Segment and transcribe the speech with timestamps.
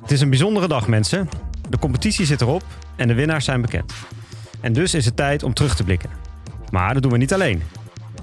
[0.00, 1.28] Het is een bijzondere dag, mensen.
[1.68, 2.62] De competitie zit erop
[2.96, 3.92] en de winnaars zijn bekend.
[4.60, 6.10] En dus is het tijd om terug te blikken.
[6.70, 7.62] Maar dat doen we niet alleen.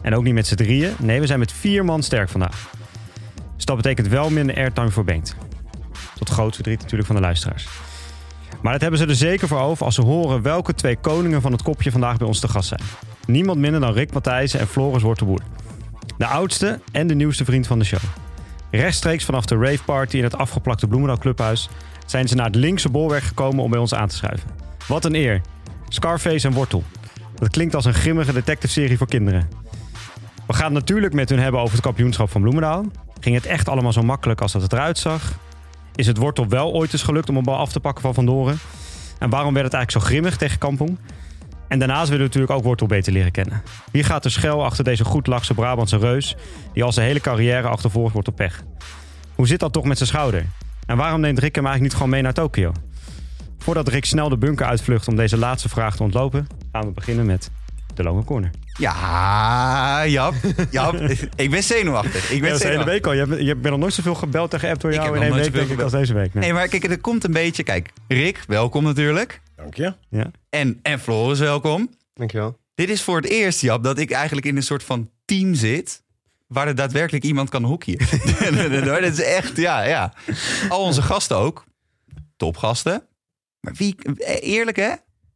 [0.02, 0.94] En ook niet met z'n drieën.
[1.00, 2.70] Nee, we zijn met vier man sterk vandaag.
[3.56, 5.36] Dus dat betekent wel minder airtime voor Bengt.
[6.16, 7.68] Tot groot verdriet natuurlijk van de luisteraars.
[8.62, 11.52] Maar dat hebben ze er zeker voor over als ze horen welke twee koningen van
[11.52, 12.82] het kopje vandaag bij ons te gast zijn.
[13.26, 15.42] Niemand minder dan Rick Matthijssen en Floris Wortelboer.
[16.18, 18.00] De oudste en de nieuwste vriend van de show.
[18.72, 21.70] Rechtstreeks vanaf de rave party in het afgeplakte Bloemendaal Clubhuis
[22.06, 24.50] zijn ze naar het linkse bolwerk gekomen om bij ons aan te schuiven.
[24.88, 25.42] Wat een eer.
[25.88, 26.84] Scarface en Wortel.
[27.36, 29.50] Dat klinkt als een grimmige detective-serie voor kinderen.
[30.48, 32.86] We gaan het natuurlijk met hun hebben over het kampioenschap van Bloemendaal.
[33.20, 35.34] Ging het echt allemaal zo makkelijk als dat het eruit zag?
[35.96, 38.26] Is het Wortel wel ooit eens gelukt om een bal af te pakken van Van
[38.26, 38.60] Doren?
[39.20, 40.98] En waarom werd het eigenlijk zo grimmig tegen Kampong?
[41.68, 43.64] En daarnaast willen we natuurlijk ook Wortel beter leren kennen.
[43.92, 46.36] Wie gaat er schel achter deze goedlachse Brabantse reus...
[46.74, 48.64] die al zijn hele carrière achtervolgd wordt op pech?
[49.36, 50.46] Hoe zit dat toch met zijn schouder?
[50.86, 52.72] En waarom neemt Rick hem eigenlijk niet gewoon mee naar Tokio?
[53.58, 56.48] Voordat Rick snel de bunker uitvlucht om deze laatste vraag te ontlopen...
[56.72, 57.52] gaan we beginnen met
[57.94, 58.52] de lange corner.
[58.78, 60.34] Ja, Jap.
[60.70, 60.96] Jap.
[61.36, 62.32] ik ben zenuwachtig.
[62.32, 63.14] Ik ben Ja, de hele week al.
[63.14, 65.32] Je hebt, je bent nog nooit zoveel gebeld tegen app door Ik jou heb in
[65.32, 66.34] één week, denk ik, als deze week.
[66.34, 66.44] Nee.
[66.44, 67.64] Nee, maar kijk, er komt een beetje...
[67.64, 69.42] Kijk, Rick, welkom natuurlijk.
[69.56, 69.94] Dank je.
[70.10, 70.32] Ja.
[70.50, 71.90] En, en Floris, welkom.
[72.14, 72.60] Dankjewel.
[72.76, 76.04] Dit is voor het eerst, Jap, dat ik eigenlijk in een soort van team zit...
[76.48, 78.00] waar er daadwerkelijk iemand kan hockeyen.
[78.86, 80.14] dat is echt, ja, ja.
[80.70, 81.64] Al onze gasten ook.
[82.38, 83.04] Topgasten.
[83.60, 83.96] Maar wie,
[84.42, 84.92] eerlijk hè?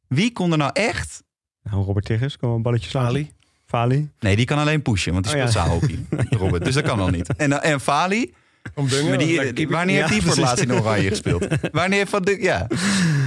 [0.07, 1.23] Wie kon er nou echt...
[1.71, 3.05] Nou, Robert Tigges, kom een balletje slaan.
[3.05, 3.31] Ali.
[3.65, 4.09] Fali.
[4.19, 5.65] Nee, die kan alleen pushen, want die Oh, speelt ja.
[5.65, 6.05] zaalhockey.
[6.39, 7.35] Robert, dus dat kan al niet.
[7.35, 8.33] En, en Fali.
[8.75, 11.47] Maar die, wanneer heeft die voor het laatst in Oranje gespeeld?
[11.71, 12.67] wanneer heeft van de, ja.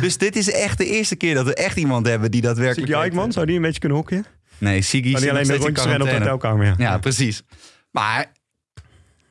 [0.00, 2.88] Dus dit is echt de eerste keer dat we echt iemand hebben die daadwerkelijk...
[2.90, 4.24] Siggy Eikman, zou die een beetje kunnen hockeyen?
[4.58, 6.66] Nee, Maar zit niet alleen met rondjes rennen op de hotelkamer.
[6.66, 6.74] Ja.
[6.78, 7.42] Ja, precies.
[7.90, 8.32] Maar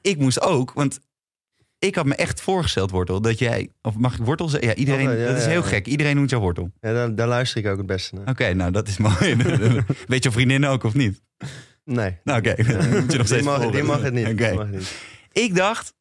[0.02, 1.00] ik moest ook, want
[1.80, 3.70] ik had me echt voorgesteld, Wortel, dat jij...
[3.82, 4.70] Of mag ik Wortel zeggen?
[4.70, 5.88] Ja, iedereen, Oh, ja, dat is heel gek.
[5.88, 6.72] Iedereen noemt jou Wortel.
[6.82, 8.28] Ja, daar, daar luister ik ook het beste naar.
[8.28, 9.36] Oké, nou dat is mooi.
[10.08, 11.22] Weet je vriendinnen ook of niet?
[11.84, 12.18] Nee.
[12.24, 12.56] Nou oké,
[13.02, 14.28] moet je nog Die mag, die mag het niet.
[14.28, 14.48] Oké.
[14.48, 14.94] Die mag niet.
[15.32, 15.94] Ik dacht,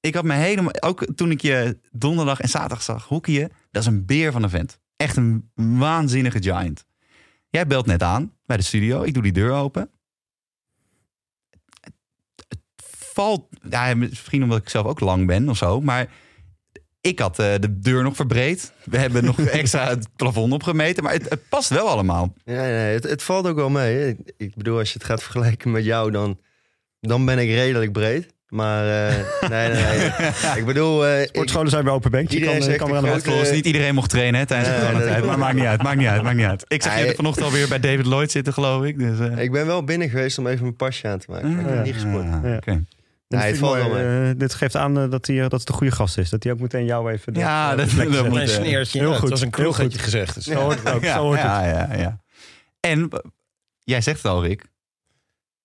[0.00, 3.88] ik had me helemaal, ook toen ik je donderdag en zaterdag zag hockeyen, dat is
[3.88, 4.78] een beer van een vent.
[4.96, 6.84] Echt een waanzinnige giant.
[7.48, 9.90] Jij belt net aan bij de studio, ik doe die deur open.
[12.48, 12.58] Het
[13.12, 16.08] valt, ja, misschien omdat ik zelf ook lang ben of zo, maar
[17.00, 18.72] ik had eh, de deur nog verbreed.
[18.84, 22.34] We hebben nog extra het plafond opgemeten, maar het, het past wel allemaal.
[22.44, 24.16] Ja, nee, het, het valt ook wel mee.
[24.36, 26.40] Ik, bedoel, als je het gaat vergelijken met jou, dan,
[27.00, 28.28] dan ben ik redelijk breed.
[28.52, 29.16] Maar eh,
[29.50, 30.58] nee, nee, nee.
[30.58, 32.30] Ik bedoel, eh, ik, Sportscholen zijn weer open, Benk.
[32.30, 35.24] Je Iedereen kan, kan aan de niet iedereen mocht trainen hè, tijdens de coronatijd.
[35.24, 36.64] Maar maakt niet uit, maakt niet uit, maakt niet uit.
[36.68, 38.98] Ik zag je vanochtend alweer bij David Lloyd zitten, geloof ik.
[38.98, 39.38] Dus, eh.
[39.38, 41.52] ik ben wel binnen geweest om even mijn pasje aan te maken.
[41.52, 42.24] Maar ik heb niet gesport.
[42.24, 42.80] Ah, Ja.
[43.40, 45.92] Nee, het valt wel eh, dit geeft aan eh, dat, hij, dat het een goede
[45.92, 46.30] gast is.
[46.30, 47.34] Dat hij ook meteen jou even...
[47.34, 48.98] Ja, eh, dat- dat Een eh, sneertje.
[48.98, 49.92] heel ja, goed, Het was een heel kroeg, had goed.
[49.94, 50.34] je gezegd.
[50.34, 51.02] Dus Zo hoort het ook.
[51.02, 51.46] Ja, Zo hoort het.
[51.50, 52.20] ja, ja, ja.
[52.80, 53.18] En eh,
[53.84, 54.70] jij zegt het al, Rick.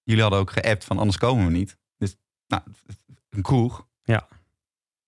[0.03, 1.77] Jullie hadden ook geappt van anders komen we niet.
[1.97, 2.15] Dus,
[2.47, 2.61] nou,
[3.29, 3.85] een kroeg.
[4.03, 4.27] Ja.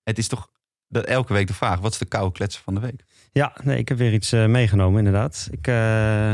[0.04, 0.50] Het is toch
[0.88, 3.04] dat elke week de vraag, wat is de koude kletser van de week?
[3.32, 5.48] Ja, nee, ik heb weer iets eh, meegenomen, inderdaad.
[5.52, 6.34] Ik eh,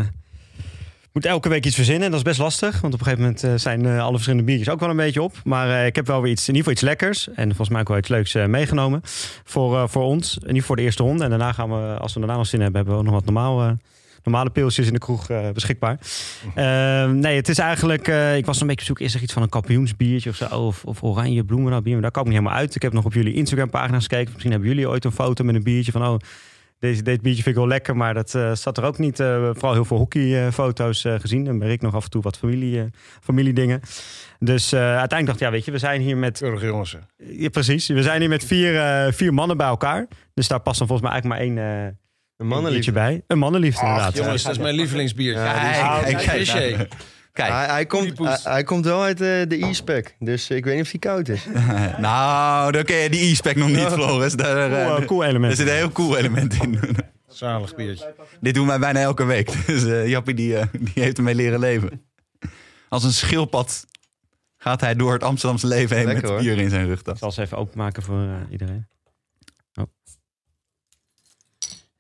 [1.16, 2.04] moet elke week iets verzinnen.
[2.04, 2.82] en Dat is best lastig.
[2.82, 5.22] Want op een gegeven moment eh, zijn eh, alle verschillende biertjes ook wel een beetje
[5.22, 5.42] op.
[5.44, 7.28] Maar eh, ik heb wel weer iets, in ieder geval iets lekkers.
[7.28, 9.02] En volgens mij ook wel iets leuks meegenomen.
[9.44, 10.34] Voor, voor ons.
[10.34, 11.24] In ieder geval voor de eerste ronde.
[11.24, 13.26] En daarna gaan we, als we daarna nog zin hebben, hebben we ook nog wat
[13.26, 13.78] normaal...
[14.24, 16.00] Normale pilsjes in de kroeg beschikbaar.
[16.56, 18.08] Eh, nee, het is eigenlijk...
[18.38, 19.00] ik was een beetje op zoek.
[19.00, 20.46] Is er iets van een kampioensbiertje of zo?
[20.46, 21.94] Of, of oranje bloemendaal bier?
[21.94, 22.76] Maar daar kwam ik niet helemaal uit.
[22.76, 24.32] Ik heb nog op jullie Instagram pagina's gekeken.
[24.32, 26.06] Misschien hebben jullie ooit een foto met een biertje van...
[26.06, 26.18] Oh,
[26.86, 29.20] deze, dit biertje vind ik wel lekker, maar dat eh, zat er ook niet.
[29.20, 31.48] eh, vooral heel veel hockeyfoto's eh, gezien.
[31.48, 32.86] En ben ik nog af en toe wat familie, eh,
[33.24, 33.82] familiedingen.
[34.40, 36.38] Dus eh, uiteindelijk dacht ik, ja, weet je, we zijn hier met...
[36.38, 36.98] Keurig jongens.
[37.18, 37.88] Ja, precies.
[37.88, 40.08] We zijn hier met vier, eh, vier mannen bij elkaar.
[40.34, 41.92] Dus daar past dan volgens mij eigenlijk maar één, eh
[42.38, 42.92] Een mannenliefde.
[42.92, 43.22] bij.
[43.28, 44.18] Een mannenliefde, inderdaad.
[44.18, 45.44] Jongens, dat is mijn lievelingsbiertje.
[45.44, 46.88] Ja, Kijk, die is-
[47.36, 50.16] kijk, Hij, hij, komt, hij, hij komt wel uit eh, de e-spec.
[50.20, 51.46] Dus ik weet niet of hij koud is.
[51.98, 54.34] nou, dan ken je die e-spec nog niet, Floris.
[54.34, 55.52] Daar, eh, Cool, eh, cool element.
[55.52, 56.80] er zit een heel cool element in.
[57.28, 58.16] Zalig biertje.
[58.42, 59.52] Dit doen wij bijna elke week.
[59.68, 62.06] Dus eh, Jappie die, die heeft ermee leren leven.
[62.90, 63.86] Als een schildpad
[64.58, 66.40] gaat hij door het Amsterdamse leven heen Lekker, met hoor.
[66.40, 67.20] bier in zijn Ik rugtas.
[67.20, 68.88] zal ze even openmaken voor iedereen.
[69.76, 69.86] Oh.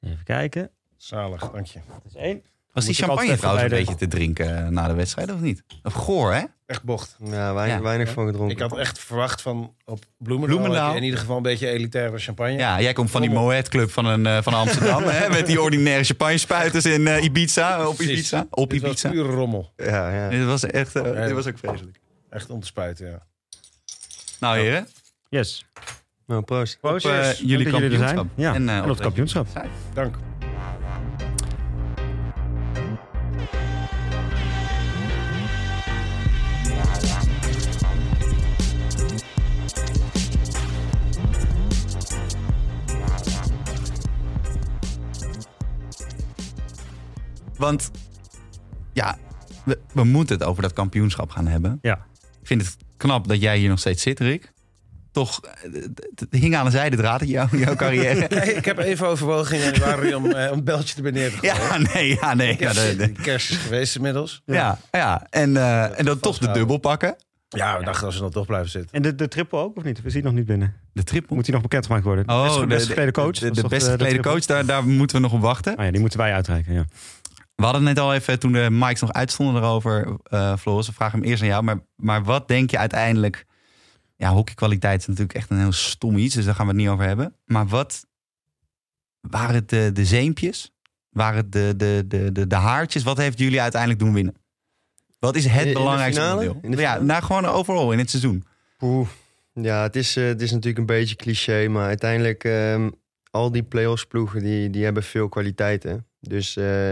[0.01, 0.69] Even kijken.
[0.97, 1.79] Zalig, dank je.
[1.87, 2.43] Dat is één.
[2.75, 5.63] Was die champagne trouwens een beetje te drinken eh, na de wedstrijd of niet?
[5.83, 6.43] Of goor, hè?
[6.65, 7.17] Echt bocht.
[7.23, 7.81] Ja, weinig, Ja.
[7.83, 8.55] weinig van gedronken.
[8.55, 10.83] Ik had echt verwacht van op Bloemendaal, Bloemendaal.
[10.85, 12.51] heb je in ieder geval een beetje elitaire champagne.
[12.57, 13.29] Ja, jij komt van die.
[13.29, 15.29] Moet Club van, een, eh, van Amsterdam, hè?
[15.29, 18.13] Met die ordinaire champagne-spuiters in eh, Ibiza, op Precies.
[18.13, 19.09] Ibiza, op Dit was Ibiza.
[19.09, 19.73] pure rommel.
[19.75, 20.29] Ja, ja.
[20.29, 21.99] Dit was echt, dit was ook vreselijk.
[22.29, 23.25] Echt om te spuiten, ja.
[24.39, 24.87] Nou heren,
[25.29, 25.65] Yes.
[26.27, 26.77] Nou, proost.
[27.41, 28.27] jullie er kampioenschap.
[28.35, 29.47] Ja, en, op het kampioenschap.
[29.93, 30.15] Dank.
[47.57, 47.91] Want
[48.93, 49.17] ja,
[49.65, 51.79] we, we moeten het over dat kampioenschap gaan hebben.
[51.81, 52.05] Ja.
[52.41, 54.53] Ik vind het knap dat jij hier nog steeds zit, Rick.
[55.11, 55.73] Toch, eh,
[56.15, 58.27] het hing aan de zijde draad in jouw, jouw carrière.
[58.35, 61.37] Nee, ik heb even overwogen in januari om, eh, om een beltje erbij neer te
[61.37, 61.55] gooien.
[61.55, 62.55] ja, nee, ja, nee.
[62.59, 64.41] Ja, de- de- kerst is geweest inmiddels.
[64.45, 65.27] ja, ja.
[65.29, 67.15] En, eh, en dan toch de dubbel pakken.
[67.49, 68.91] Ja, we dachten als we dan toch blijven zitten.
[68.91, 70.01] En de, de triple ook, of niet?
[70.01, 70.73] We zien nog niet binnen.
[70.93, 71.35] De triple.
[71.35, 72.29] Moet hij nog bekendgemaakt worden?
[72.29, 73.37] Oh, de- best de- geklede coach.
[73.39, 75.75] De, Dat beste geklede coach, daar, daar moeten we nog op wachten.
[75.75, 76.85] Ah ja, die moeten wij uitreiken, ja.
[77.55, 80.87] We hadden het net al even, toen de mics nog uitstonden erover, eh Floris.
[80.87, 81.63] We vragen hem eerst aan jou.
[81.63, 83.45] Maar, maar wat denk je uiteindelijk...
[84.17, 86.35] Ja, hockeykwaliteit is natuurlijk echt een heel stom iets.
[86.35, 87.35] Dus daar gaan we het niet over hebben.
[87.45, 88.05] Maar wat
[89.19, 90.71] waren het de, de zeempjes?
[91.09, 93.03] Waren het de, de, de, de, de haartjes?
[93.03, 94.35] Wat heeft jullie uiteindelijk doen winnen?
[95.19, 96.39] Wat is het In belangrijkste finale?
[96.39, 96.71] onderdeel?
[96.71, 98.43] In ja, nou gewoon overal in het seizoen.
[98.77, 99.07] Poeh.
[99.53, 102.89] Ja, het is, eh, het is natuurlijk een beetje cliché, maar uiteindelijk ehm,
[103.31, 106.07] al die play-offs ploegen die, die hebben veel kwaliteiten.
[106.19, 106.91] Dus eh,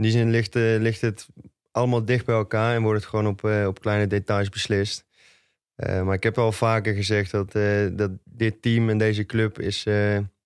[0.00, 1.28] in die zin ligt, eh, ligt het
[1.70, 5.04] allemaal dicht bij elkaar en wordt het gewoon op, eh, op kleine details beslist.
[5.74, 7.52] Eh, maar ik heb al vaker gezegd dat,
[7.98, 9.86] dat dit team en deze club is,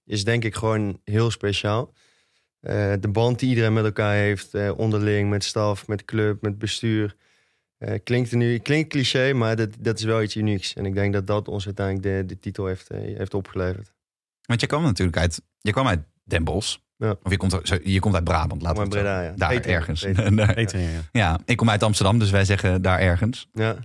[0.04, 1.92] is denk ik gewoon heel speciaal.
[3.00, 7.16] De band die iedereen met elkaar heeft, onderling, met staf, met club, met bestuur.
[8.04, 10.74] Klinkt, nu, klinkt cliché, maar dat, dat is wel iets unieks.
[10.74, 13.92] En ik denk dat dat ons uiteindelijk de, de titel heeft, heeft opgeleverd.
[14.42, 16.76] Want je kwam natuurlijk uit, je kwam uit Den Bosch.
[16.96, 17.16] Ja.
[17.22, 19.32] Of je komt, je komt uit Brabant, laten we Breda, ja.
[19.36, 20.00] Daar ergens.
[20.00, 21.00] Daar- ja.
[21.12, 23.48] ja, ik kom uit Amsterdam, dus wij zeggen daar ergens.
[23.52, 23.76] Ja,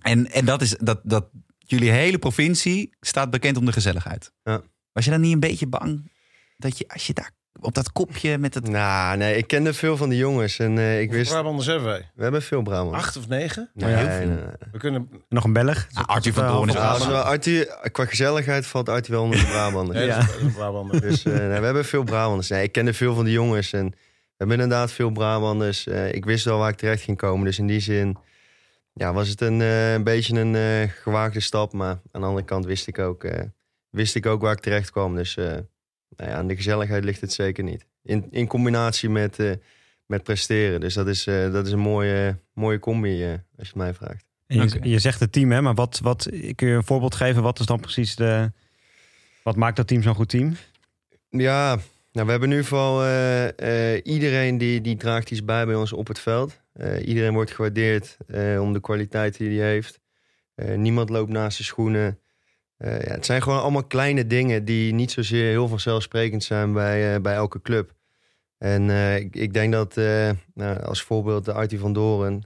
[0.00, 1.28] En, en dat is dat, dat
[1.58, 4.32] jullie hele provincie staat bekend om de gezelligheid.
[4.42, 4.60] Ja.
[4.92, 6.12] Was je dan niet een beetje bang
[6.56, 7.30] dat je als je daar
[7.60, 8.68] op dat kopje met het.
[8.68, 11.30] nou, nee, ik kende veel van die jongens en eh, ik Hoeveel wist...
[11.30, 12.10] Brabanders hebben wij?
[12.14, 12.94] We hebben veel Brabant.
[12.94, 13.70] Acht of negen?
[13.74, 14.26] Nee, heel veel.
[14.26, 14.44] nee, nee.
[14.72, 15.08] We kunnen...
[15.28, 15.86] Nog een Belg.
[15.92, 20.04] Ah, Arthur van Doorn is Arthur, qua gezelligheid valt Arthur wel onder de Brabanders.
[20.04, 20.26] Ja.
[21.00, 22.48] Dus eh, nee, we hebben veel Brabanders.
[22.48, 25.86] Nee, ik kende veel van die jongens en we hebben inderdaad veel Brabanders.
[25.86, 27.44] Eh, ik wist wel waar ik terecht ging komen.
[27.44, 28.18] Dus in die zin
[28.98, 31.72] ja, was het een, eh, een beetje een eh, gewaagde stap.
[31.72, 33.42] Maar aan de andere kant wist ik ook, eh,
[33.90, 35.14] wist ik ook waar ik terecht kwam.
[35.14, 35.56] Dus eh,
[36.16, 37.86] nou ja, aan de gezelligheid ligt het zeker niet.
[38.02, 39.52] In, in combinatie met, eh,
[40.06, 40.80] met presteren.
[40.80, 43.94] Dus dat is, eh, dat is een mooie, mooie combi, eh, als je het mij
[43.94, 44.24] vraagt.
[44.46, 45.60] En je, je zegt het team, hè?
[45.60, 47.42] Maar wat, wat, kun je een voorbeeld geven?
[47.42, 48.52] Wat is dan precies de...
[49.42, 50.56] Wat maakt dat team zo'n goed team?
[51.30, 51.78] Ja,
[52.12, 55.74] nou, we hebben in ieder geval eh, eh, iedereen die, die draagt iets bij bij
[55.74, 56.60] ons op het veld.
[56.72, 60.00] Eh, iedereen wordt gewaardeerd eh, om de kwaliteit die hij heeft.
[60.54, 62.18] Eh, niemand loopt naast zijn schoenen.
[62.78, 67.14] Eh, ja, het zijn gewoon allemaal kleine dingen die niet zozeer heel vanzelfsprekend zijn bij,
[67.14, 67.96] eh, bij elke club.
[68.58, 69.96] En eh, ik, ik denk dat,
[70.54, 72.42] nou, als voorbeeld de Artie van Doren,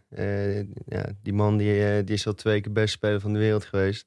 [0.87, 4.07] ja, die man die, die is al twee keer beste speler van de wereld geweest.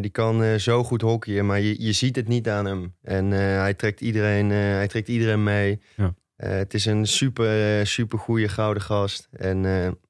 [0.00, 2.94] Die kan zo goed hockeyen, maar je, je ziet het niet aan hem.
[3.02, 5.80] En hij, trekt iedereen, hij trekt iedereen mee.
[5.96, 6.14] Ja.
[6.36, 9.28] Het is een super, super goede gouden gast.
[9.30, 9.62] En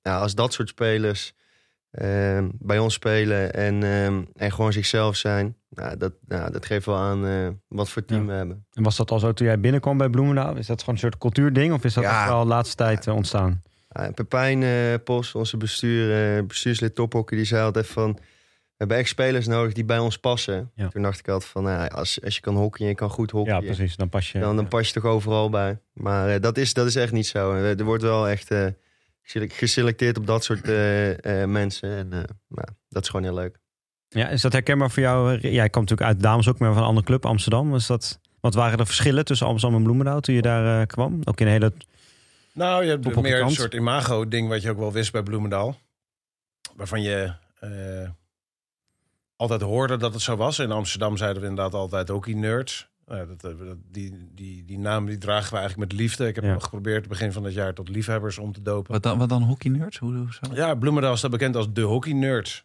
[0.03, 1.35] ja, als dat soort spelers
[1.95, 6.87] eh, bij ons spelen en, eh, en gewoon zichzelf zijn, nou, dat, nou, dat geeft
[6.87, 8.27] wel aan eh, wat voor team Ja.
[8.27, 8.67] we hebben.
[8.73, 10.57] En was dat al zo toen jij binnenkwam bij Bloemendaal?
[10.57, 11.73] Is dat gewoon een soort cultuurding?
[11.73, 12.21] Of is dat Ja.
[12.21, 13.63] echt wel de laatste tijd eh, ontstaan?
[13.89, 18.13] Ja, Pepijn eh, Pos, onze bestuur, bestuurslid tophockey, die zei altijd van...
[18.13, 20.71] We hebben echt spelers nodig die bij ons passen.
[20.75, 20.89] Ja.
[20.89, 23.31] Toen dacht ik altijd van, nou, als, als je kan hockeyen en je kan goed
[23.31, 23.65] Ja, hockeyen...
[23.65, 23.97] precies.
[23.97, 24.39] Dan pas je...
[24.39, 25.79] dan, dan pas je toch overal bij.
[25.93, 27.53] Maar dat, is, dat is echt niet zo.
[27.55, 28.51] Er wordt wel echt
[29.25, 31.97] geselecteerd op dat soort eh, eh, mensen.
[31.97, 33.59] En eh, nou, dat is gewoon heel leuk.
[34.09, 35.39] Ja, is dat herkenbaar voor jou?
[35.39, 37.75] Jij komt natuurlijk uit dames ook, maar van een andere club, Amsterdam.
[37.75, 38.19] Is dat...
[38.45, 41.21] Wat waren de verschillen tussen Amsterdam en Bloemendaal toen je daar eh, kwam?
[41.25, 41.73] Ook in een hele...
[42.53, 45.77] Nou, je hebt meer een soort imago-ding wat je ook wel wist bij Bloemendaal.
[46.77, 48.09] Waarvan je eh,
[49.37, 50.59] altijd hoorde dat het zo was.
[50.59, 52.89] In Amsterdam zeiden we inderdaad altijd ook die nerds.
[53.07, 56.27] Nou, dat, eh, dat- die, die, die naam die dragen we eigenlijk met liefde.
[56.27, 56.59] Ik heb Ja.
[56.59, 58.93] geprobeerd begin van het jaar tot liefhebbers om te dopen.
[58.93, 59.99] Wat dan, wat dan hockey nerds?
[59.99, 60.55] Hoe, zo?
[60.55, 62.65] Ja, Bloemendaal staat bekend als de hockey-nerds.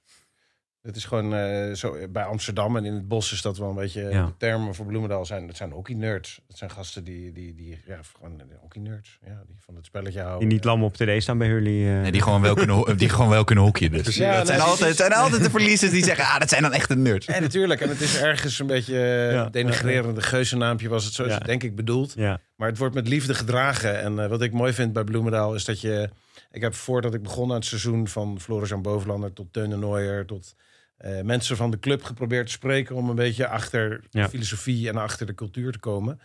[0.81, 3.75] Het is gewoon eh, zo bij Amsterdam en in het bos is dat wel een
[3.75, 4.25] beetje Ja.
[4.25, 5.47] de termen voor Bloemendaal zijn.
[5.47, 6.41] Dat zijn hockey nerds.
[6.47, 9.17] Dat zijn gasten die, die, die ja, gewoon hockey nerds.
[9.25, 10.39] Ja, die van het spelletje houden.
[10.39, 11.87] Die niet lam op td staan bij jullie.
[11.87, 12.01] eh.
[12.01, 13.91] Nee, die gewoon wel kunnen, die gewoon wel kunnen hockeyen.
[14.03, 14.15] Dus.
[14.29, 16.95] Ja, dat zijn altijd, zijn altijd de verliezers die zeggen, ah, dat zijn dan echte
[16.95, 17.25] nerds.
[17.27, 19.49] En natuurlijk, en het is ergens een beetje eh, Ja.
[19.49, 21.35] denigrerende geuzenaampje was het zo is Ja.
[21.37, 22.13] het denk ik bedoeld.
[22.15, 22.39] ja.
[22.59, 23.99] Maar het wordt met liefde gedragen.
[23.99, 26.09] En eh, wat ik mooi vind bij Bloemendaal is dat je...
[26.51, 30.23] Ik heb voordat ik begon aan het seizoen van Floris aan Bovenlander tot Teun de
[30.25, 30.55] tot
[30.97, 32.95] eh, mensen van de club geprobeerd te spreken...
[32.95, 34.23] om een beetje achter Ja.
[34.23, 36.19] de filosofie en achter de cultuur te komen.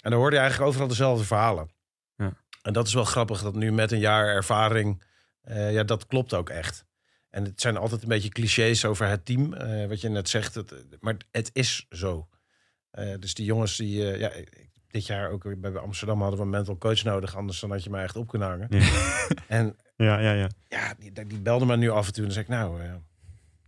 [0.00, 1.70] En dan hoorde je eigenlijk overal dezelfde verhalen.
[2.16, 2.32] Ja.
[2.62, 5.02] En dat is wel grappig dat nu met een jaar ervaring...
[5.42, 6.84] eh, ja, dat klopt ook echt.
[7.30, 9.50] En het zijn altijd een beetje clichés over het team.
[9.88, 12.28] wat je net zegt, het, maar het is zo.
[13.18, 14.18] Dus die jongens die...
[14.18, 17.36] ja, ik- dit jaar ook weer bij Amsterdam hadden we een mental coach nodig.
[17.36, 18.66] Anders dan had je mij echt op kunnen hangen.
[18.70, 18.80] Ja.
[19.48, 20.48] En Ja, ja, ja.
[20.68, 22.22] ja, die, die belde me nu af en toe.
[22.22, 22.80] En dan zeg ik, nou...
[22.82, 22.90] eh,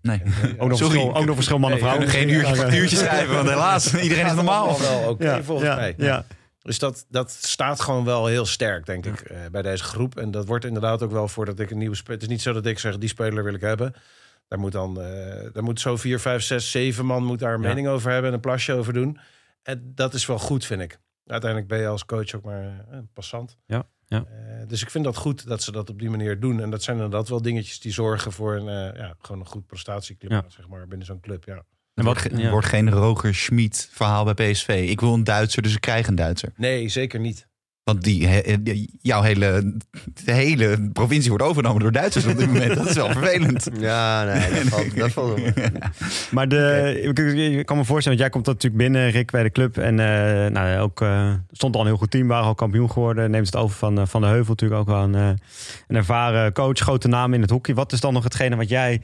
[0.02, 0.22] Nee.
[0.58, 0.92] Ook nog, Sorry.
[0.94, 2.10] verschil, ook nog verschil mannen Nee, vrouwen.
[2.12, 4.78] Geen uurtje factuurtje schrijven, want helaas, iedereen is normaal.
[4.80, 5.94] wel oké Ja, volgens ja, mij.
[5.96, 6.24] Ja.
[6.62, 10.16] Dus dat, dat staat gewoon wel heel sterk, denk ik, eh, bij deze groep.
[10.16, 12.14] En dat wordt inderdaad ook wel voordat ik een nieuwe speler...
[12.14, 13.94] Het is niet zo dat ik zeg, die speler wil ik hebben.
[14.48, 17.62] Daar moet dan eh, daar moet zo vier, vijf, zes, zeven man moet daar een
[17.62, 17.68] Ja.
[17.68, 18.28] mening over hebben...
[18.28, 19.18] en een plasje over doen.
[19.62, 20.98] En dat is wel goed, vind ik.
[21.26, 23.56] Uiteindelijk ben je als coach ook maar eh, een passant.
[23.66, 24.24] Ja, ja.
[24.24, 26.60] Eh, dus ik vind dat goed dat ze dat op die manier doen.
[26.60, 29.66] En dat zijn inderdaad wel dingetjes die zorgen voor een, eh, ja, gewoon een goed
[29.66, 31.44] prestatieklimaat, zeg maar, binnen zo'n club.
[31.44, 31.64] Ja.
[31.94, 32.50] En Wordt, wat, ja.
[32.50, 34.86] wordt geen Roger Schmid verhaal bij PSV.
[34.88, 36.52] Ik wil een Duitser, dus ik krijg een Duitser.
[36.56, 37.48] Nee, zeker niet.
[37.84, 39.76] Want die, he- die- jouw hele,
[40.24, 42.74] de hele provincie wordt overgenomen door Duitsers op dit moment.
[42.74, 43.68] Dat is wel vervelend.
[43.80, 45.52] Ja, nee, dat valt, dat valt wel.
[46.30, 47.18] Maar de, ik,
[47.58, 49.76] ik kan me voorstellen, want jij komt natuurlijk binnen, Rick, bij de club.
[49.78, 53.30] En eh, nou, ook, eh, stond al een heel goed team, waren al kampioen geworden.
[53.30, 55.28] Neemt het over van, eh, van de Heuvel natuurlijk ook wel een, eh,
[55.88, 57.74] een ervaren coach, grote naam in het hockey.
[57.74, 59.00] Wat is dan nog hetgene wat jij...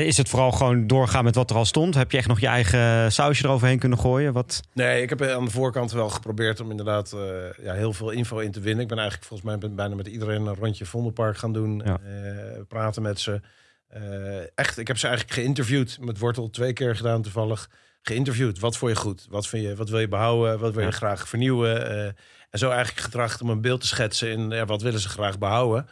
[0.00, 1.94] eh, is het vooral gewoon doorgaan met wat er al stond?
[1.94, 4.32] Heb je echt nog je eigen sausje eroverheen kunnen gooien?
[4.32, 8.10] Wat, Nee, ik heb aan de voorkant wel geprobeerd om inderdaad eh, ja, heel veel
[8.10, 8.82] info in te winnen.
[8.82, 11.82] Ik ben eigenlijk volgens mij bijna met iedereen een rondje Vondelpark gaan doen.
[11.84, 11.98] Ja.
[12.04, 13.40] eh, praten met ze.
[13.88, 15.98] Eh, echt, ik heb ze eigenlijk geïnterviewd.
[16.00, 17.70] Met Wortel twee keer gedaan toevallig.
[18.02, 18.58] Geïnterviewd.
[18.58, 19.26] Wat vond je goed?
[19.30, 20.58] Wat, vind je, wat wil je behouden?
[20.58, 20.94] Wat wil je Ja.
[20.96, 21.90] graag vernieuwen?
[21.90, 22.04] Eh,
[22.50, 25.38] en zo eigenlijk getracht om een beeld te schetsen in ja, wat willen ze graag
[25.38, 25.86] behouden.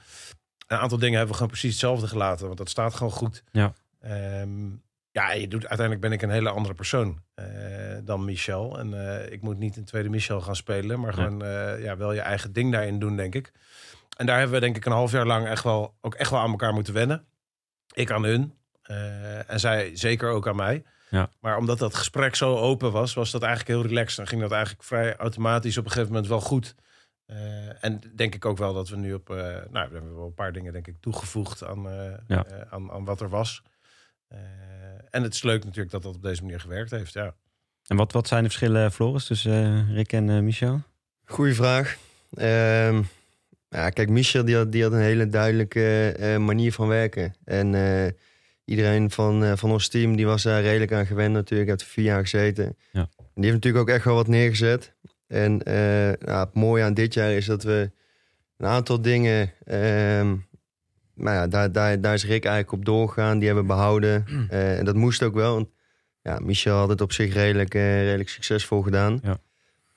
[0.66, 2.46] Een aantal dingen hebben we gewoon precies hetzelfde gelaten.
[2.46, 3.42] Want dat staat gewoon goed.
[3.52, 3.72] Ja.
[4.00, 4.70] Ehm,
[5.12, 7.46] ja, je doet, uiteindelijk ben ik een hele andere persoon eh,
[8.04, 8.78] dan Michel.
[8.78, 12.12] En eh, ik moet niet een tweede Michel gaan spelen, maar gewoon eh, ja, wel
[12.12, 13.52] je eigen ding daarin doen, denk ik.
[14.16, 16.40] En daar hebben we denk ik een half jaar lang echt wel, ook echt wel
[16.40, 17.24] aan elkaar moeten wennen.
[17.94, 18.54] Ik aan hun
[19.46, 20.84] en zij zeker ook aan mij.
[21.10, 21.30] Ja.
[21.40, 24.18] Maar omdat dat gesprek zo open was, was dat eigenlijk heel relaxed.
[24.18, 26.74] En ging dat eigenlijk vrij automatisch op een gegeven moment wel goed.
[27.80, 29.28] En denk ik ook wel dat we nu op...
[29.28, 31.82] nou, we hebben wel een paar dingen denk ik toegevoegd aan,
[32.26, 32.46] Ja.
[32.70, 33.62] aan, aan wat er was.
[34.30, 34.38] Eh,
[35.10, 37.34] en het is leuk natuurlijk dat dat op deze manier gewerkt heeft, ja.
[37.86, 39.52] en wat, wat zijn de verschillen, Floris, tussen
[39.88, 40.82] eh, Rick en eh, Michel?
[41.24, 41.96] Goeie vraag.
[42.34, 43.02] Ehm,
[43.68, 47.34] ja, kijk, Michel die had, die had een hele duidelijke eh, manier van werken.
[47.44, 48.12] En eh,
[48.64, 51.68] iedereen van, eh, van ons team die was daar redelijk aan gewend natuurlijk.
[51.68, 52.76] Heeft er vier jaar gezeten.
[52.92, 53.08] Ja.
[53.16, 54.94] En die heeft natuurlijk ook echt wel wat neergezet.
[55.26, 55.74] En eh,
[56.26, 57.90] nou, het mooie aan dit jaar is dat we
[58.56, 59.52] een aantal dingen...
[59.64, 60.36] ehm,
[61.20, 63.38] nou ja, daar, daar, daar is Rick eigenlijk op doorgegaan.
[63.38, 64.24] Die hebben we behouden.
[64.50, 65.54] Eh, en dat moest ook wel.
[65.54, 65.68] Want
[66.22, 69.20] ja, Michel had het op zich redelijk, eh, redelijk succesvol gedaan.
[69.22, 69.40] Ja.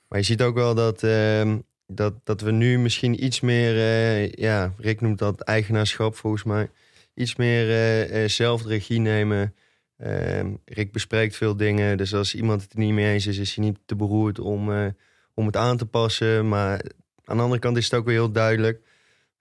[0.07, 3.77] Maar je ziet ook wel dat, ehm, dat, dat we nu misschien iets meer...
[3.77, 6.69] eh, ja, Rick noemt dat eigenaarschap volgens mij.
[7.13, 9.55] Iets meer eh, eh, zelf de regie nemen.
[9.97, 11.97] Ehm, Rick bespreekt veel dingen.
[11.97, 14.93] Dus als iemand het er niet mee eens is, is hij niet te beroerd om,
[15.33, 16.47] om het aan te passen.
[16.47, 16.81] Maar
[17.25, 18.81] aan de andere kant is het ook weer heel duidelijk.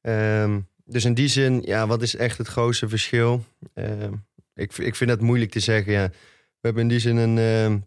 [0.00, 0.60] Ehm,
[0.92, 3.44] dus in die zin, ja, wat is echt het grootste verschil?
[3.74, 4.12] Ehm,
[4.54, 5.92] ik, ik vind het moeilijk te zeggen.
[5.92, 6.08] Ja.
[6.08, 7.78] We hebben in die zin een, ehm,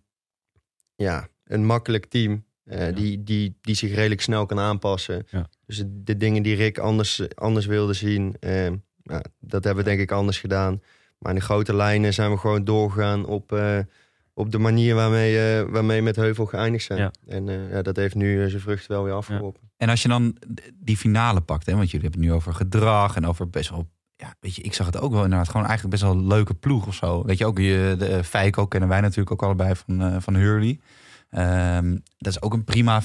[0.95, 2.43] ja, een makkelijk team.
[2.65, 5.25] eh, die, die, die zich redelijk snel kan aanpassen.
[5.29, 5.49] Ja.
[5.65, 9.89] Dus de, de dingen die Rick anders, anders wilde zien, ehm, ja, dat hebben we
[9.89, 10.81] denk ik anders gedaan.
[11.17, 13.79] Maar in de grote lijnen zijn we gewoon doorgegaan op, eh,
[14.37, 16.99] op de manier waarmee, eh waarmee met Heuvel geëindigd zijn.
[16.99, 17.11] Ja.
[17.27, 19.61] En eh, ja, dat heeft nu eh, zijn vrucht wel weer afgeworpen.
[19.77, 20.37] En als je dan
[20.73, 23.93] die finale pakt, hè, want jullie hebben het nu over gedrag en over best wel.
[24.15, 25.49] Ja, weet je, ik zag het ook wel inderdaad.
[25.49, 27.23] Gewoon eigenlijk best wel een leuke ploeg of zo.
[27.23, 30.79] Weet je, ook je, de Feiko kennen wij natuurlijk ook allebei van, van Hurley.
[31.29, 33.01] Ehm, dat is ook een prima.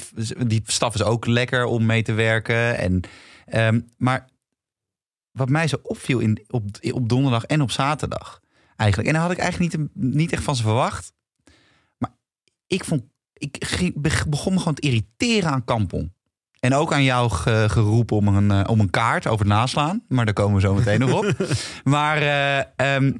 [0.46, 2.78] Die staf is ook lekker om mee te werken.
[2.78, 3.00] En,
[3.46, 4.28] ehm, maar
[5.30, 8.40] wat mij zo opviel in, op, op donderdag en op zaterdag.
[8.76, 9.08] Eigenlijk.
[9.08, 11.12] En daar had ik eigenlijk niet, niet echt van ze verwacht.
[12.70, 13.02] Ik vond.
[13.32, 13.92] Ik
[14.26, 16.12] begon me gewoon te irriteren aan Kampong.
[16.60, 20.04] En ook aan jou ge- geroepen om een, eh, om een kaart over het naslaan.
[20.08, 21.48] Maar daar komen we zo meteen nog op.
[21.84, 23.12] Maar eh, ehm,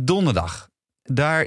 [0.00, 0.70] donderdag.
[1.02, 1.46] Daar,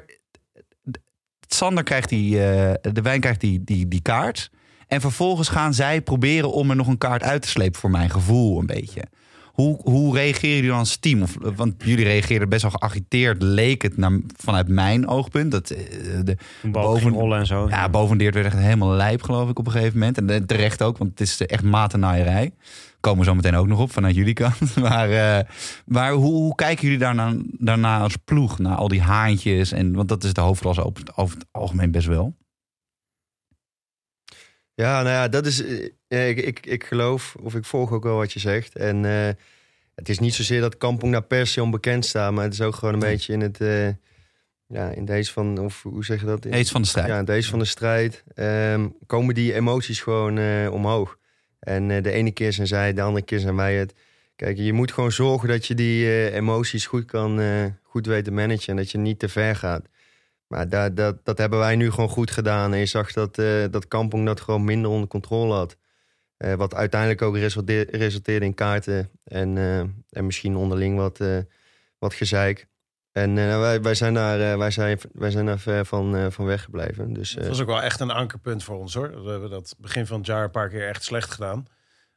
[1.47, 4.51] Sander krijgt die, eh, de wijn krijgt die, die, die kaart.
[4.87, 8.09] En vervolgens gaan zij proberen om er nog een kaart uit te slepen, voor mijn
[8.09, 9.03] gevoel een beetje.
[9.59, 11.21] Hoe, hoe reageren jullie dan als team?
[11.21, 15.51] Of, want jullie reageerden best wel geagiteerd, leek het naar, vanuit mijn oogpunt.
[15.51, 15.79] Dat, eh,
[16.23, 16.37] de,
[16.71, 17.67] Boven- ging rollen en zo.
[17.69, 20.17] ja, bovendeerd werd echt helemaal lijp, geloof ik, op een gegeven moment.
[20.17, 22.51] En eh, terecht ook, want het is echt matennaaierij.
[22.99, 24.75] Komen we zo meteen ook nog op vanuit jullie kant.
[24.89, 25.45] Maar, eh,
[25.85, 28.59] maar hoe, hoe kijken jullie daarna, daarna als ploeg?
[28.59, 29.71] Naar al die haantjes.
[29.71, 32.35] En, want dat is de hoofdklasse over, het- over het algemeen best wel.
[34.73, 35.63] Ja, nou ja, dat is.
[36.09, 38.75] Ja, ik, ik, ik geloof, of ik volg ook wel wat je zegt.
[38.75, 39.29] En eh,
[39.95, 42.75] het is niet zozeer dat Kampong daar per se onbekend staat, maar het is ook
[42.75, 43.11] gewoon een Nee.
[43.11, 43.61] beetje in het.
[43.61, 43.87] eh,
[44.67, 45.57] ja, in deze van.
[45.59, 46.45] Of hoe zeg je dat?
[46.45, 47.07] In- Eens van de strijd.
[47.07, 51.17] Ja, in deze van de strijd ehm, komen die emoties gewoon eh, omhoog.
[51.59, 53.93] En de ene keer zijn zij, de andere keer zijn wij het.
[54.35, 57.39] Kijk, je moet gewoon zorgen dat je die emoties goed kan
[57.83, 59.85] goed weet te managen en dat je niet te ver gaat.
[60.47, 62.73] Maar dat, dat, dat hebben wij nu gewoon goed gedaan.
[62.73, 63.35] En je zag dat,
[63.71, 65.77] dat Kampong dat gewoon minder onder controle had.
[66.39, 69.09] Eh, wat uiteindelijk ook resulteer- resulteerde in kaarten.
[69.23, 69.79] En, eh,
[70.09, 71.37] en misschien onderling wat, eh,
[71.97, 72.67] wat gezeik.
[73.11, 76.25] En eh, wij, wij, zijn daar, eh, wij, zijn, wij zijn daar ver van, eh,
[76.29, 77.13] van weggebleven.
[77.13, 79.23] Dus, Het eh, was ook wel echt een ankerpunt voor ons hoor.
[79.23, 81.57] We hebben dat begin van het jaar een paar keer echt slecht gedaan.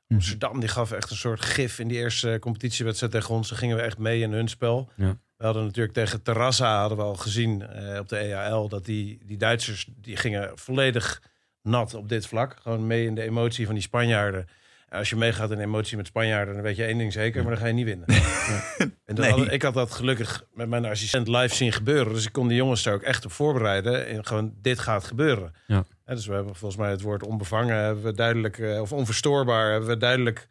[0.06, 0.14] Mhm.
[0.14, 3.48] Amsterdam die gaf echt een soort gif in die eerste competitiewedstrijd tegen ons.
[3.48, 4.90] Ze gingen we echt mee in hun spel.
[4.96, 5.18] Ja.
[5.36, 9.18] We hadden natuurlijk tegen Terrassa hadden we al gezien eh, op de EAL dat die,
[9.24, 11.22] die Duitsers die gingen volledig
[11.62, 12.56] nat op dit vlak.
[12.62, 14.46] Gewoon mee in de emotie van die Spanjaarden.
[14.88, 17.52] En als je meegaat in emotie met Spanjaarden, dan weet je één ding zeker, maar
[17.52, 18.06] dan ga je niet winnen.
[19.04, 19.50] En Nee.
[19.50, 22.12] ik had dat gelukkig met mijn assistent live zien gebeuren.
[22.12, 24.06] Dus ik kon de jongens daar ook echt op voorbereiden.
[24.06, 25.54] En gewoon, dit gaat gebeuren.
[25.66, 25.84] Ja.
[26.04, 29.70] En dus we hebben volgens mij het woord onbevangen hebben we duidelijk, eh, of onverstoorbaar
[29.70, 30.46] hebben we duidelijk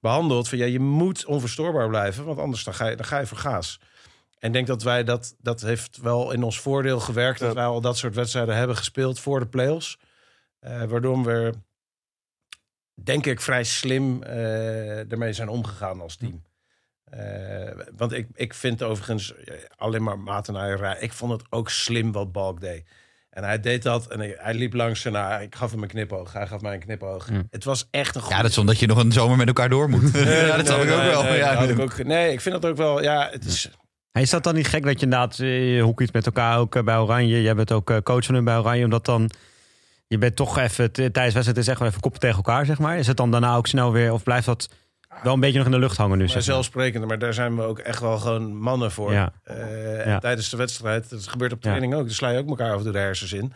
[0.00, 0.48] behandeld.
[0.48, 3.38] Van ja, je moet onverstoorbaar blijven, want anders dan ga je, dan ga je voor
[3.38, 3.80] gaas.
[4.38, 7.40] En ik denk dat wij dat, dat heeft wel in ons voordeel gewerkt.
[7.40, 9.98] Dat wij al dat soort wedstrijden hebben gespeeld voor de play-offs.
[10.64, 11.52] Eh, waardoor we,
[12.94, 16.42] denk ik, vrij slim eh, ermee zijn omgegaan als team.
[17.04, 19.34] Eh, want ik, ik vind overigens
[19.76, 20.96] alleen maar matenaaierij.
[21.00, 22.84] Ik vond het ook slim wat Balk deed.
[23.30, 25.88] En hij deed dat en hij, hij liep langs en nou, ik gaf hem een
[25.88, 26.32] knipoog.
[26.32, 27.30] Hij gaf mij een knipoog.
[27.30, 27.42] Ja.
[27.50, 29.68] Het was echt een goede Ja, dat is omdat je nog een zomer met elkaar
[29.68, 30.12] door moet.
[30.18, 31.22] ja, dat snap ik ook wel.
[31.22, 31.62] Nee, ja.
[31.62, 33.02] ik ook, nee, ik vind dat ook wel.
[33.02, 33.70] Ja, het is.
[34.12, 35.38] Is dat dan niet gek dat je inderdaad
[35.80, 37.42] hoekiet met elkaar ook bij Oranje?
[37.42, 39.30] Jij bent ook coach van hun bij Oranje, omdat dan...
[40.06, 42.98] Je bent toch even, tijdens wedstrijd is echt wel even koppen tegen elkaar, zeg maar.
[42.98, 44.68] Is het dan daarna ook snel weer, of blijft dat
[45.22, 46.22] wel een beetje nog in de lucht hangen nu?
[46.24, 46.54] Maar Zeg maar?
[46.54, 49.12] zelfsprekend, maar daar zijn we ook echt wel gewoon mannen voor.
[49.12, 49.32] Ja.
[49.42, 50.18] Eh, en Ja.
[50.18, 51.68] tijdens de wedstrijd, dat gebeurt op Ja.
[51.68, 52.04] training ook.
[52.04, 53.52] Dan sla je ook elkaar af en toe de hersens in.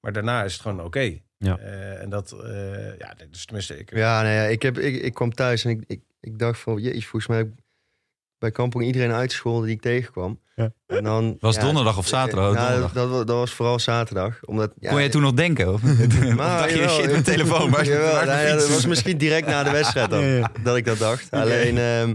[0.00, 1.18] Maar daarna is het gewoon oké.
[1.38, 1.58] Ja.
[1.58, 3.96] Eh, en dat, eh, ja, dus tenminste, ik.
[3.96, 6.80] Ja, nee, ja, ik, heb, ik, ik kwam thuis en ik, ik, ik dacht van,
[6.80, 7.50] jeetje, volgens mij
[8.42, 10.40] bij Kampong iedereen uitgescholden die ik tegenkwam.
[10.56, 10.72] Ja.
[10.86, 12.54] En dan, Was ja, donderdag of zaterdag?
[12.54, 12.92] Ja, Donderdag.
[12.92, 14.38] dat, dat, dat was vooral zaterdag.
[14.44, 15.72] Omdat, ja, Kon jij toen nog denken?
[15.72, 15.88] Of, of
[16.36, 19.70] dacht je, shit, mijn telefoon, jawel, mijn nou ja, dat was misschien direct na de
[19.70, 20.50] wedstrijd dan, Ja, ja.
[20.62, 21.30] dat ik dat dacht.
[21.30, 22.14] Alleen, ehm,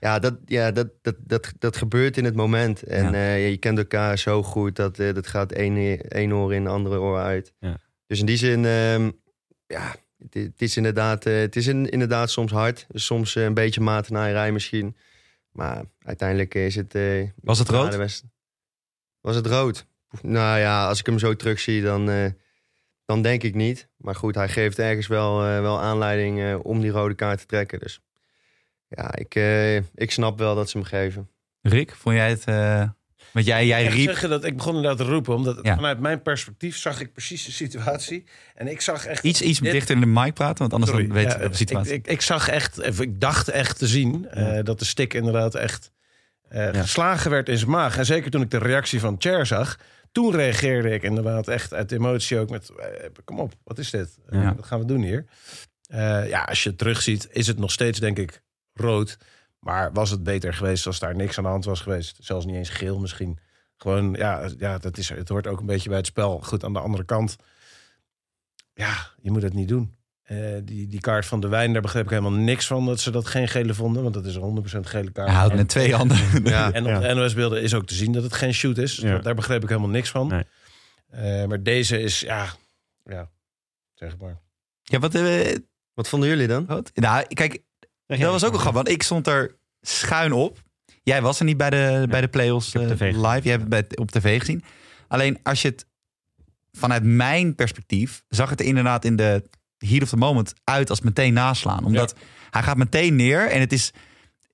[0.00, 2.82] ja, dat, ja dat, dat, dat, dat gebeurt in het moment.
[2.82, 3.12] En Ja.
[3.12, 6.98] eh, je kent elkaar zo goed, dat, eh, dat gaat één, één oor in, andere
[7.00, 7.52] oor uit.
[7.60, 7.76] Ja.
[8.06, 9.10] Dus in die zin, ehm,
[9.66, 12.86] ja, het, het is inderdaad, eh, het is in- inderdaad soms hard.
[12.92, 14.96] Soms een beetje matenaaierij misschien.
[15.52, 16.94] Maar uiteindelijk is het...
[16.94, 17.92] eh, Was het rood?
[19.20, 19.86] Was het rood?
[20.22, 22.30] Nou ja, als ik hem zo terugzie, dan, eh,
[23.04, 23.88] dan denk ik niet.
[23.96, 27.78] Maar goed, hij geeft ergens wel, eh, wel aanleiding om die rode kaart te trekken.
[27.78, 28.00] Dus
[28.88, 29.34] ja, ik,
[29.94, 31.30] ik snap wel dat ze hem geven.
[31.60, 32.44] Rick, vond jij het...
[33.32, 34.08] want jij, jij Ik riep...
[34.08, 35.74] zeg je dat ik begon inderdaad te roepen, omdat Ja.
[35.74, 38.24] vanuit mijn perspectief zag ik precies de situatie.
[38.54, 39.24] En ik zag echt.
[39.24, 41.48] Iets, iets dit- dichter in de mic praten, want anders Sorry, dan weet ja, je
[41.48, 41.92] de situatie.
[41.92, 45.54] Ik, ik, ik zag echt, ik dacht echt te zien eh, dat de stick inderdaad
[45.54, 45.92] echt
[46.48, 46.80] eh, Ja.
[46.80, 47.98] geslagen werd in zijn maag.
[47.98, 49.78] En zeker toen ik de reactie van Cher zag,
[50.12, 52.86] toen reageerde ik inderdaad echt uit emotie ook met: eh,
[53.24, 54.18] kom op, wat is dit?
[54.30, 54.54] Ja.
[54.54, 55.24] Wat gaan we doen hier?
[56.28, 58.42] Ja, als je het terugziet, is het nog steeds, denk ik,
[58.74, 59.16] rood.
[59.62, 62.16] Maar was het beter geweest als daar niks aan de hand was geweest?
[62.20, 63.38] Zelfs niet eens geel misschien.
[63.76, 66.40] Gewoon, ja, ja dat is, het hoort ook een beetje bij het spel.
[66.40, 67.36] Goed, aan de andere kant,
[68.74, 69.94] ja, je moet het niet doen.
[70.22, 73.10] Eh, die, die kaart van de wijn, daar begreep ik helemaal niks van dat ze
[73.10, 74.02] dat geen gele vonden.
[74.02, 75.28] Want dat is een 100% gele kaart.
[75.28, 76.18] Hij houdt met twee handen.
[76.44, 78.96] Ja, En op de NOS-beelden is ook te zien dat het geen shoot is.
[78.96, 79.18] Ja.
[79.18, 80.28] Daar begreep ik helemaal niks van.
[80.28, 80.44] Nee.
[81.10, 82.46] Eh, maar deze is, ja,
[83.04, 83.30] ja,
[83.94, 84.40] zeg maar.
[84.82, 85.14] Ja, wat...
[85.14, 85.56] eh,
[85.94, 86.66] wat vonden jullie dan?
[86.66, 86.90] wat?
[86.94, 87.62] Nou, kijk,
[88.20, 90.62] dat was ook wel grappig, want ik stond er schuin op.
[91.02, 93.40] Jij was er niet bij de, bij de play-offs eh, live.
[93.42, 94.64] Jij hebt het op tv gezien.
[95.08, 95.86] Alleen als je het
[96.72, 99.44] vanuit mijn perspectief zag het er inderdaad in de
[99.78, 101.84] heat of the moment uit als meteen naslaan.
[101.84, 102.14] Omdat
[102.50, 103.92] hij gaat meteen neer en het is...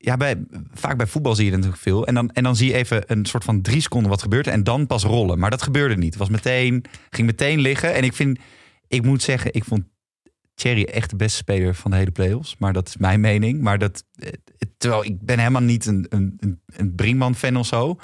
[0.00, 0.44] Ja, bij,
[0.74, 2.06] vaak bij voetbal zie je het natuurlijk veel.
[2.06, 4.46] En dan, en dan zie je even een soort van drie seconden wat gebeurt.
[4.46, 5.38] En dan pas rollen.
[5.38, 6.10] Maar dat gebeurde niet.
[6.10, 7.94] Het was meteen, ging meteen liggen.
[7.94, 8.38] En ik vind,
[8.88, 9.84] ik moet zeggen, ik vond
[10.58, 12.56] Thierry echt de beste speler van de hele playoffs.
[12.58, 13.60] Maar dat is mijn mening.
[13.60, 14.28] Maar dat, eh,
[14.76, 17.98] terwijl ik ben helemaal niet een, een, een- Brinkman-fan of zo.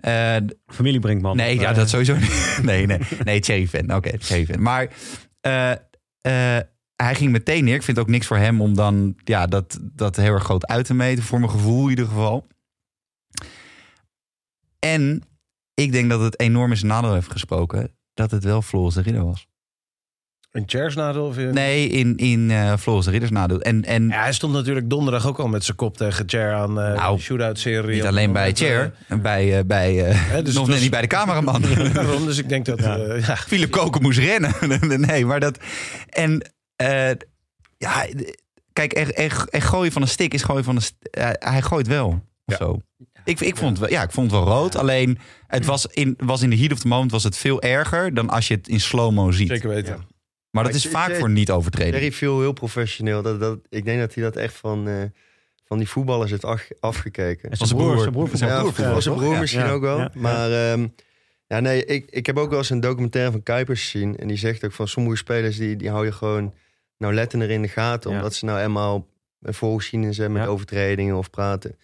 [0.00, 0.36] Eh,
[0.66, 1.36] Familie Brinkman.
[1.36, 2.58] Nee, ja, Eh, dat sowieso niet.
[2.62, 3.94] Nee, nee, nee, Cherry fan.
[3.94, 4.62] Oké, Cherry fan.
[4.62, 4.88] Maar
[6.96, 7.74] hij ging meteen neer.
[7.74, 10.66] Ik vind het ook niks voor hem om dan ja, dat, dat heel erg groot
[10.66, 11.24] uit te meten.
[11.24, 12.46] Voor mijn gevoel in ieder geval.
[14.78, 15.22] En
[15.74, 17.94] ik denk dat het enorm zijn nadeel heeft gesproken.
[18.14, 19.48] Dat het wel Floris de Ridder was.
[20.50, 21.26] Een chairs nadeel?
[21.26, 21.42] Of je...
[21.42, 23.60] Nee, in, in eh Floris de Ridders nadeel.
[23.60, 26.80] En, en Ja, hij stond natuurlijk donderdag ook al met zijn kop tegen Chair aan
[26.80, 27.94] eh Nou, de shootout-serie.
[27.94, 28.94] niet alleen bij Chair.
[29.08, 31.62] eh, bij, bij, Hè, dus nog het net was- niet bij de cameraman.
[31.92, 32.78] Daarom, dus ik denk dat...
[32.80, 32.96] Ja.
[32.98, 33.36] eh, ja.
[33.36, 34.52] Philip Koken moest rennen.
[35.06, 35.58] nee, maar dat.
[36.08, 37.10] En eh,
[37.76, 38.06] ja,
[38.72, 40.82] kijk, er, er, er gooien van een stick is gooien van een.
[41.38, 42.06] hij gooit wel.
[42.08, 42.56] Of Ja.
[42.56, 42.80] zo.
[43.24, 44.76] Ik, ik, vond het wel, ja, ik vond het wel rood.
[44.76, 48.14] Alleen het was in, was in de heat of the moment was het veel erger
[48.14, 49.48] dan als je het in slow-mo ziet.
[49.48, 50.08] Zeker weten.
[50.50, 51.92] Maar dat Maar is ik- vaak ik- voor niet overtreden.
[51.92, 53.22] Terry viel heel professioneel.
[53.22, 54.94] Dat, dat, ik denk dat hij dat echt van, eh,
[55.64, 57.50] van die voetballers heeft af- afgekeken.
[57.50, 58.00] En zijn broer, broer.
[58.00, 58.40] zijn broer Zijn
[59.20, 60.08] zijn misschien ook wel.
[60.14, 60.86] Maar ehm,
[61.46, 64.16] ja, nee, ik, ik heb ook wel eens een documentaire van Kuipers gezien.
[64.16, 66.54] En die zegt ook van sommige spelers die, die hou je gewoon
[66.98, 68.10] nauwlettender in de gaten.
[68.10, 68.16] Ja.
[68.16, 69.06] Omdat ze nou eenmaal
[69.40, 70.52] een voorgeschiedenis hebben met Ja.
[70.52, 71.76] overtredingen of praten.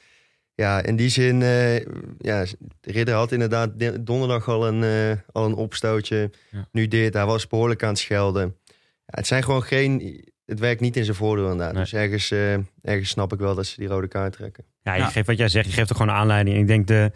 [0.56, 1.76] Ja, in die zin, eh,
[2.18, 2.44] ja,
[2.80, 6.30] Ridder had inderdaad donderdag al een, eh, al een opstootje.
[6.50, 6.68] Ja.
[6.72, 8.56] Nu dit, hij was behoorlijk aan het schelden.
[8.64, 11.72] Ja, het zijn gewoon geen, het werkt niet in zijn voordeel inderdaad.
[11.72, 11.82] Nee.
[11.82, 14.64] Dus ergens, eh, ergens snap ik wel dat ze die rode kaart trekken.
[14.82, 15.08] Ja, je Ja.
[15.08, 16.58] geeft wat jij zegt, je geeft er gewoon een aanleiding.
[16.58, 17.10] Ik denk de,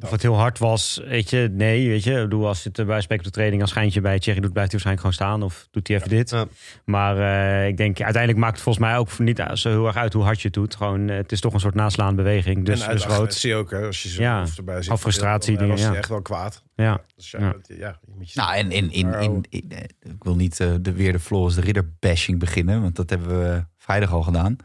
[0.00, 2.10] of het heel hard was, weet je, nee, weet je.
[2.12, 4.52] Ik bedoel, als het eh, bij spreken op de training als schijntje bij Thierry doet,
[4.52, 6.30] blijft hij waarschijnlijk gewoon staan of doet hij even dit.
[6.30, 6.46] Ja.
[6.84, 10.12] Maar eh, ik denk, uiteindelijk maakt het volgens mij ook niet zo heel erg uit
[10.12, 10.74] hoe hard je het doet.
[10.76, 12.64] Gewoon, eh, het is toch een soort naslaande beweging.
[12.64, 13.18] Dus, en uit dus rood.
[13.18, 14.46] agressie ook, hè, als je zo Ja.
[14.56, 14.92] erbij ziet.
[14.92, 16.62] Of frustratie Dan, eh, was hij echt wel kwaad.
[16.74, 17.00] Ja.
[17.16, 19.40] Dus ja, je je Nou, en in, in, in, oh.
[19.48, 19.78] in- eh,
[20.12, 23.40] ik wil niet eh, de, weer de Floris de Ridder bashing beginnen, want dat hebben
[23.40, 24.56] we vrijdag al gedaan.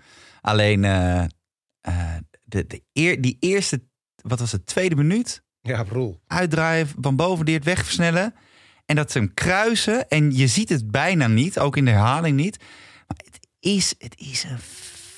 [0.42, 1.24] Alleen eh,
[1.82, 3.82] eh, de, de eer, die eerste,
[4.22, 5.44] wat was het, tweede minuut?
[5.62, 6.20] Ja, broel.
[6.28, 8.34] Uitdraaien van boven die het wegversnellen.
[8.86, 10.08] En dat ze hem kruisen.
[10.08, 12.58] En je ziet het bijna niet, ook in de herhaling niet.
[13.08, 14.60] Maar het is, het is een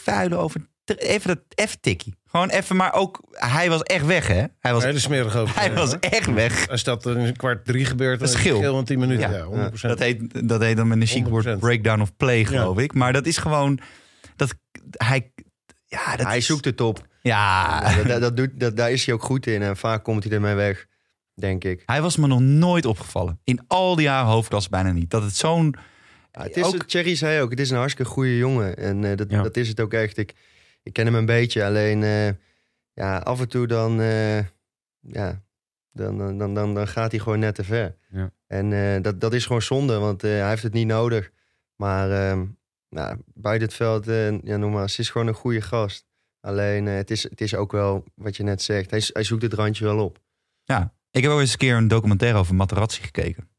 [0.03, 0.69] vuile over.
[0.85, 2.15] Even dat even tikkie.
[2.25, 4.43] Gewoon even, maar ook hij was echt weg, hè?
[4.59, 5.55] Hij was, Hele smerig over.
[5.55, 6.67] hij was echt weg.
[6.67, 8.59] Als dat in een kwart drie gebeurt, dan is het geel.
[8.59, 9.31] geel in 10 minuten.
[9.31, 9.37] Ja.
[9.37, 9.73] Ja, 100%.
[9.81, 11.59] Dat heet, dat heet dan met een chic woord 100%.
[11.59, 12.93] breakdown of play, geloof ik.
[12.93, 13.79] Maar dat is gewoon...
[14.35, 14.53] Dat,
[14.91, 15.31] hij,
[15.95, 17.08] ja, dat hij is- zoekt het op.
[17.21, 19.62] Ja, Ja, dat, dat doet, dat, daar is hij ook goed in.
[19.62, 20.88] En vaak komt hij ermee weg,
[21.34, 21.84] denk ik.
[21.86, 23.39] hij was me nog nooit opgevallen.
[23.43, 25.10] In al die jaren hoofdklasse bijna niet.
[25.10, 25.75] Dat het zo'n...
[26.32, 28.77] Ja, het is, ook- Thierry zei ook, het is een hartstikke goede jongen.
[28.77, 29.41] En eh, dat, Ja.
[29.41, 30.17] dat is het ook echt.
[30.17, 30.34] Ik,
[30.84, 31.65] ik ken hem een beetje.
[31.65, 32.27] Alleen eh,
[32.93, 34.38] ja, af en toe dan, eh,
[34.99, 35.41] ja,
[35.91, 37.95] dan, dan, dan, dan, dan gaat hij gewoon net te ver.
[38.12, 38.32] Ja.
[38.47, 41.32] En eh, dat, dat is gewoon zonde, want eh, hij heeft het niet nodig.
[41.75, 42.45] Maar ehm,
[42.95, 46.06] nou, buiten het veld, eh, ja, nogmaals, het is gewoon een goede gast.
[46.39, 48.91] Alleen eh, het, is, het is ook wel wat je net zegt.
[48.91, 50.19] Hij, hij zoekt het randje wel op.
[50.63, 53.49] Ja, ik heb ook eens een keer een documentaire over Materazzi gekeken.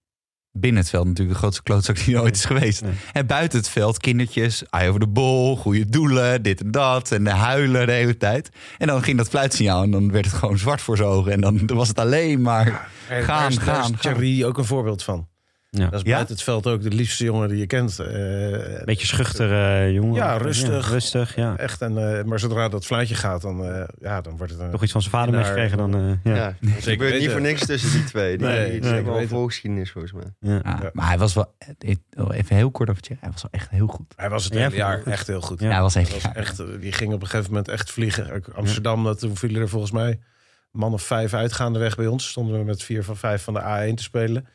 [0.50, 2.82] Binnen het veld natuurlijk de grootste klootzak die er ooit is geweest.
[2.82, 2.92] Nee.
[3.12, 7.12] En buiten het veld kindertjes, eye over de bol, goede doelen, dit en dat.
[7.12, 8.48] En huilen de hele tijd.
[8.78, 11.32] En dan ging dat fluitsignaal en dan werd het gewoon zwart voor zijn ogen.
[11.32, 12.90] En dan was het alleen maar...
[13.08, 13.96] Gaan, daar is, daar is gaan, gaan.
[13.96, 15.28] Thierry ook een voorbeeld van.
[15.78, 15.88] Ja.
[15.88, 16.12] Dat is Ja?
[16.14, 17.98] buiten het veld ook de liefste jongen die je kent.
[17.98, 20.14] Eh, Beetje schuchter eh, jongen.
[20.14, 20.90] Ja, rustig.
[20.90, 21.56] rustig, ja.
[21.56, 24.70] Echt, en, eh, maar zodra dat fluitje gaat, dan, eh, ja, dan wordt het een...
[24.70, 25.94] Nog iets van zijn vader meegekregen dan.
[25.94, 26.34] eh, ja.
[26.34, 28.38] Ja, het gebeurt niet voor niks tussen die twee.
[28.38, 30.24] Die, Nee, die, hebben wel een volgens mij.
[30.40, 30.52] Ja.
[30.52, 30.90] Ja, Ja.
[30.92, 31.54] Maar hij was wel,
[32.30, 34.12] even heel kort over Thierry, hij was wel echt heel goed.
[34.16, 35.12] Hij was het hele jaar goed.
[35.12, 35.60] echt heel goed.
[35.60, 35.66] Ja.
[35.66, 38.32] Ja, hij was echt, was echt, die ging op een gegeven moment echt vliegen.
[38.32, 40.18] Ook Amsterdam, dat, toen vielen er volgens mij een
[40.80, 42.28] man of vijf uitgaande weg bij ons.
[42.28, 44.46] Stonden we met vier van vijf van de A1 te spelen.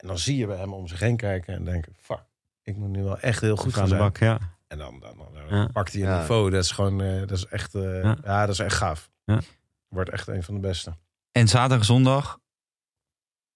[0.00, 1.94] En dan zie je bij hem om zich heen kijken en denken...
[2.00, 2.22] fuck,
[2.62, 4.08] ik moet nu wel echt heel goed Goed gaan aan de zijn.
[4.10, 4.38] bak, ja.
[4.68, 5.16] En dan, dan,
[5.48, 5.66] dan Ja.
[5.72, 6.18] pakt hij een Ja.
[6.18, 6.50] niveau.
[6.50, 8.16] Dat is gewoon, eh, dat is echt, eh, Ja.
[8.24, 8.40] ja.
[8.46, 9.10] dat is echt gaaf.
[9.24, 9.40] Ja.
[9.88, 10.96] Wordt echt een van de beste.
[11.32, 12.38] En zaterdag zondag,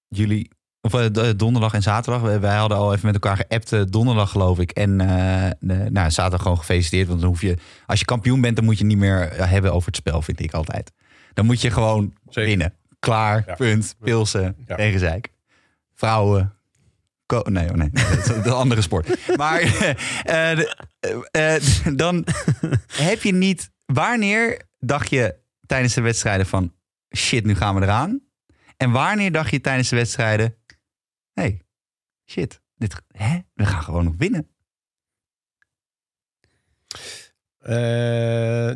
[0.08, 4.30] jullie, of eh, donderdag en zaterdag, wij- wij hadden al even met elkaar geappt, donderdag
[4.30, 4.70] geloof ik.
[4.70, 8.56] En eh, de- nou, zaterdag gewoon gefeliciteerd, want dan hoef je, als je kampioen bent,
[8.56, 10.92] dan moet je niet meer hebben over het spel, vind ik altijd.
[11.32, 12.44] Dan moet je gewoon Zeker.
[12.44, 12.74] winnen.
[12.98, 13.54] Klaar, Ja.
[13.54, 14.76] punt, pilsen, Ja.
[14.76, 15.32] tegen zeik.
[15.94, 16.58] Vrouwen,
[17.42, 17.90] nee, oh nee,
[18.44, 19.36] een andere sport.
[19.36, 20.76] Maar eh, de-
[21.30, 21.62] eh, eh,
[21.96, 22.26] dan
[22.92, 26.74] heb je niet, wanneer dacht je tijdens de wedstrijden van,
[27.16, 28.20] shit, nu gaan we eraan?
[28.76, 30.56] En wanneer dacht je tijdens de wedstrijden...
[31.32, 31.62] hey,
[32.30, 33.38] shit, dit, hè?
[33.54, 34.48] we gaan gewoon nog winnen.
[37.64, 37.74] Eh,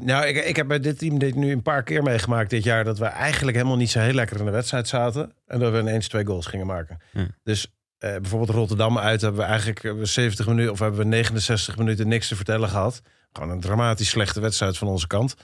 [0.01, 2.85] nou, ik, ik heb bij dit team dit nu een paar keer meegemaakt dit jaar...
[2.85, 5.33] dat we eigenlijk helemaal niet zo heel lekker in de wedstrijd zaten.
[5.47, 6.99] En dat we ineens twee goals gingen maken.
[7.43, 10.73] Dus eh, bijvoorbeeld Rotterdam uit hebben we eigenlijk hebben we 70 minuten...
[10.73, 13.03] of hebben we 69 minuten niks te vertellen gehad.
[13.33, 15.37] Gewoon een dramatisch slechte wedstrijd van onze kant.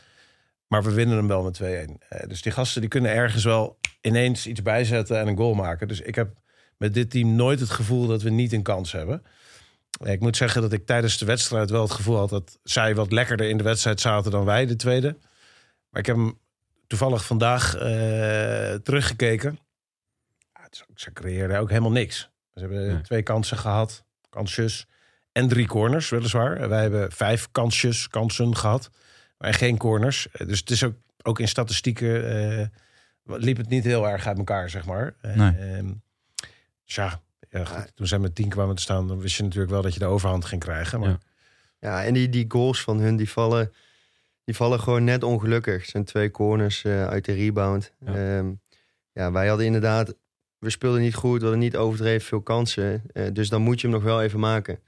[0.67, 1.65] Maar we winnen hem wel met 2-1.
[1.65, 5.89] Eh, dus die gasten die kunnen ergens wel ineens iets bijzetten en een goal maken.
[5.89, 6.33] Dus ik heb
[6.77, 9.23] met dit team nooit het gevoel dat we niet een kans hebben.
[10.03, 13.13] Ik moet zeggen dat ik tijdens de wedstrijd wel het gevoel had dat zij wat
[13.13, 15.17] lekkerder in de wedstrijd zaten dan wij, de tweede.
[15.91, 16.39] Maar ik heb hem
[16.87, 19.59] toevallig vandaag eh, teruggekeken.
[20.53, 22.19] Ja, ze creëerden ook helemaal niks.
[22.55, 23.01] Ze hebben Nee.
[23.01, 24.87] twee kansen gehad, kansjes.
[25.33, 26.69] En drie corners, weliswaar.
[26.69, 28.91] Wij hebben vijf kansjes, kansen gehad.
[29.39, 30.29] Maar geen corners.
[30.31, 32.31] Eh, Dus het is ook, ook in statistieken
[32.61, 32.67] eh,
[33.25, 35.15] liep het niet heel erg uit elkaar, zeg maar.
[35.21, 35.51] Eh, Nee.
[35.57, 35.93] ehm,
[36.85, 37.21] dus ja,
[37.59, 39.93] ja, goed, toen zij met tien kwamen te staan, dan wist je natuurlijk wel dat
[39.93, 41.01] je de overhand ging krijgen.
[41.01, 41.19] Maar Ja.
[41.85, 43.73] Ja, en die, die goals van hun, die vallen,
[44.45, 45.81] die vallen gewoon net ongelukkig.
[45.81, 47.93] Het zijn twee corners eh, uit de rebound.
[48.01, 48.17] Ja.
[48.17, 48.45] Ja.
[49.12, 50.14] ja, wij hadden inderdaad...
[50.59, 53.03] We speelden niet goed, we hadden niet overdreven veel kansen.
[53.12, 54.79] eh, dus dan moet je hem nog wel even maken.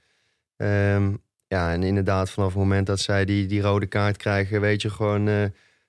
[0.55, 1.13] Ehm,
[1.47, 4.61] ja, en inderdaad, vanaf het moment dat zij die, die rode kaart krijgen...
[4.61, 5.43] weet je gewoon eh,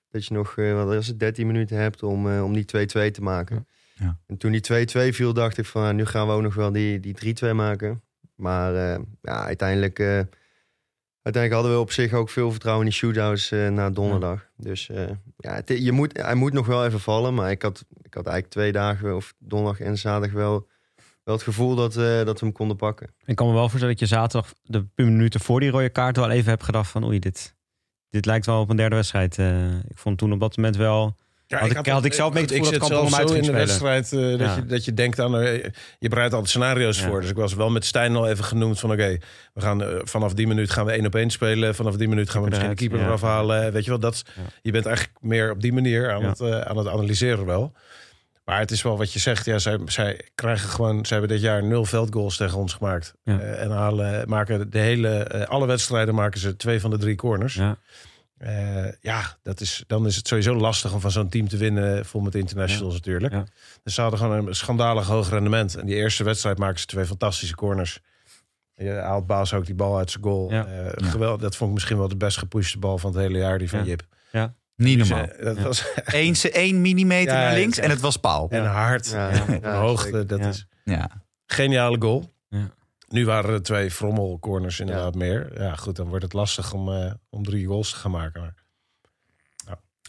[0.09, 3.55] dat je nog, wat is het, 13 minuten hebt om, om die 2-2 te maken.
[3.55, 3.65] Ja.
[3.99, 4.17] Ja.
[4.27, 5.95] En toen die 2-2 viel, dacht ik van...
[5.95, 8.01] nu gaan we ook nog wel die, die 3-2 maken.
[8.35, 9.99] Maar eh, ja, uiteindelijk...
[9.99, 10.21] eh,
[11.21, 14.49] Uiteindelijk hadden we op zich ook veel vertrouwen in die shootouts eh na donderdag.
[14.57, 14.85] Dus
[15.37, 17.33] ja, het, je moet, hij moet nog wel even vallen.
[17.33, 20.67] Maar ik had, ik had eigenlijk twee dagen, of donderdag en zaterdag wel,
[21.23, 23.09] wel het gevoel dat, dat we hem konden pakken.
[23.25, 26.29] Ik kan me wel voorstellen dat je zaterdag de minuten voor die rode kaart wel
[26.29, 27.55] even hebt gedacht van oei, dit,
[28.09, 29.37] dit lijkt wel op een derde wedstrijd.
[29.89, 31.17] Ik vond toen op dat moment wel...
[31.51, 33.53] Ja, Had ik- had ik zelf mee het ik zit zelf zo in de spelen.
[33.53, 34.55] wedstrijd eh, dat, Ja.
[34.55, 35.37] je, dat je denkt aan...
[35.39, 35.63] eh,
[35.99, 37.07] je bereidt altijd scenario's Ja.
[37.07, 37.21] voor.
[37.21, 38.91] Dus ik was wel met Stijn al even genoemd van...
[38.91, 39.17] oké,
[39.53, 41.75] we gaan eh, vanaf die minuut gaan we één op één spelen.
[41.75, 43.71] Vanaf die minuut gaan we misschien de keeper eraf halen.
[43.71, 44.23] Weet je wel, dat,
[44.61, 47.73] je bent eigenlijk meer op die manier aan, het, aan het analyseren wel.
[48.45, 49.45] Maar het is wel wat je zegt.
[49.45, 51.05] Ja, zij, zij krijgen gewoon...
[51.05, 53.13] Zij hebben dit jaar nul veldgoals tegen ons gemaakt.
[53.23, 55.45] En halen, maken de hele...
[55.47, 57.53] alle wedstrijden maken ze twee van de drie corners.
[57.53, 57.77] Ja,
[58.39, 62.05] Eh, ja, dat is, dan is het sowieso lastig om van zo'n team te winnen.
[62.05, 63.33] Vol met internationals natuurlijk.
[63.33, 63.43] Ja.
[63.83, 65.75] Dus ze hadden gewoon een schandalig hoog rendement.
[65.75, 67.99] En die eerste wedstrijd maken ze twee fantastische corners.
[68.75, 70.51] Je haalt Baas ook die bal uit zijn goal.
[70.51, 70.65] Ja.
[70.65, 71.37] Eh, Ja.
[71.37, 73.57] dat vond ik misschien wel de best gepushte bal van het hele jaar.
[73.57, 73.85] Die van Ja.
[73.85, 74.03] Jip.
[74.75, 75.27] Niet Dus, normaal.
[75.43, 75.63] dat Ja.
[75.63, 78.47] was Eén, één millimeter Ja, naar links en het was paal.
[78.49, 79.09] en hard.
[79.09, 80.25] Ja, Ja, ja, op een hoogte.
[80.25, 80.47] Dat Ja.
[80.47, 81.09] is Ja.
[81.45, 82.33] geniale goal.
[82.49, 82.69] Ja.
[83.09, 85.51] Nu waren er twee frommel corners inderdaad meer.
[85.61, 88.41] Ja, goed, dan wordt het lastig om, eh, om drie goals te gaan maken.
[88.41, 88.53] Maar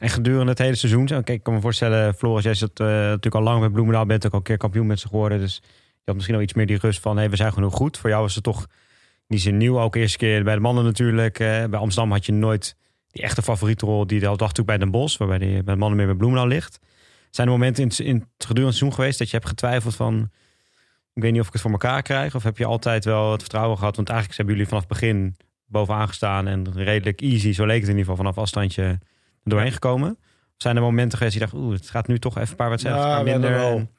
[0.00, 2.86] En gedurende het hele seizoen, zo, kijk, ik kan me voorstellen, Floris, jij zit eh,
[2.86, 5.38] natuurlijk al lang met Bloemendaal, bent ook al een keer kampioen met ze geworden.
[5.38, 7.98] Dus je had misschien al iets meer die rust van, hey, we zijn genoeg goed.
[7.98, 8.66] Voor jou was het toch
[9.26, 11.38] niet zin nieuw, ook eerste keer bij de mannen natuurlijk.
[11.38, 12.76] eh, bij Amsterdam had je nooit
[13.08, 15.96] die echte favoriete rol, die dacht natuurlijk bij Den Bosch, waarbij die bij de mannen
[15.98, 16.78] meer bij Bloemendaal ligt.
[17.30, 19.94] Zijn er momenten in, het- in het gedurende het seizoen geweest dat je hebt getwijfeld
[19.96, 20.30] van,
[21.20, 23.40] ik weet niet of ik het voor elkaar krijg, of heb je altijd wel het
[23.40, 23.96] vertrouwen gehad?
[23.96, 27.88] Want eigenlijk hebben jullie vanaf het begin bovenaan gestaan en redelijk easy, zo leek het
[27.88, 28.98] in ieder geval, vanaf afstandje
[29.44, 30.10] doorheen gekomen.
[30.20, 32.68] Of zijn er momenten geweest die dacht, oeh, het gaat nu toch even een paar
[32.68, 33.50] wedstrijden paar minder.
[33.50, 33.90] wel- En-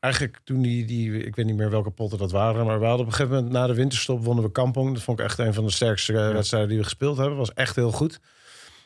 [0.00, 3.06] Eigenlijk toen die, die, ik weet niet meer welke potten dat waren, maar we hadden
[3.06, 4.94] op een gegeven moment na de winterstop wonnen we Kampong.
[4.94, 6.32] Dat vond ik echt een van de sterkste eh, Ja.
[6.32, 7.36] wedstrijden die we gespeeld hebben.
[7.38, 8.20] Was echt heel goed.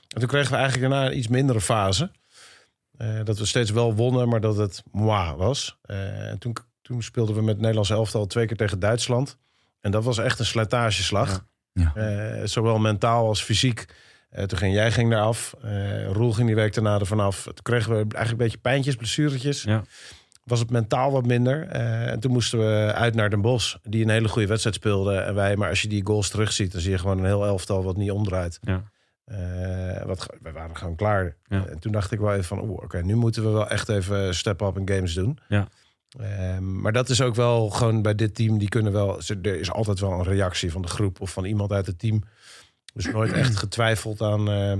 [0.09, 2.11] En toen kregen we eigenlijk daarna een iets mindere fase.
[2.97, 5.79] Eh, dat we steeds wel wonnen, maar dat het moi was.
[5.83, 9.39] Eh, en toen, toen speelden we met het Nederlands elftal twee keer tegen Duitsland.
[9.81, 11.45] En dat was echt een slijtageslag.
[11.73, 11.93] Ja.
[11.95, 13.85] Eh, zowel mentaal als fysiek.
[14.31, 15.55] Eh, toen ging jij ging daar af.
[15.63, 17.43] Eh, Roel ging die week daarna ervan af.
[17.43, 19.63] Toen kregen we eigenlijk een beetje pijntjes, blessuretjes.
[19.63, 19.85] Ja.
[20.45, 21.69] Was het mentaal wat minder.
[21.69, 23.77] En toen moesten we uit naar Den Bosch.
[23.83, 25.17] Die een hele goede wedstrijd speelde.
[25.17, 27.85] En wij, maar als je die goals terugziet, dan zie je gewoon een heel elftal
[27.85, 28.59] wat niet omdraait.
[28.63, 28.83] Ja.
[30.07, 31.37] Wat, we waren gewoon klaar.
[31.45, 31.67] Ja.
[31.67, 34.61] En toen dacht ik wel even van, oké, nu moeten we wel echt even step
[34.61, 35.39] up in games doen.
[35.49, 35.69] Ja.
[36.19, 39.71] Ehm, maar dat is ook wel gewoon bij dit team, die kunnen wel, er is
[39.71, 42.23] altijd wel een reactie van de groep of van iemand uit het team.
[42.95, 44.79] Dus nooit echt getwijfeld aan, eh,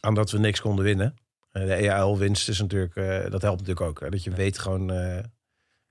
[0.00, 1.16] aan dat we niks konden winnen.
[1.50, 4.00] Eh, de EAL-winst is natuurlijk, eh, dat helpt natuurlijk ook.
[4.00, 4.10] Hè?
[4.10, 5.24] Dat je weet gewoon eh,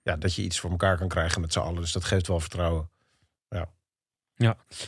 [0.01, 1.81] ja, dat je iets voor elkaar kan krijgen met z'n allen.
[1.81, 2.89] Dus dat geeft wel vertrouwen.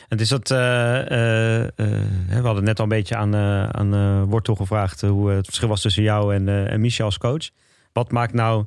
[0.08, 1.70] Het is dat, eh, eh, eh,
[2.28, 3.36] we hadden net al een beetje aan,
[3.74, 7.50] aan Wortel gevraagd hoe het verschil was tussen jou en, en Michel als coach.
[7.92, 8.64] Wat maakt nou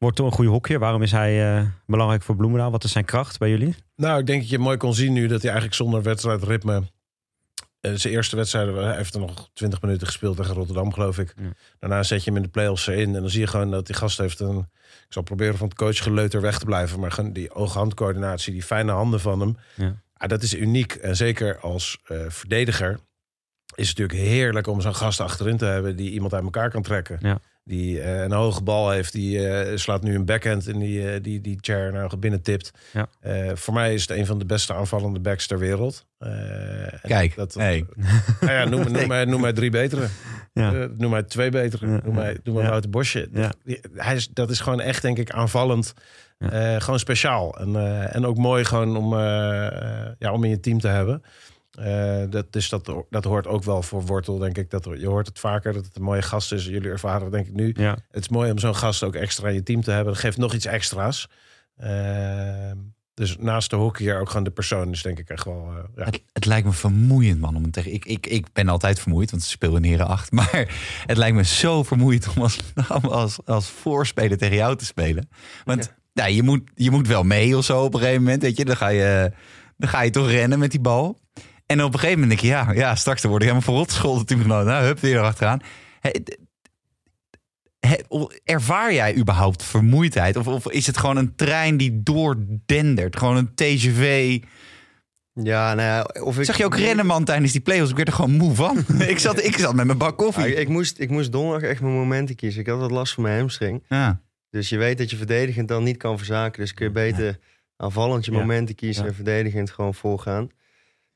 [0.00, 0.80] Wortel een goede hockeyer?
[0.80, 2.70] Waarom is hij eh, belangrijk voor Bloemendaal?
[2.70, 3.74] Wat is zijn kracht bij jullie?
[3.96, 6.82] Nou, ik denk dat je mooi kon zien nu dat hij eigenlijk zonder wedstrijdritme.
[7.80, 11.34] eh, zijn eerste wedstrijd, hij heeft er nog 20 minuten gespeeld tegen Rotterdam, geloof ik.
[11.36, 11.52] Ja.
[11.78, 13.14] Daarna zet je hem in de play-offs in.
[13.14, 14.58] En dan zie je gewoon dat die gast heeft een.
[14.58, 17.00] Ik zal proberen van het coachgeleuter weg te blijven.
[17.00, 19.56] Maar gewoon die oog-handcoördinatie, die fijne handen van hem.
[19.74, 19.94] Ja.
[20.18, 20.92] Ja, dat is uniek.
[20.94, 22.98] En zeker als eh, verdediger
[23.74, 26.82] is het natuurlijk heerlijk om zo'n gast achterin te hebben die iemand uit elkaar kan
[26.82, 27.18] trekken.
[27.20, 27.40] Ja.
[27.64, 31.22] Die eh, een hoge bal heeft, die eh, slaat nu een backhand en die, eh,
[31.22, 32.70] die, die chair naar binnen tipt.
[32.92, 33.08] Ja.
[33.20, 36.06] Eh, voor mij is het een van de beste aanvallende backs ter wereld.
[36.18, 36.30] Eh,
[37.02, 37.84] Kijk, dat, hey.
[38.40, 40.06] nou ja, noem, noem, mij, noem mij drie betere.
[40.52, 40.70] Ja.
[40.98, 41.86] Noem mij twee betere.
[41.86, 42.68] Ja, noem mij, noem mij ja.
[42.70, 43.28] Wouter Bosje.
[43.32, 43.52] Ja.
[43.64, 45.94] Die- Hij is, dat is gewoon echt, denk ik, aanvallend.
[46.38, 46.50] Ja.
[46.74, 47.58] Eh, gewoon speciaal.
[47.58, 49.14] En, eh, en ook mooi gewoon om,
[50.18, 51.22] ja, om in je team te hebben.
[51.70, 54.70] Eh, dat, dus dat, dat hoort ook wel voor Wortel, denk ik.
[54.70, 56.64] Dat, je hoort het vaker, dat het een mooie gast is.
[56.64, 57.74] Jullie ervaren het, denk ik nu.
[57.76, 57.96] Ja.
[58.10, 60.12] Het is mooi om zo'n gast ook extra in je team te hebben.
[60.12, 61.28] Dat geeft nog iets extra's.
[61.76, 62.70] Eh,
[63.14, 65.72] dus naast de hockeyer ook gewoon de persoon is denk ik echt wel...
[65.76, 66.04] eh, ja.
[66.04, 67.56] Het, het lijkt me vermoeiend, man.
[67.56, 70.32] Om het tegen, ik, ik, ik ben altijd vermoeid, want ik speel in Heren 8.
[70.40, 70.68] Maar
[71.06, 72.58] het lijkt me zo vermoeiend om als,
[73.02, 75.28] als, als voorspeler tegen jou te spelen.
[75.64, 76.26] Want ja.
[76.26, 78.42] je, moet, je moet wel mee of zo op een gegeven moment.
[78.42, 78.64] Weet je?
[78.64, 79.32] Dan, ga je,
[79.76, 81.20] dan ga je toch rennen met die bal.
[81.70, 84.26] En op een gegeven moment denk je, ja, ja straks word ik helemaal verrot gescholden.
[84.26, 84.64] teamgenoot.
[84.64, 85.60] Nou, hup, weer erachteraan.
[86.00, 86.10] He,
[87.80, 87.96] he,
[88.44, 90.36] ervaar jij überhaupt vermoeidheid?
[90.36, 93.16] Of, of is het gewoon een trein die doordendert?
[93.16, 94.38] Gewoon een TGV...
[95.32, 96.44] Ja, nou ja, of ik...
[96.44, 97.90] Zag je ook rennen, man, tijdens die play-offs?
[97.90, 98.84] Ik werd er gewoon moe van.
[98.98, 100.54] ik, zat, ik zat met mijn bak Ja, koffie.
[100.54, 102.60] ik, moest, ik moest donderdag echt mijn momenten kiezen.
[102.60, 103.84] Ik had wat last van mijn hamstring.
[103.88, 104.20] Ja.
[104.50, 106.60] Dus je weet dat je verdedigend dan niet kan verzaken.
[106.60, 107.38] Dus kun je beter
[107.76, 110.48] aanvallend je momenten kiezen en verdedigend gewoon voorgaan.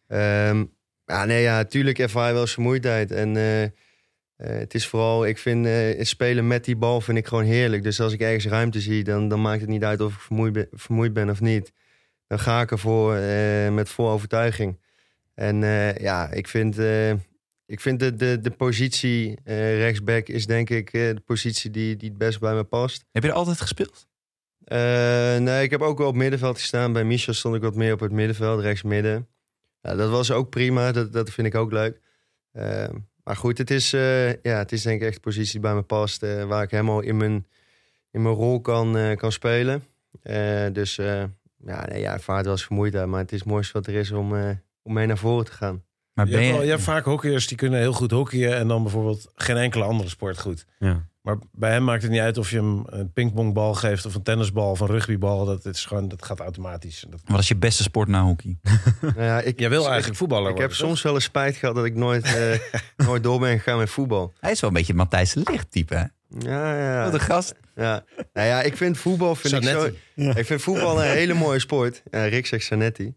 [0.07, 0.65] Ehm,
[1.05, 3.11] ja, nee, ja, natuurlijk ervaar je wel eens vermoeidheid.
[3.11, 3.71] En eh, eh,
[4.37, 7.83] het is vooral, ik vind het spelen met die bal vind ik gewoon heerlijk.
[7.83, 10.53] Dus als ik ergens ruimte zie, dan, dan maakt het niet uit of ik vermoeid
[10.53, 11.73] ben, vermoeid ben of niet.
[12.27, 13.15] Dan ga ik ervoor
[13.73, 14.81] met vol overtuiging.
[15.35, 15.61] En
[16.01, 16.79] ja, ik vind,
[17.67, 22.19] ik vind de, de, de positie rechtsback is denk ik de positie die, die het
[22.19, 23.05] best bij me past.
[23.13, 24.07] Heb je er altijd gespeeld?
[25.41, 26.93] Nee, ik heb ook wel op middenveld gestaan.
[26.93, 29.29] Bij Misha stond ik wat meer op het middenveld, rechts midden.
[29.85, 32.01] Ja, dat was ook prima, dat, dat vind ik ook leuk.
[32.53, 32.89] Eh,
[33.25, 35.75] maar goed, het is, eh, ja, het is denk ik echt de positie die bij
[35.75, 36.23] me past.
[36.23, 37.47] eh, waar ik helemaal in mijn,
[38.11, 39.85] in mijn rol kan, eh, kan spelen.
[40.23, 41.23] Eh, dus eh,
[41.65, 43.07] ja, nee, ja, vaart wel eens vermoeidheid.
[43.07, 44.51] Maar het is het mooiste wat er is om, eh,
[44.83, 45.83] om mee naar voren te gaan.
[46.13, 46.57] Maar Je ben hebt, je...
[46.59, 49.85] wel- je hebt vaak hockeyers die kunnen heel goed hockeyen en dan bijvoorbeeld geen enkele
[49.85, 50.67] andere sport goed.
[50.79, 51.09] Ja.
[51.25, 54.23] Maar bij hem maakt het niet uit of je hem een pingpongbal geeft of een
[54.23, 55.45] tennisbal of een rugbybal.
[55.45, 57.05] Dat, is gewoon, dat gaat automatisch.
[57.09, 57.21] Dat...
[57.25, 58.57] Wat is je beste sport na hockey?
[59.01, 61.57] nou ja, ik, Jij wil ik- eigenlijk voetballer Ik heb worden, soms wel eens spijt
[61.57, 62.59] gehad dat ik nooit, eh,
[63.07, 64.33] nooit door ben gegaan met voetbal.
[64.41, 66.05] Hij is wel een beetje het Matthijs Licht type, hè?
[66.39, 67.05] Ja, ja.
[67.05, 67.55] Wat een gast.
[67.77, 69.91] Ja, nou ja, ik vind voetbal vind ik zo.
[70.15, 72.03] Ik vind voetbal een hele mooie sport.
[72.11, 73.15] Ja, Rick zegt Sanetti.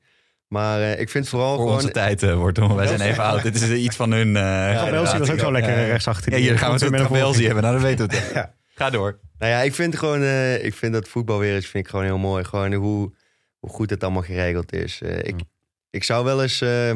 [0.47, 1.73] Maar eh, ik vind vooral Voor gewoon.
[1.75, 2.75] onze tijd eh, wordt hoor.
[2.75, 3.43] Wij zijn even oud.
[3.43, 4.35] Dit is eh, iets van hun...
[4.35, 6.31] eh Van Belsie was ook zo lekker Ja, rechtsachter.
[6.31, 7.63] Ja, hier gaan we het met met een Belsie hebben.
[7.63, 8.31] Nou, dan weten we het.
[8.33, 8.55] Ja.
[8.75, 9.19] Ga door.
[9.37, 10.21] Nou ja, ik vind gewoon.
[10.21, 12.43] eh, ik vind dat voetbalwereldje vind ik gewoon heel mooi.
[12.43, 13.13] Gewoon hoe,
[13.59, 15.01] hoe goed het allemaal geregeld is.
[15.01, 15.45] Eh, ik, Ja.
[15.89, 16.61] ik zou wel eens.
[16.61, 16.89] eh,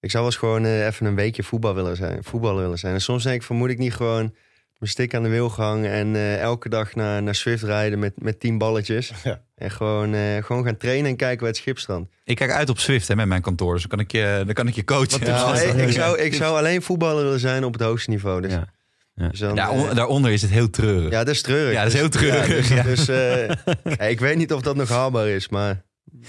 [0.00, 2.94] ik zou wel eens gewoon even een weekje voetbal willen zijn, voetballer willen zijn.
[2.94, 4.34] En soms denk ik van moet ik niet gewoon
[4.78, 8.12] mijn stick aan de wiel hangen en eh, elke dag naar, naar Swift rijden met,
[8.22, 9.12] met tien balletjes.
[9.24, 9.42] Ja.
[9.54, 12.08] En gewoon, eh, gewoon gaan trainen en kijken bij het schipstrand.
[12.24, 13.72] Ik kijk uit op Swift hè, met mijn kantoor.
[13.72, 15.26] Dus dan kan ik je, dan kan ik je coachen.
[15.26, 18.40] Ja, ik, zou, ik zou alleen voetballer willen zijn op het hoogste niveau.
[18.40, 19.28] Dus, Ja.
[19.28, 21.10] dus dan, Daaron- eh, daaronder is het heel treurig.
[21.10, 21.72] ja, dat is treurig.
[21.72, 22.82] Ja, dat is heel Dus- treurig, Dus, ja.
[22.82, 25.82] dus, eh, ik weet niet of dat nog haalbaar is, maar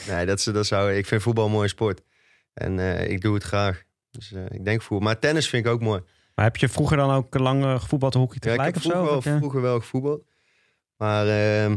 [0.07, 2.01] nee, dat, dat zou, ik vind voetbal een mooie sport.
[2.53, 3.83] En eh, ik doe het graag.
[4.11, 5.07] Dus eh, ik denk voetbal.
[5.07, 6.01] Maar tennis vind ik ook mooi.
[6.35, 8.91] Maar heb je vroeger dan ook lang eh, gevoetbald hockey Ja, ik tegelijk heb of
[8.91, 8.97] zo?
[8.97, 10.23] vroeger, Of wel, heb je- vroeger wel gevoetbald.
[10.97, 11.69] Maar ehm,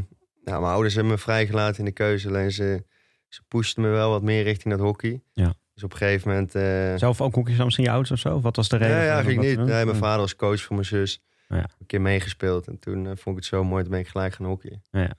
[0.44, 2.28] nou, mijn ouders hebben me vrijgelaten in de keuze.
[2.28, 2.84] Alleen ze,
[3.28, 5.22] ze pushten me wel wat meer richting dat hockey.
[5.32, 5.54] Ja.
[5.74, 6.54] Dus op een gegeven moment...
[6.54, 8.34] eh, Zelf ook hockey misschien je ouders of zo?
[8.34, 8.94] Of Wat was de reden?
[8.96, 9.56] Nee, voor eigenlijk niet.
[9.56, 9.66] doen?
[9.66, 10.02] Nee, mijn Ja.
[10.02, 11.22] vader was coach voor mijn zus.
[11.48, 11.56] Ja.
[11.78, 12.66] Een keer meegespeeld.
[12.68, 13.82] En toen eh, vond ik het zo mooi.
[13.82, 14.82] Toen ben ik gelijk gaan hockeyen.
[14.90, 15.10] Ja.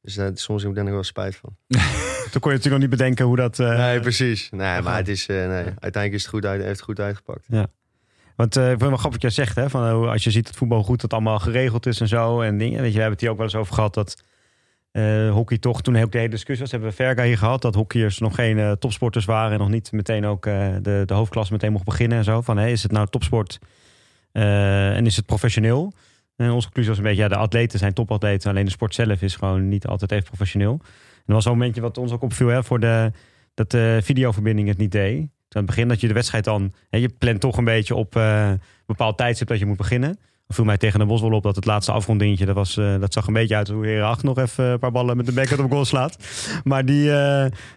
[0.00, 1.56] Dus eh, soms heb ik daar nog wel spijt van.
[2.30, 3.58] Toen kon je natuurlijk nog niet bedenken hoe dat...
[3.58, 4.50] eh, nee, precies.
[4.50, 4.80] Nee, Ja.
[4.80, 7.46] maar het is, eh, nee, uiteindelijk is het goed, uit, heeft het goed uitgepakt.
[8.40, 9.70] Want eh, ik vind het wel grappig wat jij zegt, hè?
[9.70, 12.40] Van, hoe- als je ziet dat voetbal goed dat allemaal geregeld is en zo.
[12.40, 12.80] En dingen.
[12.80, 14.24] Weet je, we hebben het hier ook wel eens over gehad dat
[14.92, 17.74] eh, hockey toch, toen ook de hele discussie was, hebben we Verga hier gehad, dat
[17.74, 21.72] hockeyers nog geen eh, topsporters waren en nog niet meteen ook de, de hoofdklasse meteen
[21.72, 22.40] mocht beginnen en zo.
[22.40, 23.58] Van, hé, is het nou topsport
[24.32, 25.92] en is het professioneel?
[26.36, 29.22] En onze conclusie was een beetje, ja, de atleten zijn topatleten, alleen de sport zelf
[29.22, 30.78] is gewoon niet altijd even professioneel.
[31.16, 33.12] En er was zo'n momentje wat ons ook opviel, hè, voor de,
[33.54, 35.28] dat de videoverbinding het niet deed.
[35.56, 38.16] Aan het begin dat je de wedstrijd dan, hè, je plant toch een beetje op
[38.16, 40.08] eh, een bepaald tijdstip dat je moet beginnen.
[40.46, 43.00] Dan viel mij tegen de bos wel op dat het laatste afrondingetje, dat, was, eh,
[43.00, 45.32] dat zag een beetje uit hoe Heren 8 nog even een paar ballen met de
[45.32, 46.16] backhand op goal slaat.
[46.64, 47.16] Maar die, eh,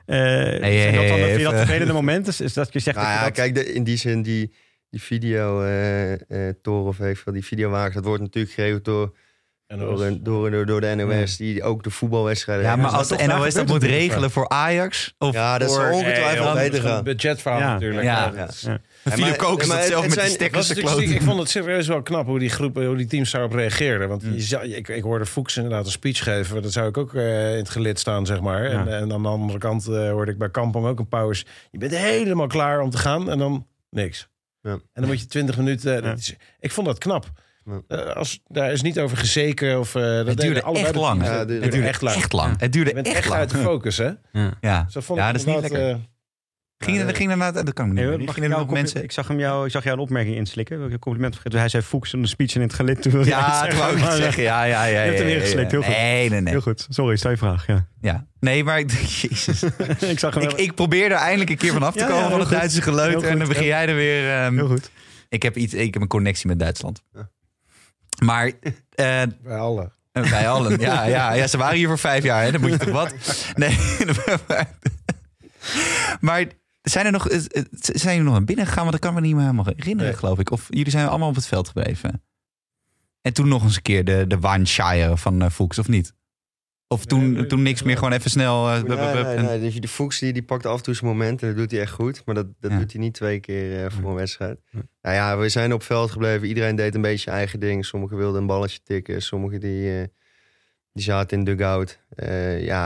[0.05, 2.27] zijn dat dan, hey, dat vervelende moment?
[2.27, 4.53] Is, is dat je zegt Nou dat ja, dat- kijk, de- in die zin, die,
[4.89, 9.15] die video eh, eh, toren of even, die videowagen, dat wordt natuurlijk geregeld door
[9.67, 12.65] En Door, door, door, door de NOS, die ook de voetbalwedstrijden...
[12.65, 15.13] Ja, maar als de NOS dat moet regelen voor Ajax...
[15.17, 17.03] Of Ja, dat is ongetwijfeld Nee, beter een gaan.
[17.03, 17.73] budgetverhaal Ja.
[17.73, 18.03] natuurlijk.
[18.03, 18.47] Ja.
[18.47, 18.79] is- Ja.
[19.19, 21.03] Maar- Kokers maar dat zelf met die zijn- stekkers te kloten.
[21.11, 24.07] ik vond het serieus wel knap hoe die groep, hoe die teams daarop reageerden.
[24.09, 24.33] Want Mm.
[24.33, 26.61] je zou- ik, ik hoorde Fuchs inderdaad een speech geven.
[26.61, 28.63] Dat zou ik ook eh, in het gelid staan, zeg maar.
[28.65, 28.91] En, Ja.
[28.91, 31.45] en aan de andere kant eh, hoorde ik bij Kampong ook een pauze.
[31.71, 34.27] Je bent helemaal klaar om te gaan en dan niks.
[34.61, 34.71] Ja.
[34.71, 36.03] En dan moet je 20 minuten.
[36.17, 37.25] Is- ik vond dat knap.
[37.87, 37.97] Ja.
[37.97, 39.79] Als, daar is niet over gezeken.
[39.79, 41.23] Of, eh, dat Het duurde echt lang.
[41.25, 42.15] Ja, Het dit- Het duurde echt lang.
[42.17, 42.51] echt lang.
[42.51, 43.39] Het Je duurde bent echt echt lang.
[43.39, 44.09] uit de focus, hè?
[44.61, 45.89] Ja, vond ja dat is niet lekker.
[45.89, 45.95] eh,
[46.77, 48.73] Ging er, ging er, na- dat kan ik me niet mag Ging ik, er een
[48.73, 49.03] mensen...
[49.03, 50.77] Ik zag hem jou, ik zag jou een opmerking inslikken.
[50.77, 51.59] Wil ik een compliment vergeten?
[51.59, 53.01] Hij zei Fuchs in de speech in het gelid.
[53.01, 54.43] Toen Ja, dat wou ik zeggen.
[54.43, 55.01] Ja, ja, ja.
[55.01, 55.77] Je hebt hem ja, ingeslikt, ja.
[55.77, 55.97] heel goed.
[55.97, 56.53] Nee, nee, nee.
[56.53, 56.85] Heel goed.
[56.89, 57.67] Sorry, stel je vraag.
[57.67, 57.87] Ja.
[58.01, 58.27] Ja.
[58.39, 58.91] Nee, maar ik
[59.21, 59.63] Jezus.
[59.99, 62.23] ik zag hem ik, ik probeer er eindelijk een keer van af te Ja, komen
[62.23, 62.57] ja, van het goed.
[62.57, 63.21] Duitse geleuter.
[63.21, 64.29] Heel En dan begin jij er weer...
[64.31, 64.89] ehm, heel goed.
[65.29, 67.03] ik, heb iets, ik heb een connectie met Duitsland.
[68.19, 68.45] Maar
[68.89, 69.91] eh, bij alle.
[70.11, 70.79] bij allen.
[70.79, 72.43] Ja, ja, ja, ze waren hier voor vijf jaar.
[72.43, 72.51] Hè?
[72.51, 73.13] Dan moet je toch wat?
[73.55, 73.77] Nee.
[76.19, 76.45] maar
[76.81, 78.81] zijn er nog, eh, eh, zijn jullie nog naar binnen gegaan?
[78.81, 80.19] Want dat kan me niet meer helemaal herinneren, Nee.
[80.19, 80.51] geloof ik.
[80.51, 82.23] Of jullie zijn allemaal op het veld gebleven?
[83.21, 86.13] En toen nog eens een keer de, de Warnshire van eh Fuchs, of niet?
[86.93, 88.65] Of toen, toen niks meer, gewoon even snel...
[88.67, 89.59] Nee, bup, nee, nee.
[89.59, 91.79] Dus die Fuchs die, die pakt af en toe zijn moment en dat doet hij
[91.79, 92.21] echt goed.
[92.25, 92.77] Maar dat, dat Ja.
[92.77, 94.59] doet hij niet twee keer eh, voor een wedstrijd.
[94.69, 94.79] Ja.
[95.01, 96.47] Nou ja, we zijn op veld gebleven.
[96.47, 97.85] Iedereen deed een beetje zijn eigen ding.
[97.85, 99.21] Sommigen wilden een balletje tikken.
[99.21, 100.07] Sommigen die, eh,
[100.93, 101.99] die zaten in dugout.
[102.59, 102.85] Ja,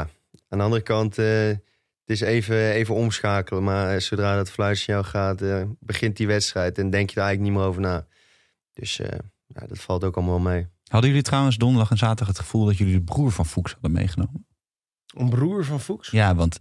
[0.49, 1.59] aan de andere kant, het
[2.05, 3.63] is even, even omschakelen.
[3.63, 6.77] Maar zodra dat fluitsignaal gaat, eh, begint die wedstrijd.
[6.77, 8.07] En denk je er eigenlijk niet meer over na.
[8.73, 8.95] Dus
[9.47, 10.67] ja, dat valt ook allemaal mee.
[10.87, 13.91] Hadden jullie trouwens donderdag en zaterdag het gevoel dat jullie de broer van Fuchs hadden
[13.91, 14.47] meegenomen?
[15.15, 16.09] Een broer van Fuchs?
[16.09, 16.59] Ja, want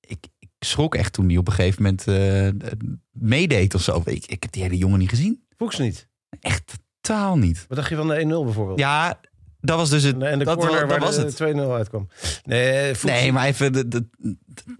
[0.00, 2.68] ik, ik schrok echt toen hij op een gegeven moment eh,
[3.10, 4.02] meedeed of zo.
[4.04, 5.44] Ik, ik heb die hele jongen niet gezien.
[5.56, 6.08] Fuchs niet.
[6.40, 7.64] Echt totaal niet.
[7.68, 8.78] Wat dacht je van de 1-0 bijvoorbeeld?
[8.78, 9.20] Ja,
[9.60, 10.22] dat was dus het.
[10.22, 11.56] En de dat, corner dat waar was de het.
[11.56, 12.08] 2-0 uitkwam.
[12.44, 14.36] Nee, Fuchs, Nee, maar even de, de, de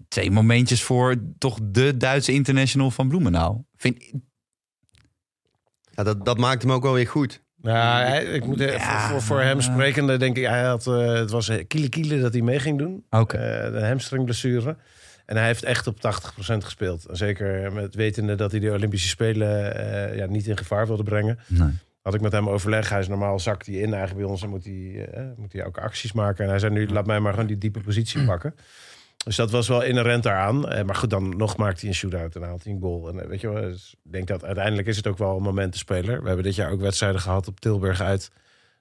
[0.07, 3.65] twee momentjes voor toch de Duitse international van Bloemendaal.
[3.75, 4.11] Vind,
[5.91, 7.43] Ja, dat, dat maakt hem ook wel weer goed.
[7.73, 9.09] Hij- ik moet even Ja.
[9.09, 12.41] voor, voor hem sprekende, denk ik, hij had, eh, het was kiele kiele dat hij
[12.41, 13.03] mee ging doen.
[13.09, 13.37] Oké.
[13.37, 14.75] Eh, een hamstringblessure.
[15.25, 17.05] En hij heeft echt op 80% gespeeld.
[17.05, 19.75] En zeker met wetende dat hij de Olympische Spelen
[20.11, 21.39] eh, ja, niet in gevaar wilde brengen.
[21.47, 21.69] nee.
[22.01, 22.89] Had ik met hem overleg.
[22.89, 25.65] Hij is normaal zakt hij in eigenlijk bij ons en moet hij, eh, moet hij
[25.65, 26.43] ook acties maken.
[26.43, 28.55] En hij zei nu, laat mij maar gewoon die diepe positie pakken.
[29.25, 30.69] Dus dat was wel inherent daaraan.
[30.69, 33.09] Eh, maar goed, dan nog maakt hij een shootout en haalt hij een goal.
[33.09, 35.43] En eh, weet je wel, dus ik denk dat uiteindelijk is het ook wel een
[35.43, 36.21] momentenspeler.
[36.21, 38.31] We hebben dit jaar ook wedstrijden gehad op Tilburg uit.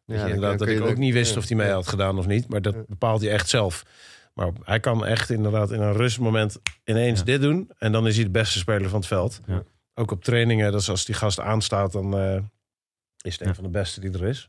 [0.07, 1.75] Dat, Ja, je inderdaad, dat je ik ook niet wist ja, of hij mee ja.
[1.75, 2.49] had gedaan of niet.
[2.49, 3.85] Maar dat bepaalt hij echt zelf.
[4.35, 7.71] Maar hij kan echt inderdaad in een rustmoment ineens dit doen.
[7.79, 9.41] En dan is hij de beste speler van het veld.
[9.47, 9.63] Ja.
[9.95, 12.39] Ook op trainingen, dus als die gast aanstaat, dan eh,
[13.21, 14.49] is het een van de beste die er is.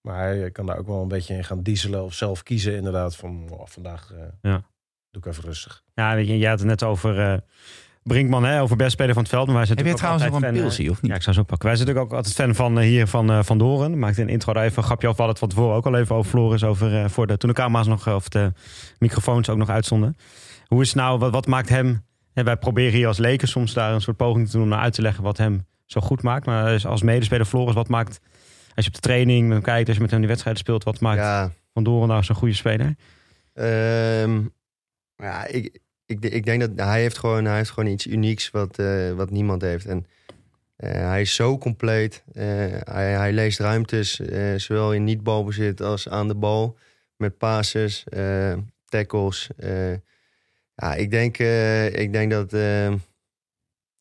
[0.00, 3.16] Maar hij kan daar ook wel een beetje in gaan dieselen of zelf kiezen inderdaad.
[3.16, 4.12] Van oh, vandaag
[4.42, 4.70] Ja.
[5.12, 5.82] Doe ik even rustig.
[5.94, 7.38] Ja, weet je, jij had het net over eh,
[8.02, 9.46] Brinkman, hè, over best speler van het veld.
[9.46, 11.10] Maar wij zijn Heb je natuurlijk trouwens nog ook een altijd fan, pilsie of niet?
[11.10, 11.68] Ja, ik zou zo pakken.
[11.68, 13.98] Wij zijn natuurlijk ook altijd fan van eh, hier van, eh, van Doren.
[13.98, 15.20] Maakte in de intro daar even een grapje over.
[15.20, 16.64] We hadden het van tevoren ook al even over Floris.
[16.64, 18.52] Over, eh, voor de, toen de camera's nog, eh, of de
[18.98, 20.16] microfoons ook nog uitzonden.
[20.66, 22.04] Hoe is het nou, wat, wat maakt hem...
[22.32, 24.62] En wij proberen hier als leken soms daar een soort poging te doen...
[24.62, 26.46] om naar uit te leggen wat hem zo goed maakt.
[26.46, 28.20] Maar als- medespeler Floris, wat maakt...
[28.74, 30.84] Als je op de training met hem kijkt, als je met hem die wedstrijden speelt...
[30.84, 32.94] wat maakt Ja, Van Doren nou zo'n goede speler?
[33.54, 34.40] Ehm,
[35.22, 38.78] ja, ik, ik, ik denk dat hij heeft gewoon, hij heeft gewoon iets unieks wat,
[38.78, 39.86] eh, wat niemand heeft.
[39.86, 40.06] En
[40.76, 42.24] eh, hij is zo compleet.
[42.32, 42.44] Eh,
[42.84, 44.20] hij, hij leest ruimtes,
[44.56, 46.78] zowel in niet-balbezit als aan de bal.
[47.16, 48.04] Met passes,
[48.84, 49.48] tackles.
[50.74, 51.38] ja, ik denk,
[51.94, 52.52] ik denk dat,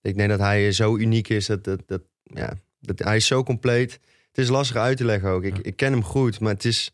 [0.02, 1.46] ik denk dat hij zo uniek is.
[1.46, 3.92] Dat, dat, dat, ja, dat, hij is zo compleet.
[4.28, 5.44] Het is lastig uit te leggen ook.
[5.44, 6.94] Ik, ik ken hem goed, maar het is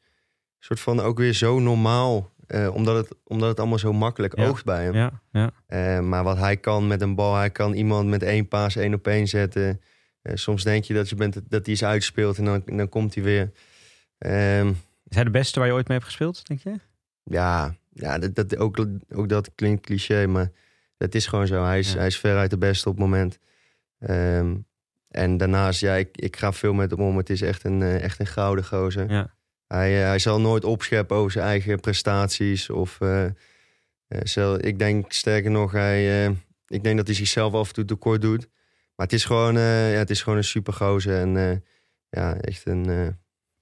[0.60, 2.32] soort van ook weer zo normaal.
[2.48, 4.48] Eh, omdat, het, omdat het allemaal zo makkelijk Ja.
[4.48, 4.93] oogt bij hem.
[4.93, 5.52] Ja, ja.
[5.68, 8.93] Eh, maar wat hij kan met een bal, hij kan iemand met één paas één
[8.93, 9.82] op één zetten.
[10.22, 13.14] Eh, soms denk je dat, je bent, dat hij is uitspeelt en dan, dan komt
[13.16, 13.52] hij weer.
[14.18, 14.68] Ehm,
[15.08, 16.76] Is hij de beste waar je ooit mee hebt gespeeld, denk je?
[17.24, 20.52] ja, ja dat, dat, ook, ook dat klinkt cliché, maar
[20.98, 21.64] dat is gewoon zo.
[21.64, 23.39] Hij is, hij is veruit de beste op het moment.
[24.00, 24.56] Ehm,
[25.10, 27.18] en daarnaast, ja, ik, ik ga veel met hem om.
[27.18, 29.12] Het is echt een, echt een gouden gozer.
[29.12, 29.36] Ja.
[29.68, 32.70] Hij, eh, hij zal nooit opscheppen over zijn eigen prestaties.
[32.70, 33.32] Of, eh, eh,
[34.07, 36.26] zel- ik denk sterker nog, hij,
[36.68, 38.47] ik denk dat hij zichzelf af en toe tekort doet.
[38.95, 41.20] Maar het is gewoon, ja, het is gewoon een super gozer.
[41.20, 41.63] En
[42.09, 43.18] ja, echt een,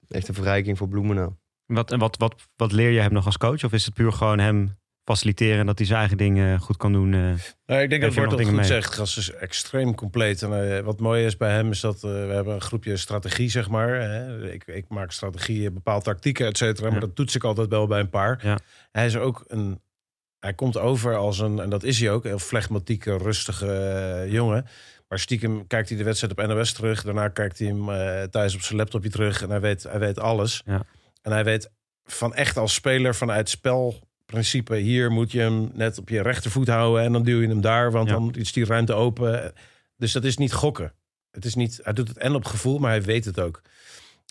[0.08, 1.38] echt een verrijking voor Bloemendaal.
[1.66, 3.64] Wat, en wat, wat, wat leer je hem nog als coach?
[3.64, 6.92] Of is het puur gewoon hem faciliteren en dat hij zijn eigen dingen goed kan
[6.92, 7.14] doen.
[7.14, 7.20] eh.
[7.66, 8.64] Nou, ik denk dat Bart dat goed mee?
[8.64, 8.94] zegt.
[8.94, 10.42] Gast is extreem compleet.
[10.42, 13.48] En eh, wat mooi is bij hem is dat eh, we hebben een groepje strategie,
[13.50, 13.88] zeg maar.
[13.88, 14.52] Hè.
[14.52, 16.90] Ik, ik maak strategieën, bepaalde tactieken, et cetera.
[16.90, 18.40] Maar dat toets ik altijd wel bij een paar.
[18.42, 18.58] Ja.
[18.92, 19.80] Hij is ook een...
[20.38, 24.66] Hij komt over als een, en dat is hij ook, een heel flegmatieke, rustige jongen.
[25.08, 27.02] Maar stiekem kijkt hij de wedstrijd op NOS terug.
[27.02, 27.86] Daarna kijkt hij hem
[28.30, 29.42] thuis op zijn laptopje terug.
[29.42, 30.62] En hij weet, hij weet alles.
[30.64, 30.82] Ja.
[31.22, 31.70] En hij weet
[32.04, 33.48] van echt als speler vanuit
[34.26, 34.76] spelprincipe...
[34.76, 37.02] hier moet je hem net op je rechtervoet houden...
[37.04, 38.14] en dan duw je hem daar, want Ja.
[38.14, 39.52] dan is die ruimte open.
[39.96, 40.92] Dus dat is niet gokken.
[41.30, 43.62] Het is niet, hij doet het en op gevoel, maar hij weet het ook.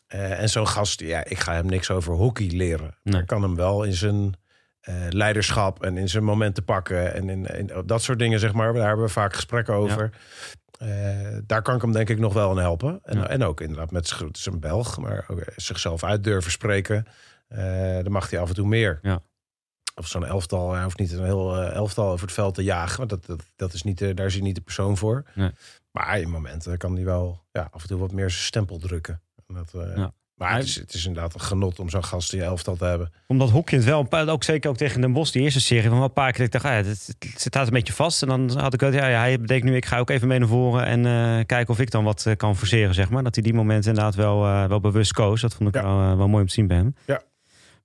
[0.08, 2.98] Eh, en zo'n gast, ja, ik ga hem niks over hockey leren.
[3.04, 3.22] Nee.
[3.22, 4.34] Ik kan hem wel in zijn
[4.82, 7.14] eh, leiderschap en in zijn momenten pakken...
[7.14, 8.74] en in, in dat soort dingen, zeg maar.
[8.74, 10.10] Daar hebben we vaak gesprekken over.
[10.80, 10.88] Eh,
[11.46, 13.00] daar kan ik hem denk ik nog wel in helpen.
[13.04, 13.28] En, Ja.
[13.28, 17.06] en ook inderdaad met een Belg, maar ook zichzelf uit durven spreken.
[18.04, 19.00] Dan mag hij af en toe meer.
[19.02, 19.22] Ja.
[19.96, 22.98] Of zo'n elftal, hij hoeft niet een heel eh, elftal over het veld te jagen.
[22.98, 25.24] Want dat, dat, dat is niet, de- daar is hij niet de persoon voor.
[25.36, 25.52] Nee.
[25.91, 29.22] Maar in momenten kan hij wel ja, af en toe wat meer zijn stempel drukken.
[29.48, 30.12] En dat, eh, Ja.
[30.36, 32.86] Maar het is, het is inderdaad een genot om zo'n gast in je elftal te
[32.86, 33.12] hebben.
[33.28, 35.89] Omdat Hokje het wel, een paar- ook zeker ook tegen Den Bosch, die eerste serie,
[35.89, 38.22] van een paar keer ik dacht, ah, ja, het, het, het staat een beetje vast.
[38.22, 40.39] En dan had ik het, ja, ja, hij betekent nu, ik ga ook even mee
[40.39, 43.24] naar voren en eh, kijken of ik dan wat kan forceren, zeg maar.
[43.24, 45.41] Dat hij die momenten inderdaad wel, wel bewust koos.
[45.41, 45.84] Dat vond ik Ja.
[45.84, 46.96] wel, wel mooi om te zien bij hem.
[47.06, 47.22] Ja.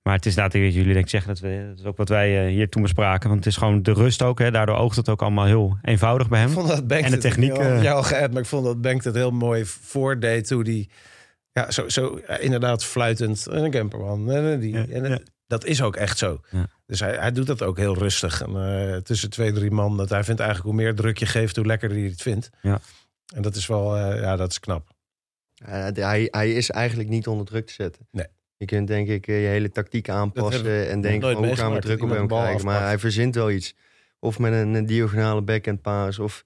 [0.03, 1.97] Maar het is inderdaad, ik weet, jullie denk ik zeggen, dat, we, dat is ook
[1.97, 3.29] wat wij eh, hier toen bespraken.
[3.29, 4.51] Want het is gewoon de rust ook, hè.
[4.51, 6.47] daardoor oogt het ook allemaal heel eenvoudig bij hem.
[6.47, 8.65] Ik vond dat En de techniek, Ik had eh, jou al geappt, maar ik vond
[8.65, 10.49] dat Bengt het heel mooi voordeed.
[10.49, 10.89] Hoe die,
[11.51, 13.47] ja, zo, zo ja, inderdaad fluitend.
[13.47, 14.31] En een camperman.
[14.31, 15.19] En, die, Ja, en, ja.
[15.47, 16.41] Dat is ook echt zo.
[16.49, 16.67] Ja.
[16.85, 18.41] Dus hij, hij doet dat ook heel rustig.
[18.41, 19.97] En, eh, tussen twee, drie man.
[19.97, 22.49] Dat hij vindt eigenlijk hoe meer druk je geeft, hoe lekkerder hij het vindt.
[22.61, 22.79] Ja.
[23.35, 24.89] En dat is wel, eh, ja, dat is knap.
[25.53, 28.07] Ja, hij, hij is eigenlijk niet onder druk te zetten.
[28.11, 28.27] Nee.
[28.61, 32.03] Je kunt denk ik eh, je hele tactiek aanpassen en denken hoe gaan we druk
[32.03, 32.65] op hem krijgen.
[32.65, 33.75] Maar hij verzint wel iets.
[34.19, 36.19] Of met een, een diagonale backhand paas.
[36.19, 36.45] Of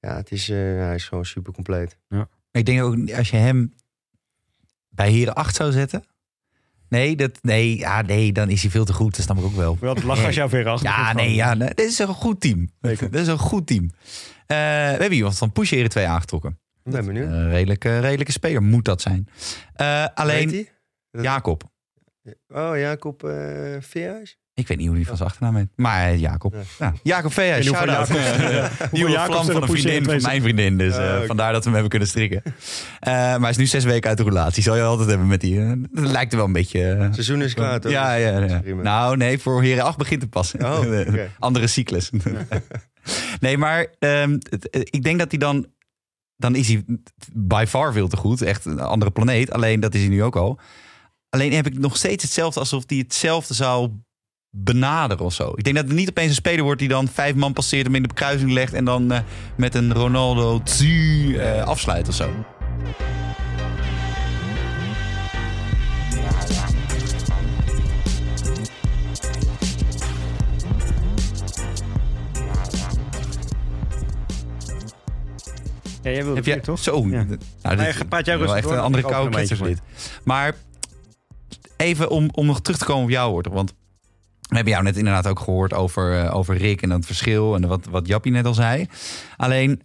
[0.00, 1.96] ja, het is, eh, hij is gewoon super compleet.
[2.50, 3.74] Ik denk ook, als je hem
[4.88, 6.04] bij Heren 8 zou zetten...
[6.88, 9.16] Nee, dat, nee, ja, nee, dan is hij veel te goed.
[9.16, 9.76] Dat snap ik ook wel.
[9.80, 10.88] Wel het lachen als jou weer achter.
[10.88, 12.70] Ja, nee, ja, nee, dit is een goed team.
[12.80, 13.10] Zeker.
[13.12, 13.90] Dit is een goed team.
[14.46, 16.58] Eh, we hebben iemand van Push Heren 2 aangetrokken.
[16.82, 17.30] Ben benieuwd.
[17.30, 19.28] Een redelijke, redelijke speler moet dat zijn.
[19.74, 20.68] Eh, alleen?
[21.22, 21.62] Jacob.
[22.48, 24.38] Oh, Jacob uh, Veerhuis?
[24.58, 25.68] Ik weet niet hoe hij van zijn achternaam heet.
[25.76, 26.54] Maar eh, Jacob.
[26.54, 26.60] Ja.
[26.78, 26.94] Ja.
[27.02, 28.08] Jacob Veerhuis, shout-out.
[28.08, 30.78] Jacobs- Nieuwe vlam van een vriendin, van mijn vriendin.
[30.78, 32.42] Dus eh, vandaar dat we hem hebben kunnen strikken.
[32.44, 34.62] Eh, maar hij is nu zes weken uit de relatie.
[34.62, 35.80] Zal je altijd hebben met die.
[35.90, 36.80] dat lijkt er wel een beetje...
[36.80, 37.92] Het seizoen is klaar, toch?
[37.92, 38.60] ja, ja, ja.
[38.60, 38.82] prima.
[38.82, 40.54] Nou, nee, voor Heren 8 begint het pas.
[40.54, 40.80] Oh.
[41.38, 42.10] Andere cyclus.
[43.40, 44.38] nee, maar ehm,
[44.70, 45.66] eh, ik denk dat hij dan...
[46.36, 46.84] Dan is hij
[47.32, 48.42] by far veel te goed.
[48.42, 49.52] Echt een andere planeet.
[49.52, 50.58] Alleen, dat is hij nu ook al.
[51.30, 53.90] Alleen heb ik nog steeds hetzelfde alsof hij hetzelfde zou
[54.50, 55.52] benaderen of zo.
[55.54, 57.94] Ik denk dat het niet opeens een speler wordt die dan vijf man passeert, hem
[57.94, 59.20] in de kruising legt en dan eh,
[59.56, 62.30] met een Ronaldo tzu, eh, afsluit of zo.
[76.02, 76.78] Ja, jij wilde Heb toch?
[76.78, 77.06] Zo.
[77.08, 77.26] Ja.
[77.62, 77.92] Nou,
[78.24, 79.80] jij wel echt een andere koude beetje dit.
[80.24, 80.54] Maar
[81.78, 83.46] even om, om nog terug te komen op jouw woord.
[83.46, 83.74] Want
[84.40, 87.54] we hebben jou net inderdaad ook gehoord over, eh, over Rick en het verschil.
[87.54, 88.86] En wat, wat Jappie net al zei.
[89.36, 89.82] Alleen,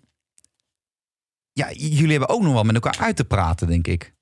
[1.51, 4.13] ja, jullie hebben ook nog wel met elkaar uit te praten, denk ik.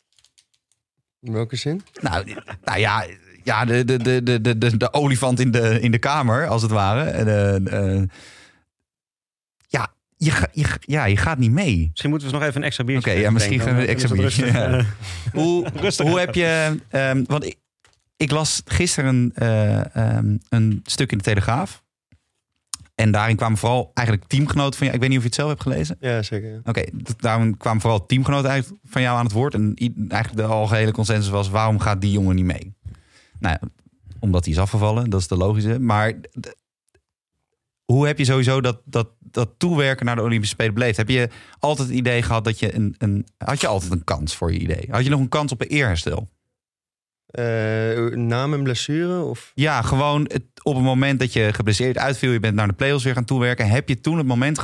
[1.20, 1.82] In welke zin?
[2.02, 3.06] Nou, nou ja,
[3.44, 6.62] ja de, de, de, de, de, de, de olifant in de, in de kamer, als
[6.62, 7.04] het ware.
[7.10, 8.04] Eh, eh,
[9.68, 11.88] ja, je, ga- je, ja, je gaat niet mee.
[11.90, 14.54] Misschien moeten we nog even een extra biertje Oké, ja, misschien een extra biertje, rustig.
[14.54, 14.86] ja.
[15.42, 16.08] Hoe, Rustig.
[16.08, 16.78] hoe heb je...
[16.90, 17.58] ehm, want ik,
[18.22, 21.84] ik las gisteren eh, ehm, een stuk in de Telegraaf.
[22.96, 24.94] En daarin kwamen vooral eigenlijk teamgenoten van jou.
[24.94, 25.98] Ik weet niet of je het zelf hebt gelezen.
[26.00, 26.62] Ja, zeker.
[26.64, 29.54] Oké, d- daarom kwamen vooral teamgenoten uit van jou aan het woord.
[29.54, 29.74] En
[30.08, 31.50] eigenlijk de algehele consensus was...
[31.50, 32.74] waarom gaat die jongen niet mee?
[33.40, 33.58] Nou,
[34.20, 35.10] omdat hij is afgevallen.
[35.10, 35.80] Dat is de logische.
[35.80, 36.14] Maar
[37.86, 40.98] hoe heb je sowieso dat, dat, dat toewerken naar de Olympische Spelen beleefd?
[40.98, 43.28] Heb je altijd het idee gehad dat je een, een...
[43.38, 44.88] Had je altijd een kans voor je idee?
[44.90, 46.30] Had je nog een kans op een eerherstel?
[47.32, 49.22] Eh, na mijn blessure?
[49.22, 49.52] Of?
[49.56, 52.32] Ja, gewoon het, op het moment dat je geblesseerd uitviel...
[52.32, 53.70] je bent naar de play-offs weer gaan toewerken...
[53.70, 54.60] heb je toen het moment...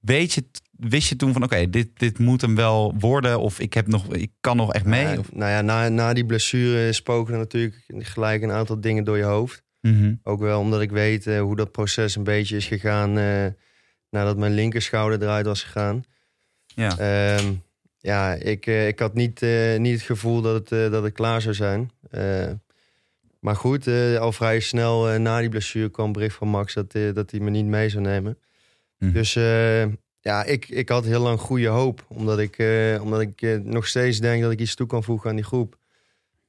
[0.00, 3.40] Weet je, wist je toen van oké, dit, dit moet hem wel worden...
[3.40, 5.04] of ik, heb nog, ik kan nog echt mee?
[5.04, 9.04] Nou, Of, nou ja, na, na die blessure spoken er natuurlijk gelijk een aantal dingen
[9.04, 9.64] door je hoofd.
[9.80, 10.14] Mhm.
[10.22, 13.46] Ook wel omdat ik weet eh, hoe dat proces een beetje is gegaan eh,
[14.10, 16.04] nadat mijn linkerschouder eruit was gegaan.
[16.66, 16.98] Ja.
[16.98, 17.52] Ehm,
[18.06, 21.12] ja, ik, eh, ik had niet, eh, niet het gevoel dat het, eh, dat het
[21.12, 21.90] klaar zou zijn.
[23.40, 23.88] Maar goed,
[24.18, 27.64] al vrij snel na die blessure kwam bericht van Max dat, dat hij me niet
[27.64, 28.38] mee zou nemen.
[28.98, 29.12] Hm.
[29.12, 29.32] Dus
[30.20, 32.04] ja, ik, ik had heel lang goede hoop.
[32.08, 32.56] Omdat ik,
[33.00, 35.78] omdat ik nog steeds denk dat ik iets toe kan voegen aan die groep.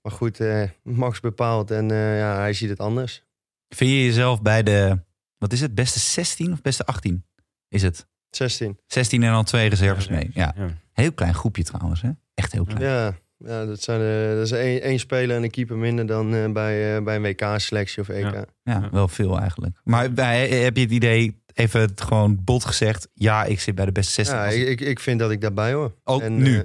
[0.02, 0.40] Maar goed,
[0.84, 3.24] Max bepaalt en ja, hij ziet het anders.
[3.70, 5.00] Vind je jezelf bij de,
[5.38, 7.26] wat is het, beste 16 of beste 18?
[7.70, 8.08] Is het?
[8.30, 8.78] 16.
[8.88, 10.30] 16 en dan twee reserves mee.
[10.34, 10.54] Ja.
[10.58, 10.68] Ja.
[10.94, 12.10] Heel klein groepje trouwens, hè?
[12.34, 12.82] Echt heel klein.
[12.82, 16.36] Ja, ja dat, zijn, eh, dat is één, één speler en een keeper minder dan
[16.36, 18.24] eh, bij, eh, bij een WK-selectie of EK.
[18.24, 18.34] Ja.
[18.34, 18.46] Ja.
[18.64, 19.80] Ja, wel veel eigenlijk.
[19.84, 23.86] Maar bij, heb je het idee, even het gewoon bot gezegd, ja, ik zit bij
[23.86, 24.38] de beste 16.
[24.38, 25.94] Als- ik, ik, ik vind dat ik daarbij hoor.
[26.04, 26.58] Ook nu?
[26.60, 26.64] eh,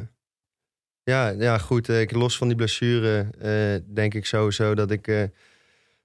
[1.03, 1.89] ja, ja, goed.
[1.89, 5.23] ik, los van die blessure eh, denk ik sowieso dat ik, eh,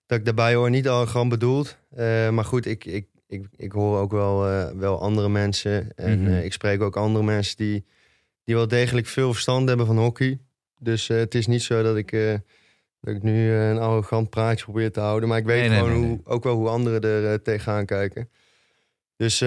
[0.05, 0.69] dat ik daarbij hoor.
[0.69, 1.77] Niet arrogant bedoeld.
[1.95, 5.91] eh, maar goed, ik, ik, ik, ik hoor ook wel, eh, wel andere mensen.
[5.95, 6.31] En Mhm.
[6.33, 7.85] eh, ik spreek ook andere mensen die,
[8.43, 10.39] die wel degelijk veel verstand hebben van hockey.
[10.79, 12.11] Dus eh, het is niet zo dat ik,
[13.01, 15.29] dat ik nu een arrogant praatje probeer te houden.
[15.29, 18.29] Maar ik weet Nee, gewoon nee, hoe, ook wel hoe anderen er tegenaan kijken.
[19.15, 19.39] Dus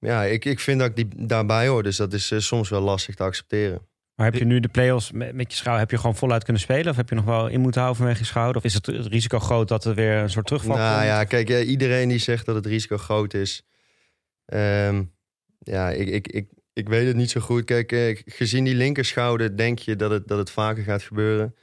[0.00, 1.82] ja, ik, ik vind dat ik die daarbij hoor.
[1.82, 3.80] Dus dat is soms wel lastig te accepteren.
[4.18, 6.62] Maar heb je nu de play-offs met, met je schouder, heb je gewoon voluit kunnen
[6.62, 6.90] spelen?
[6.90, 8.56] Of heb je nog wel in moeten houden vanwege je schouder?
[8.56, 11.04] Of is het het risico groot dat er weer een soort terugval Nou komt?
[11.06, 13.66] ja, kijk, eh, iedereen die zegt dat het risico groot is.
[14.44, 15.02] ehm,
[15.58, 17.64] ja, ik, ik, ik, ik weet het niet zo goed.
[17.64, 21.54] Kijk, eh, gezien die linkerschouder denk je dat het, dat het vaker gaat gebeuren.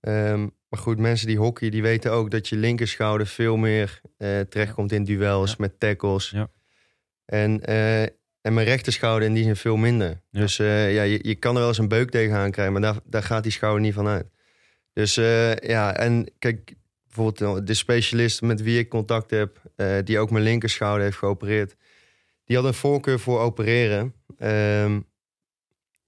[0.00, 4.40] Ehm, maar goed, mensen die hockey, die weten ook dat je linkerschouder veel meer eh,
[4.40, 5.56] terechtkomt in duels Ja.
[5.58, 6.30] met tackles.
[6.30, 6.48] Ja.
[7.24, 8.06] En, eh,
[8.42, 10.20] en mijn rechterschouder in die zin veel minder.
[10.30, 10.40] Ja.
[10.40, 13.00] Dus eh, ja, je, je kan er wel eens een beuk tegenaan krijgen, maar daar,
[13.04, 14.26] daar gaat die schouder niet van uit.
[14.92, 16.74] Dus eh, ja, en kijk,
[17.06, 21.76] bijvoorbeeld de specialist met wie ik contact heb, eh, die ook mijn linkerschouder heeft geopereerd,
[22.44, 24.14] die had een voorkeur voor opereren.
[24.38, 25.00] Ehm,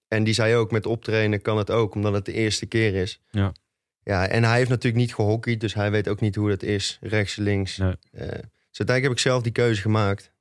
[0.09, 3.20] en die zei ook, met optrainen kan het ook, omdat het de eerste keer is.
[3.30, 3.53] Ja.
[4.03, 6.99] Ja, en hij heeft natuurlijk niet gehockeyd, dus hij weet ook niet hoe dat is,
[7.01, 7.76] rechts, links.
[7.76, 7.97] Nee.
[8.12, 10.32] Eh, dus uiteindelijk heb ik zelf die keuze gemaakt.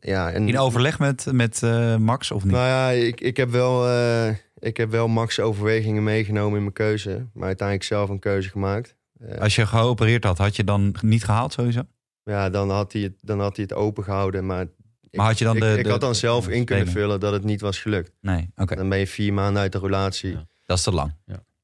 [0.00, 2.52] Ja, en, In overleg met, met eh, Max of niet?
[2.52, 4.28] nou ja, ik, ik, heb wel, eh,
[4.58, 8.96] ik heb wel Max overwegingen meegenomen in mijn keuze, maar uiteindelijk zelf een keuze gemaakt.
[9.20, 11.82] Eh, Als je geopereerd had, had je dan niet gehaald sowieso?
[12.24, 14.46] Ja, dan had hij het, dan had hij het open gehouden.
[14.46, 14.62] Maar,
[15.10, 16.88] ik, Maar had je dan ik, de- ik de- had dan zelf de in kunnen
[16.88, 18.12] vullen dat het niet was gelukt.
[18.20, 18.74] Nee, oké.
[18.74, 20.30] Dan ben je vier maanden uit de relatie.
[20.30, 20.46] Ja.
[20.64, 21.14] Dat is te lang.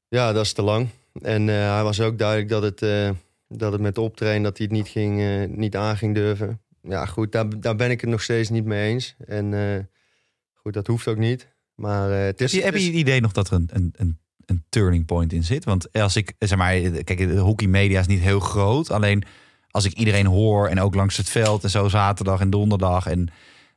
[0.09, 0.87] Ja, dat is te lang.
[1.21, 3.09] En eh, hij was ook duidelijk dat het, eh,
[3.47, 6.61] dat het met optrainen dat hij het niet, ging, eh, niet aan ging durven.
[6.87, 9.15] Ja, goed, daar, daar ben ik het nog steeds niet mee eens.
[9.25, 9.83] En eh,
[10.53, 11.47] goed, dat hoeft ook niet.
[11.75, 12.51] Maar eh, het Heb is...
[12.51, 15.33] je, heb het je het idee nog dat er een, een, een, een turning point
[15.33, 15.65] in zit?
[15.65, 18.91] Want als ik, zeg maar, kijk, de hockeymedia is niet heel groot.
[18.91, 19.23] Alleen
[19.69, 23.07] als ik iedereen hoor en ook langs het veld en zo zaterdag en donderdag.
[23.07, 23.29] En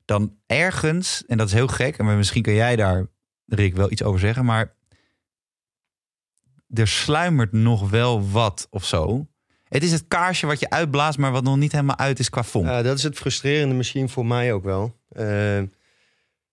[0.05, 3.07] dan ergens, en dat is heel gek, en misschien kun jij daar,
[3.47, 4.45] Rick, wel iets over zeggen.
[4.45, 4.75] Maar
[6.69, 9.29] er sluimert nog wel wat of zo.
[9.71, 12.43] Het is het kaarsje wat je uitblaast, maar wat nog niet helemaal uit is qua
[12.43, 12.67] vonk.
[12.67, 14.97] Ja, dat is het frustrerende misschien voor mij ook wel.
[15.09, 15.63] Eh,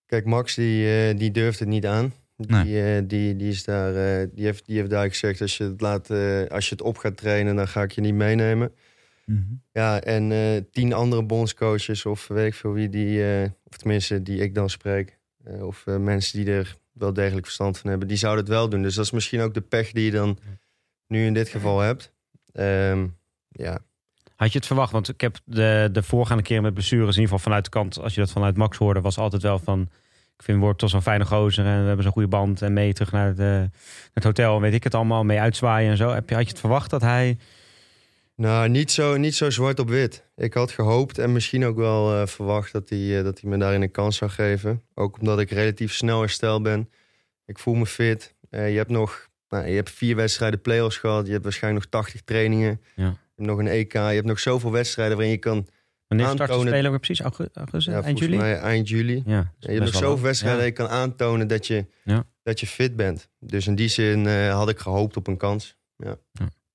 [0.06, 2.14] kijk, Max die, eh, die durft het niet aan.
[2.36, 3.94] Die, eh, die, die, is daar,
[4.34, 6.10] die, heeft, die heeft duidelijk gezegd, als je, het laat,
[6.52, 8.74] als je het op gaat trainen, dan ga ik je niet meenemen.
[9.26, 9.42] Mhm.
[9.72, 13.24] Ja, en tien andere bondscoaches of weet ik veel wie die,
[13.64, 15.18] of tenminste die ik dan spreek,
[15.60, 18.82] of mensen die er wel degelijk verstand van hebben, die zouden het wel doen.
[18.82, 20.40] Dus dat is misschien ook de pech die je dan
[21.08, 22.16] nu in dit geval hebt.
[22.58, 23.08] Ehm,
[23.50, 23.80] ja,
[24.36, 24.92] Had je het verwacht?
[24.92, 28.00] Want ik heb de, de voorgaande keren met blessures, in ieder geval vanuit de kant,
[28.00, 29.90] als je dat vanuit Max hoorde, was altijd wel van.
[30.38, 32.94] Ik vind wordt toch zo'n fijne gozer en we hebben zo'n goede band en mee
[32.94, 33.80] terug naar het, eh,
[34.14, 36.10] het hotel en weet ik het allemaal, mee uitzwaaien en zo.
[36.10, 37.38] Heb je, had je het verwacht dat hij.
[38.38, 40.26] Nou, niet zo, niet zo zwart op wit.
[40.36, 43.58] Ik had gehoopt en misschien ook wel eh, verwacht dat hij, eh, dat hij me
[43.58, 44.84] daarin een kans zou geven.
[44.94, 46.90] Ook omdat ik relatief snel hersteld ben.
[47.46, 48.36] Ik voel me fit.
[48.50, 51.26] Eh, je hebt nog nou, je hebt vier wedstrijden play-offs gehad.
[51.26, 52.82] Je hebt waarschijnlijk nog 80 trainingen.
[52.96, 53.04] Ja.
[53.06, 53.94] Je hebt nog een EK.
[53.94, 55.68] Je hebt nog zoveel wedstrijden waarin je kan...
[56.08, 57.22] Wanneer start de Aantonen- speler weer precies?
[57.26, 57.86] Augu- Augustus?
[57.94, 58.38] Ja, eind volgens juli?
[58.38, 59.24] mij eind juli.
[59.26, 62.24] Ja, je hebt nog zoveel wedstrijden dat je kan aantonen dat je, Ja.
[62.44, 63.30] dat je fit bent.
[63.40, 65.78] Dus in die zin eh, had ik gehoopt op een kans.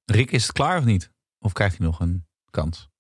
[0.05, 1.11] Rick, is het klaar of niet?
[1.39, 2.91] Of krijgt hij nog een kans?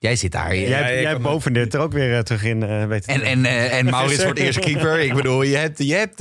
[0.00, 0.56] Jij zit daar.
[0.56, 3.14] Jij, Ja, boven dit er ook weer eh, terug in eh weten.
[3.14, 5.00] En, en, eh, en Maurits wordt eerst keeper.
[5.00, 6.18] Ik bedoel, je hebt, je hebt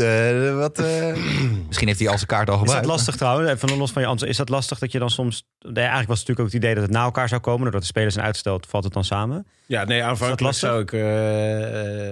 [0.55, 0.79] wat...
[0.79, 1.15] eh,
[1.67, 2.85] misschien heeft hij al zijn kaart al Is gebruikt.
[2.87, 3.51] dat lastig trouwens?
[3.51, 4.31] Even los van je antwoord.
[4.31, 5.43] Is dat lastig dat je dan soms...
[5.59, 7.61] Nee, eigenlijk was het natuurlijk ook het idee dat het na elkaar zou komen.
[7.61, 9.47] Doordat de spelers zijn uitgesteld, valt het dan samen.
[9.65, 12.09] Ja, nee, aanvankelijk zou ik eh, eh,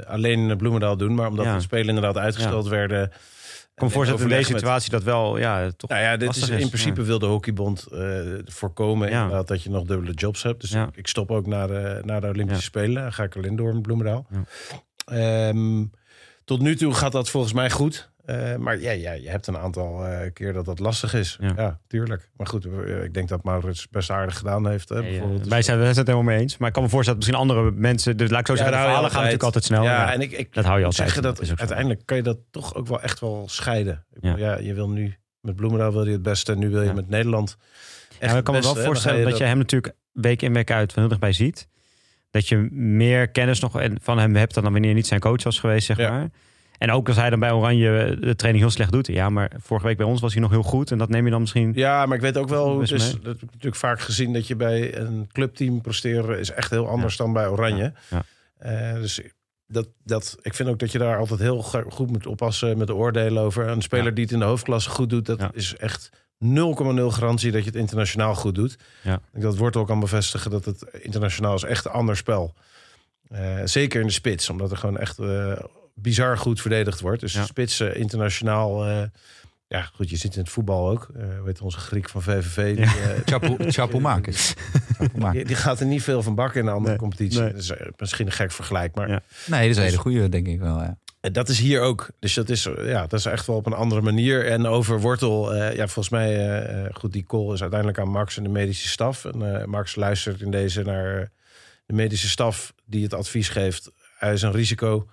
[0.00, 1.14] eh, alleen Bloemendaal doen.
[1.14, 1.54] Maar omdat Ja.
[1.54, 3.12] de spelen inderdaad uitgesteld werden...
[3.80, 5.38] Kan me voorstellen in deze met- situatie dat wel...
[5.38, 9.22] Ja, toch Nou ja, dit is in principe wil de hockeybond eh, voorkomen Ja.
[9.22, 10.60] inderdaad, dat je nog dubbele jobs hebt.
[10.60, 10.86] Dus Ja.
[10.86, 12.68] ik, ik stop ook na de, na de Olympische Ja.
[12.68, 13.02] Spelen.
[13.02, 14.26] Dan ga ik alleen door met Bloemendaal.
[14.30, 15.48] Ja.
[15.48, 15.84] Ehm,
[16.44, 18.10] tot nu toe gaat dat volgens mij goed.
[18.30, 21.36] Eh, maar ja, ja, je hebt een aantal eh, keer dat dat lastig is.
[21.40, 21.52] Ja.
[21.56, 22.30] Ja, tuurlijk.
[22.36, 24.88] Maar goed, eh, ik denk dat Maurits best aardig gedaan heeft.
[24.88, 25.02] Hè,
[25.48, 26.56] wij zijn het helemaal mee eens.
[26.56, 28.16] Maar ik kan me voorstellen dat misschien andere mensen...
[28.16, 29.82] Dus laat ik zo zeggen, de verhalen gaan natuurlijk altijd snel.
[29.82, 31.10] Ja, en ik, ik dat hou je altijd.
[31.10, 34.04] zeggen dat uiteindelijk kan je dat toch ook wel echt wel scheiden.
[34.20, 34.58] Ja.
[34.58, 37.56] je wil nu met Bloemendaal wil je het beste en nu wil je met Nederland.
[37.58, 37.66] Ja,
[38.18, 40.70] Echt maar ik kan me het wel voorstellen dat je hem natuurlijk week in week
[40.70, 41.68] uit van heel dichtbij ziet.
[42.30, 45.42] Dat je meer kennis nog en- van hem hebt dan wanneer je niet zijn coach
[45.42, 46.30] was geweest, zeg maar.
[46.80, 49.06] En ook als hij dan bij Oranje de training heel slecht doet.
[49.06, 50.90] Ja, maar vorige week bij ons was hij nog heel goed.
[50.90, 51.72] En dat neem je dan misschien...
[51.74, 53.12] Ja, maar ik weet ook wel hoe het Best is.
[53.12, 53.22] mee.
[53.22, 56.88] Dat heb ik natuurlijk vaak gezien dat je bij een clubteam presteren is echt heel
[56.88, 57.92] anders dan bij Oranje.
[58.10, 58.22] Ja.
[58.56, 59.20] Eh, dus
[59.66, 62.94] dat, dat, ik vind ook dat je daar altijd heel goed moet oppassen met de
[62.94, 63.68] oordelen over.
[63.68, 67.60] Een speler die het in de hoofdklasse goed doet, dat is echt 0,0 garantie dat
[67.60, 68.78] je het internationaal goed doet.
[69.02, 69.20] Ja.
[69.32, 72.54] Dat Wortel kan bevestigen dat het internationaal is echt een ander spel.
[73.28, 75.52] Eh, zeker in de spits, omdat er gewoon echt eh,
[76.02, 77.20] bizar goed verdedigd wordt.
[77.20, 77.40] Dus Ja.
[77.40, 78.86] de spits eh, internationaal.
[78.86, 79.02] eh,
[79.68, 81.08] ja, goed, je zit in het voetbal ook.
[81.16, 82.76] Eh weet onze Griek van VVV.
[82.76, 82.92] Die, Ja.
[82.92, 83.56] eh, Chapo-
[85.32, 87.40] die, die gaat er niet veel van bakken in een andere Nee, competitie.
[87.40, 87.52] nee.
[87.52, 89.20] Dat is eh, misschien een gek vergelijk, maar Ja.
[89.46, 90.76] Nee, dat is een hele goede, denk ik wel.
[90.80, 90.98] Ja.
[91.20, 92.08] eh, dat is hier ook.
[92.18, 94.46] Dus dat is, eh, ja, dat is echt wel op een andere manier.
[94.46, 98.08] En over Wortel, eh, ja, volgens mij, eh, eh, goed, die call is uiteindelijk aan
[98.10, 99.24] Max en de medische staf.
[99.24, 101.26] En eh, Max luistert in deze naar eh,
[101.86, 103.90] de medische staf die het advies geeft.
[104.18, 105.08] Hij is een risico.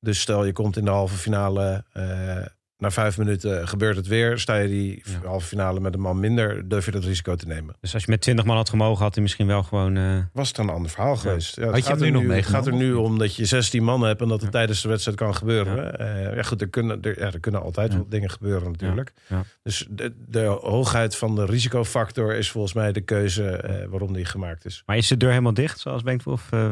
[0.00, 2.36] Dus stel je komt in de halve finale, eh,
[2.78, 4.38] na vijf minuten gebeurt het weer.
[4.38, 5.28] Sta je die Ja.
[5.28, 7.74] halve finale met een man minder, durf je dat risico te nemen.
[7.80, 9.96] Dus als je met 20 man had gemogen, had hij misschien wel gewoon...
[9.96, 11.56] eh, Was het een ander verhaal geweest.
[11.56, 13.84] Ja, het je gaat er nu nog Het gaat er nu om dat je 16
[13.84, 15.76] man hebt en dat het tijdens de wedstrijd kan gebeuren.
[15.98, 19.12] Ja, ja goed, er kunnen, er, ja, er kunnen altijd wel dingen gebeuren natuurlijk.
[19.26, 19.42] Ja.
[19.62, 24.24] Dus de, de hoogheid van de risicofactor is volgens mij de keuze eh, waarom die
[24.24, 24.82] gemaakt is.
[24.86, 26.26] Maar is de deur helemaal dicht, zoals Bengt?
[26.26, 26.70] Of eh,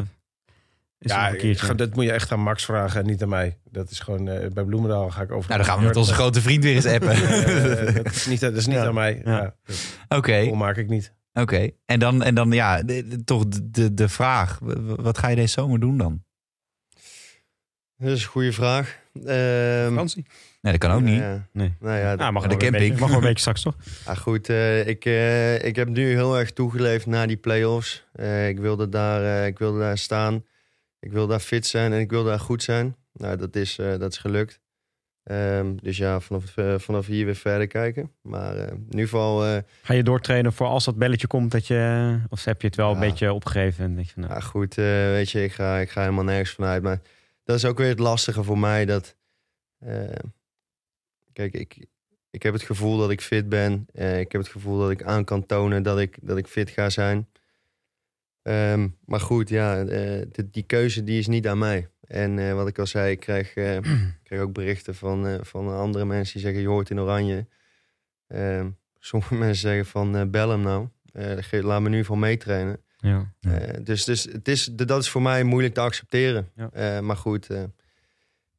[0.99, 1.74] is ja, een keertje?
[1.74, 3.59] dat moet je echt aan Max vragen en niet aan mij.
[3.70, 5.49] Dat is gewoon, eh, bij Bloemendaal ga ik over.
[5.51, 7.16] Nou, dan gaan we met onze grote vriend weer eens appen.
[8.05, 8.86] Dat is niet, dat is niet Ja.
[8.86, 9.22] aan mij.
[9.24, 9.36] Ja.
[9.40, 9.55] Ja.
[10.16, 11.14] Oké, Dat maak ik niet.
[11.32, 11.70] oké.
[11.84, 14.59] En dan, en dan ja, de- de- toch de, de, vraag.
[14.97, 16.24] Wat ga je deze zomer doen dan?
[17.99, 18.97] Dat is een goede vraag.
[19.24, 20.26] Ehm, Vakantie?
[20.61, 21.18] Nee, dat kan ook niet.
[21.20, 21.74] Ja, Nee.
[21.80, 22.72] nou ja, Ja, mag de wel een camping.
[22.88, 23.76] beetje- Mag wel een beetje straks, toch?
[24.05, 28.05] Ah, goed, eh, ik, eh, ik heb nu heel erg toegeleefd naar die play-offs.
[28.12, 30.44] Eh, ik, wilde daar, eh, ik wilde daar staan.
[31.01, 32.97] Ik wilde daar fit zijn en ik wilde daar goed zijn.
[33.12, 34.61] Nou, dat is, eh, dat is gelukt.
[35.22, 38.12] Ehm, dus ja, vanaf, eh, vanaf hier weer verder kijken.
[38.22, 41.51] Maar eh, in ieder geval, Ga je doortrainen voor als dat belletje komt?
[41.51, 43.84] Dat je, of heb je het wel een beetje opgegeven?
[43.84, 46.82] En denk je, nou, ja, goed, weet je, ik ga, ik ga helemaal nergens vanuit.
[46.82, 47.01] Maar
[47.44, 48.84] dat is ook weer het lastige voor mij.
[48.84, 49.16] Dat,
[51.32, 51.86] kijk, ik,
[52.30, 53.86] ik heb het gevoel dat ik fit ben.
[53.92, 56.90] Ik heb het gevoel dat ik aan kan tonen dat ik, dat ik fit ga
[56.90, 57.28] zijn.
[58.47, 61.88] Ehm, maar goed, ja, eh, die, die keuze die is niet aan mij.
[62.01, 63.76] En eh, wat ik al zei, ik krijg, eh,
[64.20, 66.61] ik krijg ook berichten van, eh, van andere mensen die zeggen...
[66.61, 67.47] je hoort in oranje.
[68.28, 68.68] Ehm,
[68.99, 70.88] sommige mensen zeggen van eh, bel hem nou.
[71.12, 72.80] Eh, laat me nu van meetrainen.
[72.97, 73.32] ja.
[73.40, 73.59] Ja.
[73.59, 76.51] Eh, dus dus het is, dat is voor mij moeilijk te accepteren.
[76.55, 76.70] Ja.
[76.72, 77.62] Eh, maar goed, eh,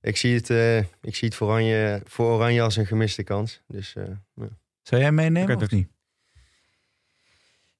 [0.01, 3.61] ik zie het, eh, ik zie het voor, oranje, voor Oranje als een gemiste kans.
[3.67, 4.03] Dus eh.
[4.81, 5.89] Zou jij meenemen Oké, of niet?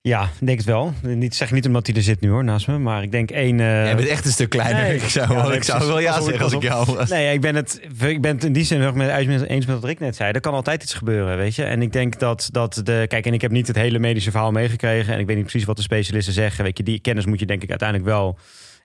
[0.08, 0.94] Ja, ik denk het wel.
[1.02, 2.78] Niet, zeg niet omdat hij er zit nu hoor, naast me.
[2.78, 3.60] Maar ik denk één...
[3.60, 4.82] eh, Jij bent echt een stuk kleiner.
[4.82, 7.10] nee, ik zou, ja, nee, ik zou wel ja op, zeggen als ik jou was.
[7.10, 9.10] Nee, ik ben, het, ik ben het in die zin erg met,
[9.48, 10.32] eens met wat Rick net zei.
[10.32, 11.64] Er kan altijd iets gebeuren, weet je.
[11.64, 13.06] En ik denk dat, dat de...
[13.08, 15.14] Kijk, en ik heb niet het hele medische verhaal meegekregen.
[15.14, 16.64] En ik weet niet precies wat de specialisten zeggen.
[16.64, 18.38] Weet je, die kennis moet je denk ik uiteindelijk wel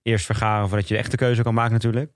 [0.03, 0.69] eerst vergaren...
[0.69, 2.11] voordat je de echte keuze kan maken natuurlijk.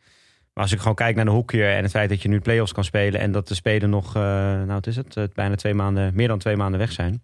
[0.55, 2.73] Maar als ik gewoon kijk naar de hoekje en het feit dat je nu play-offs
[2.73, 3.21] kan spelen...
[3.21, 6.29] en dat de spelen nog, eh, nou wat is het, eh, bijna twee maanden, meer
[6.29, 7.23] dan twee maanden weg zijn.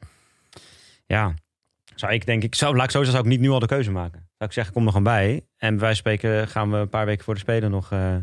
[1.07, 1.35] Ja,
[1.95, 3.67] zou ik denk ik, zou, laat ik zo zeggen, zou ik niet nu al de
[3.67, 4.19] keuze maken.
[4.19, 5.33] Zou ik zeggen, kom er gewoon bij.
[5.57, 7.93] En bij wijze van spreken gaan we een paar weken voor de Spelen nog...
[7.93, 8.23] eh, eh,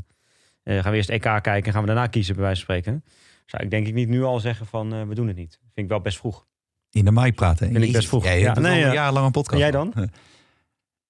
[0.64, 3.04] gaan we eerst EK kijken en gaan we daarna kiezen, bij wijze van spreken.
[3.46, 5.60] Zou ik denk ik niet nu al zeggen van eh, we doen het niet.
[5.62, 6.48] Vind ik wel best vroeg.
[6.90, 7.72] In de mic praten.
[7.72, 8.24] Vind ik best vroeg.
[8.24, 8.88] Ja, hebt nee, ja.
[8.88, 9.54] een jarenlang een podcast.
[9.54, 9.94] En jij dan?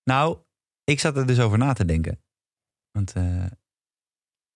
[0.03, 0.37] Nou,
[0.83, 2.21] ik zat er dus over na te denken.
[2.91, 3.13] Want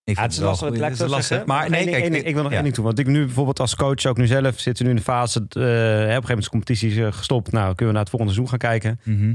[0.04, 1.46] ik Ja, het is lastig, ik.
[1.46, 2.58] Maar nee, kijk, ding- ik wil nog ja.
[2.58, 2.84] één ding toe.
[2.84, 5.40] Want ik nu bijvoorbeeld als coach ook nu zelf zitten nu in de fase...
[5.40, 7.52] eh, op een gegeven moment is de competitie eh, gestopt.
[7.52, 9.00] Nou, kunnen we naar het volgende seizoen gaan kijken.
[9.04, 9.28] Mhm.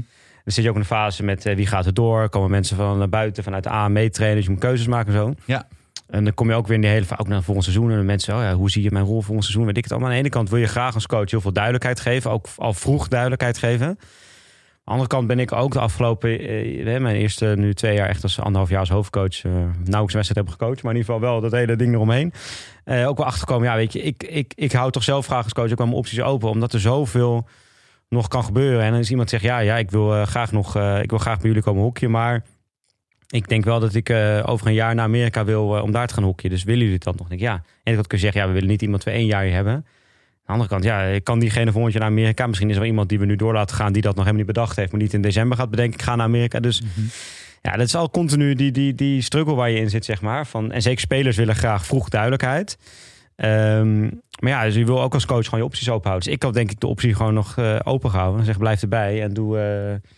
[0.43, 2.29] Dan zit je ook in de fase met eh, wie gaat er door.
[2.29, 4.37] Komen mensen van buiten, vanuit de A meetrainen.
[4.37, 5.33] Dus je moet keuzes maken en zo.
[5.45, 5.67] Ja.
[6.09, 7.91] En dan kom je ook weer in die hele ook naar het volgende seizoen.
[7.91, 9.65] En de mensen, oh ja, hoe zie je mijn rol volgend seizoen?
[9.65, 10.09] Weet ik het allemaal.
[10.09, 12.31] Aan de ene kant wil je graag als coach heel veel duidelijkheid geven.
[12.31, 13.99] Ook al vroeg duidelijkheid geven.
[14.89, 18.39] Andere kant ben ik ook de afgelopen, eh, mijn eerste nu twee jaar echt als
[18.39, 19.51] anderhalf jaar als hoofdcoach, eh
[19.83, 22.33] nauwelijks wedstrijd heb gecoacht, maar in ieder geval wel dat hele ding eromheen.
[22.83, 25.53] Eh, ook wel achterkomen, ja, weet je, ik, ik, ik hou toch zelf graag als
[25.53, 27.47] coach ook wel mijn opties open, omdat er zoveel
[28.07, 28.81] nog kan gebeuren.
[28.81, 31.63] En is iemand zegt, ja, ja, ik wil graag nog, ik wil graag bij jullie
[31.63, 32.43] komen hoekje, maar
[33.27, 34.13] ik denk wel dat ik
[34.45, 36.55] over een jaar naar Amerika wil om daar te gaan hockeyen.
[36.55, 37.27] Dus willen jullie dan nog?
[37.27, 37.53] Denk, ja.
[37.83, 39.85] En ik had kunnen zeggen, ja, we willen niet iemand voor één jaar hebben.
[40.49, 42.47] Aan de andere kant, ja, ik kan diegene volgend jaar naar Amerika.
[42.47, 44.45] Misschien is er wel iemand die we nu door laten gaan, die dat nog helemaal
[44.45, 46.59] niet bedacht heeft, maar niet in december gaat bedenken, ik ga naar Amerika.
[46.59, 46.81] Dus
[47.61, 50.47] ja, dat is al continu die, die, die struggle waar je in zit, zeg maar.
[50.47, 52.77] Van, en zeker spelers willen graag vroeg duidelijkheid.
[53.35, 54.01] Ehm,
[54.39, 56.25] maar ja, dus je wil ook als coach gewoon je opties open houden.
[56.25, 58.45] Dus ik had denk ik de optie gewoon nog eh, open gehouden.
[58.45, 60.09] Zeg, blijf erbij en doe, eh,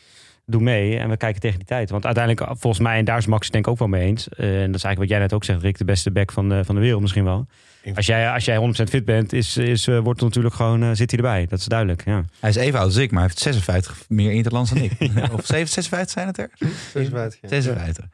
[0.46, 0.98] doe mee.
[0.98, 1.90] En we kijken tegen die tijd.
[1.90, 4.30] Want uiteindelijk, volgens mij, en daar is Max denk ik ook wel mee eens.
[4.30, 6.50] eh, en dat is eigenlijk wat jij net ook zegt, Rick, de beste back van
[6.50, 7.48] de, van de wereld misschien wel.
[7.96, 10.90] Als jij, als jij 100% fit bent, is, is, eh, wordt er natuurlijk gewoon, eh,
[10.94, 11.46] zit hij erbij.
[11.46, 12.26] Dat is duidelijk, ja.
[12.40, 14.92] Hij is even oud als ik, maar hij heeft 56 meer interlands dan ik.
[15.34, 16.52] Of 56 zijn het er?
[16.94, 17.48] 56, ja.
[17.48, 18.06] 56.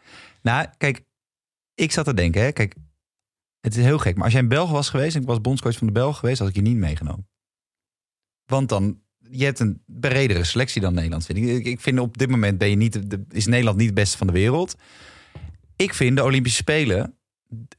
[0.41, 1.03] Nou, kijk,
[1.75, 2.75] ik zat te denken, hè, kijk,
[3.61, 4.15] het is heel gek.
[4.15, 6.39] Maar als jij in België was geweest en ik was bondscoach van de Belgen geweest,
[6.39, 7.27] had ik je niet meegenomen.
[8.45, 8.99] Want dan,
[9.29, 11.45] je hebt een bredere selectie dan Nederland, vind ik.
[11.45, 14.17] Ik, ik vind op dit moment ben je niet, de, is Nederland niet het beste
[14.17, 14.75] van de wereld.
[15.75, 17.16] Ik vind de Olympische Spelen,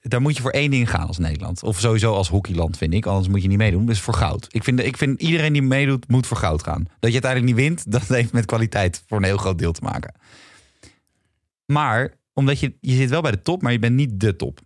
[0.01, 1.63] daar moet je voor één ding gaan als Nederland.
[1.63, 3.07] Of sowieso als hockeyland, vind ik.
[3.07, 3.87] Anders moet je niet meedoen.
[3.87, 4.47] Dus voor goud.
[4.49, 6.85] Ik vind, ik vind iedereen die meedoet, moet voor goud gaan.
[7.01, 9.83] Dat je uiteindelijk niet wint, dat heeft met kwaliteit voor een heel groot deel te
[9.83, 10.15] maken.
[11.67, 14.61] Maar omdat je, je zit wel bij de top, maar je bent niet de top.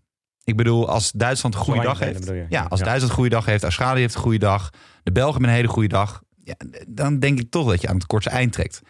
[0.45, 2.33] Ik bedoel, als Duitsland een goede dag heeft.
[2.49, 2.85] Ja, als Ja.
[2.85, 4.71] Duitsland een goede dag heeft, Australië heeft een goede dag,
[5.03, 6.23] de Belgen hebben een hele goede dag.
[6.45, 6.55] Ja,
[6.89, 8.83] dan denk ik toch dat je aan het kortste eind trekt.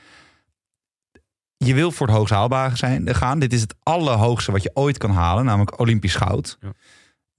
[1.64, 3.38] Je wil voor het hoogst haalbare zijn, gaan.
[3.38, 6.56] Dit is het allerhoogste wat je ooit kan halen, namelijk Olympisch goud.
[6.60, 6.72] Ja.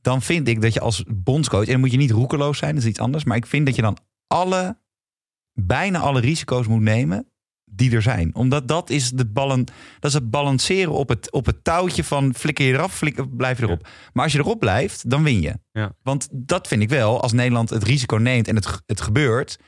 [0.02, 2.84] Dan vind ik dat je als bondscoach, en dan moet je niet roekeloos zijn, dat
[2.84, 3.24] is iets anders.
[3.24, 3.98] Maar ik vind dat je dan
[4.28, 4.78] alle,
[5.54, 7.28] bijna alle risico's moet nemen
[7.66, 8.36] die er zijn.
[8.36, 9.66] Omdat dat is, de ballen,
[10.00, 13.58] dat is het balanceren op het, op het touwtje van flikker je eraf, flikker, blijf
[13.58, 13.88] je erop.
[14.14, 15.60] Maar als je erop blijft, dan win je.
[15.72, 15.96] Ja.
[16.02, 19.60] Want dat vind ik wel, als Nederland het risico neemt en het, het gebeurt,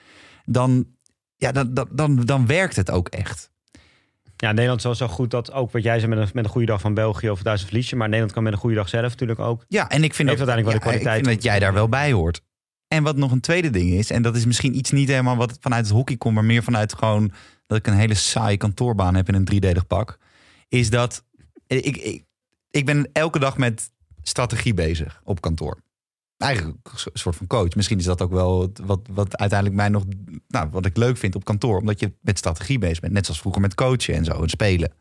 [0.45, 0.87] dan,
[1.35, 3.53] ja, dan, dan, dan, dan werkt het ook echt.
[4.37, 6.51] Ja, Nederland is wel zo goed dat ook wat jij zei met een, met een
[6.51, 7.95] goede dag van België of Duitsland verlies je.
[7.95, 9.65] Maar Nederland kan met een goede dag zelf natuurlijk ook.
[9.67, 11.89] Ja, en ik vind, ook, uiteindelijk wel de kwaliteit ik vind dat jij daar wel
[11.89, 12.41] bij hoort.
[12.87, 15.57] En wat nog een tweede ding is, en dat is misschien iets niet helemaal wat
[15.59, 17.31] vanuit het hockey komt, maar meer vanuit gewoon
[17.67, 20.17] dat ik een hele saaie kantoorbaan heb in een driedelig pak,
[20.67, 21.23] is dat
[21.67, 22.23] ik, ik,
[22.71, 25.77] ik ben elke dag met strategie bezig op kantoor.
[26.37, 27.75] Eigenlijk een soort van coach.
[27.75, 30.03] Misschien is dat ook wel wat, wat uiteindelijk mij nog,
[30.47, 33.13] nou, wat ik leuk vind op kantoor, omdat je met strategie bezig bent.
[33.13, 34.93] Net zoals vroeger met coachen en zo, en spelen.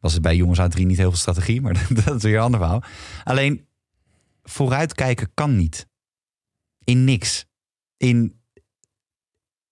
[0.00, 2.42] Was het bij jongens uit drie niet heel veel strategie, maar dat is weer een
[2.42, 2.82] ander verhaal.
[3.24, 3.66] Alleen
[4.42, 5.88] vooruitkijken kan niet.
[6.84, 7.46] In niks.
[7.96, 8.37] In.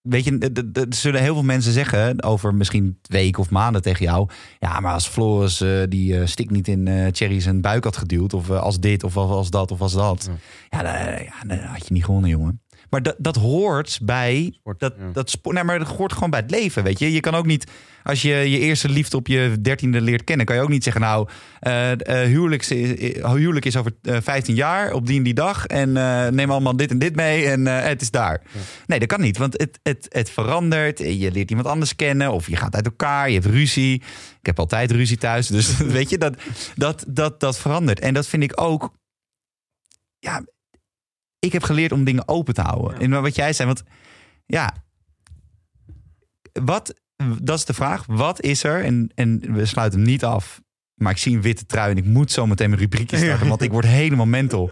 [0.09, 4.29] Weet je, er zullen heel veel mensen zeggen over misschien weken of maanden tegen jou.
[4.59, 7.97] Ja, maar als Floris eh, die eh, stik niet in eh Thierry zijn buik had
[7.97, 8.33] geduwd.
[8.33, 10.29] Of eh, als dit, of als dat, of als dat.
[10.69, 12.61] Ja, dan, eh, ja, dan had je niet gewonnen, jongen.
[12.89, 15.11] Maar dat, dat hoort bij Sport, dat, ja.
[15.11, 15.37] dat.
[15.43, 17.11] Nee, maar dat hoort gewoon bij het leven, weet je.
[17.11, 17.71] Je kan ook niet,
[18.03, 21.01] als je je eerste liefde op je dertiende leert kennen, kan je ook niet zeggen,
[21.01, 21.27] nou,
[21.59, 25.65] eh, huwelijk, is, eh, huwelijk is over eh, 15 jaar op die en die dag
[25.65, 25.91] en
[26.35, 28.41] neem allemaal dit en dit mee en het is daar.
[28.85, 30.99] Nee, dat kan niet, want het, het, het verandert.
[30.99, 33.95] Je leert iemand anders kennen of je gaat uit elkaar, je hebt ruzie.
[34.39, 36.35] Ik heb altijd ruzie thuis, dus weet je, dat,
[36.75, 37.99] dat, dat, dat verandert.
[37.99, 38.93] En dat vind ik ook,
[40.19, 40.43] ja,
[41.39, 42.99] ik heb geleerd om dingen open te houden.
[42.99, 43.83] En wat jij zei, want
[44.45, 44.73] ja,
[46.53, 47.01] wat,
[47.41, 48.05] dat is de vraag.
[48.05, 48.83] Wat is er?
[48.83, 50.61] En, en we sluiten hem niet af.
[50.93, 53.61] Maar ik zie een witte trui en ik moet zo meteen mijn rubriekje starten, want
[53.61, 54.71] ik word helemaal mental.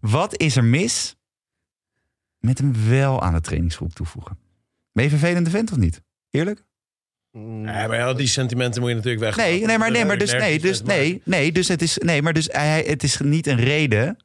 [0.00, 1.16] Wat is er mis
[2.38, 4.38] met hem wel aan de trainingsgroep toevoegen?
[4.92, 6.02] Ben je vervelende vent of niet?
[6.30, 6.64] Eerlijk?
[7.32, 9.36] Mm, Ja, maar al die sentimenten moet je natuurlijk weg.
[9.36, 12.32] Nee, nee, maar, nee, maar dus, nee, dus, nee, nee, dus het is, nee, maar
[12.32, 14.16] dus hij, het is niet een reden.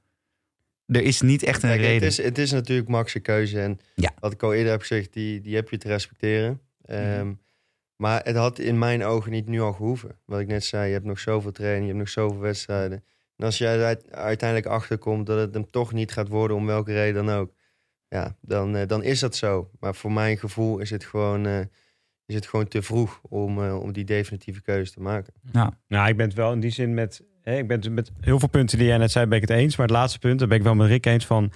[0.91, 1.93] Er is niet echt een Kijk, reden.
[2.09, 3.59] Het is, het is natuurlijk Max' keuze.
[3.61, 4.09] En Ja.
[4.09, 4.19] Mhm.
[4.19, 6.61] wat ik al eerder heb gezegd, die, die heb je te respecteren.
[6.85, 7.33] Ehm,
[7.95, 10.19] Maar het had in mijn ogen niet nu al gehoeven.
[10.25, 13.03] Wat ik net zei, je hebt nog zoveel training, je hebt nog zoveel wedstrijden.
[13.37, 16.93] En als jij uit- uiteindelijk achterkomt dat het hem toch niet gaat worden, om welke
[16.93, 17.53] reden dan ook.
[18.07, 19.69] Ja, dan, eh, dan is dat zo.
[19.79, 21.59] Maar voor mijn gevoel is het gewoon, eh,
[22.25, 25.33] is het gewoon te vroeg om, eh, om die definitieve keuze te maken.
[25.87, 27.21] Nou, ik ben het wel in die zin met...
[27.43, 29.57] Hè, ik ben het met heel veel punten die jij net zei, ben ik het
[29.57, 29.75] eens.
[29.75, 31.51] Maar het laatste punt, daar ben ik wel met Rick eens van...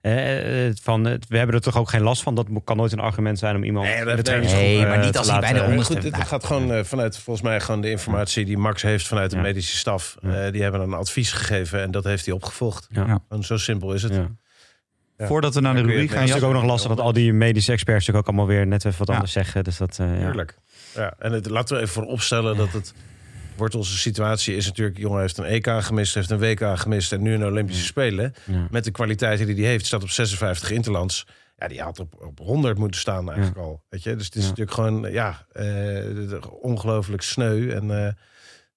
[0.00, 2.34] eh, eh, van eh, we hebben er toch ook geen last van.
[2.34, 5.40] Dat kan nooit een argument zijn om iemand Nee, de Nee, maar niet als hij
[5.40, 7.90] bij de Maar onderste- goed, het nou, gaat gewoon eh, vanuit volgens mij gewoon de
[7.90, 9.42] informatie die Max heeft vanuit de Ja.
[9.42, 10.16] medische staf.
[10.22, 10.44] Ja.
[10.44, 12.86] Eh, die hebben een advies gegeven en dat heeft hij opgevolgd.
[12.90, 13.06] Ja.
[13.06, 13.18] Ja.
[13.28, 14.14] Gewoon zo simpel is het.
[14.14, 14.26] Ja.
[15.18, 15.26] Ja.
[15.26, 17.72] Voordat we naar de rubriek gaan, Het is ook nog lastig dat al die medische
[17.72, 19.14] experts natuurlijk ook allemaal weer net even wat Ja.
[19.14, 19.64] anders zeggen.
[19.64, 20.12] Dus dat, eh, ja.
[20.12, 20.58] Heerlijk.
[20.94, 22.94] Ja, en het, laten we even voor opstellen dat het
[23.56, 24.98] Wortelse situatie is natuurlijk...
[24.98, 27.12] jongen heeft een EK gemist, heeft een WK gemist...
[27.12, 28.34] en nu een Olympische Spelen.
[28.44, 28.66] Ja.
[28.70, 31.26] Met de kwaliteiten die hij heeft, staat op 56 interlands.
[31.58, 33.82] Ja, die had op, op 100 moeten staan eigenlijk al.
[33.88, 34.16] Weet je?
[34.16, 37.70] Dus het is natuurlijk gewoon ja, eh, ongelooflijk sneu.
[37.70, 38.16] En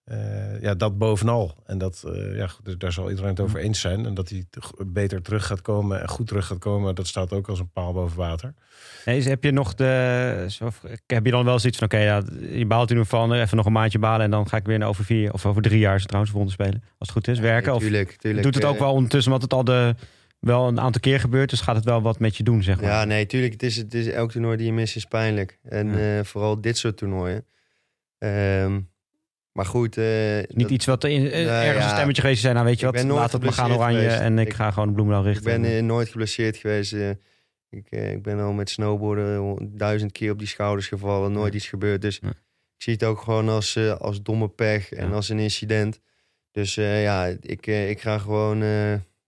[0.04, 1.56] eh, eh, ja, dat bovenal.
[1.66, 4.06] En dat, eh, ja, goed, daar zal iedereen het over eens zijn.
[4.06, 4.45] En dat hij
[4.86, 7.93] beter terug gaat komen en goed terug gaat komen, dat staat ook als een paal
[7.93, 8.54] boven water.
[9.06, 10.45] Nee, dus heb je nog de.
[10.49, 10.70] Zo,
[11.08, 13.72] heb je dan wel zoiets van: oké, ja, je baalt nu van, even nog een
[13.72, 16.56] maandje balen en dan ga ik weer over vier of over drie jaar trouwens volgende
[16.56, 16.82] spelen.
[16.82, 17.74] Als het goed is, werken.
[17.74, 18.43] of tuurlijk, tuurlijk.
[18.43, 19.95] doet het ook Eh, wel ondertussen, want het al de,
[20.39, 22.89] wel een aantal keer gebeurt, dus gaat het wel wat met je doen, zeg maar.
[22.89, 23.54] Ja, nee, tuurlijk.
[23.54, 25.60] Het is, het is, elk toernooi die je mist is pijnlijk.
[25.64, 26.18] En Ja.
[26.18, 27.45] eh, vooral dit soort toernooien.
[28.18, 28.80] Ehm,
[29.54, 29.97] maar goed.
[29.97, 31.84] eh, Niet dat- iets wat in, Nee, ergens ja.
[31.89, 32.54] een stemmetje geweest zijn.
[32.54, 34.20] Nou, weet je Ik wat, laat het maar gaan oranje geweest.
[34.20, 35.62] en ik, Ik- ga gewoon de bloemendaal Ik richten.
[35.62, 36.93] ben eh, nooit geblesseerd geweest.
[36.93, 37.10] eh.
[37.70, 41.32] ik, ik ben al met snowboarden duizend keer op die schouders gevallen.
[41.32, 42.01] Nooit iets gebeurd.
[42.01, 42.30] Dus Ja.
[42.30, 42.36] ik
[42.78, 45.14] zie het ook gewoon als, als domme pech en Ja.
[45.14, 45.99] als een incident.
[46.51, 48.64] Dus ja, ik, ik ga gewoon...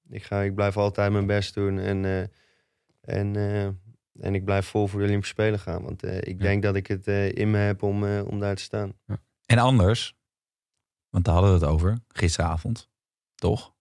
[0.10, 1.80] ik, ga, ik blijf altijd mijn best doen.
[1.80, 2.30] En,
[3.02, 3.36] en,
[4.20, 5.84] en ik blijf vol voor de Olympische Spelen gaan.
[5.84, 6.44] Want ik Ja.
[6.44, 8.94] denk dat ik het in me heb om, om daar te staan.
[9.46, 10.16] En anders,
[11.10, 12.90] want daar hadden we het over gisteravond,
[13.36, 13.74] toch?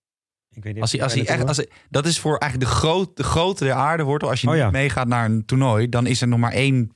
[0.51, 2.77] Ik weet niet Als hij, als hij echt, als hij- dat is voor eigenlijk de,
[2.79, 4.25] groot, de grote der aarde wordt.
[4.25, 4.71] Als je Oh ja.
[4.71, 6.93] meegaat naar een toernooi, dan is er nog maar één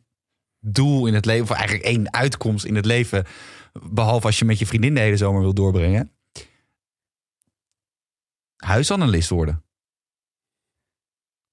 [0.60, 3.26] doel in het leven, of eigenlijk één uitkomst in het leven,
[3.82, 6.12] behalve als je met je vriendin de hele zomer wil doorbrengen.
[8.56, 9.62] Huisanalist worden.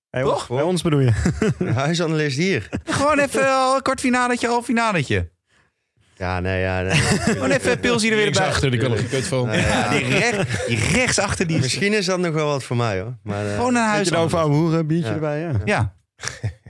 [0.10, 0.34] Bij Toch?
[0.40, 1.12] ons, bij ons bedoel je?
[1.74, 2.70] Huisanalist hier.
[2.84, 5.32] Gewoon even een kwartfinaletje, halffinaletje.
[6.18, 6.82] Ja, nee, ja.
[6.82, 6.96] nee.
[6.96, 8.48] Gewoon even een pilsje er weer bij.
[8.48, 9.48] achter, die kan er geen kut van.
[9.48, 9.90] Nee, Ja, ja.
[10.00, 13.18] die, recht, die rechtsachter die is Misschien is dat nog wel wat voor mij hoor.
[13.24, 15.14] Maar, eh, gewoon een Zit je nou over ouwe hoeren, biertje Ja.
[15.14, 15.52] erbij, ja.
[15.66, 15.96] Ja.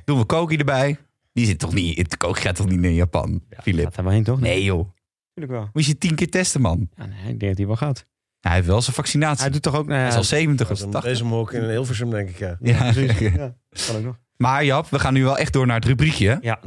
[0.05, 0.97] Doen we Koki erbij.
[1.33, 3.83] Die zit toch niet, het Koki gaat toch niet naar Japan, Filip?
[3.85, 4.39] Gaat er wel heen, toch?
[4.39, 4.89] Nee joh.
[5.35, 5.69] Natuurlijk wel.
[5.73, 6.89] Moet je tien keer testen, man.
[6.97, 8.05] Ja, nee, ik denk dat hij wel gaat.
[8.39, 9.41] Hij heeft wel zijn vaccinatie.
[9.43, 9.87] Hij doet toch ook...
[9.87, 11.11] Nou, Hij is al 70 of Deze 80.
[11.11, 12.57] Deze mok in Hilversum, denk ik, ja.
[12.61, 13.19] Ja, precies.
[13.19, 13.55] Ja,
[13.87, 14.15] kan ook nog.
[14.37, 16.37] Maar Jap, we gaan nu wel echt door naar het rubriekje.
[16.41, 16.59] Ja.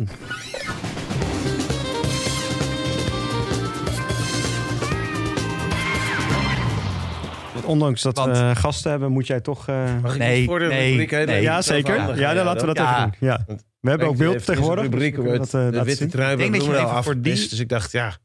[7.69, 9.69] Ondanks dat Want- we gasten hebben, moet jij toch...
[9.69, 11.27] eh, Mag ik Nee, niet voor de nee, rubriek heen?
[11.27, 11.43] nee.
[11.43, 12.19] ja, zeker.
[12.19, 12.97] Ja, dan laten we dat Ja.
[12.99, 13.29] even doen.
[13.29, 13.45] Ja.
[13.81, 14.85] We hebben ook beeld tegenwoordig.
[14.85, 17.21] rubriek dus dat, eh, de laten witte trui bij denk dat je Bloemendaal even voor
[17.23, 18.17] die- Dus ik dacht, ja,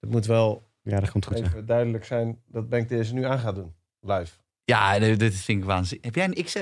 [0.00, 1.38] het moet wel Ja, dat komt goed.
[1.38, 1.44] ja.
[1.44, 3.74] even duidelijk zijn dat Benk deze nu aan gaat doen.
[4.00, 4.32] Live.
[4.64, 6.04] Ja, dit vind ik waanzinnig.
[6.06, 6.58] Heb jij een XL?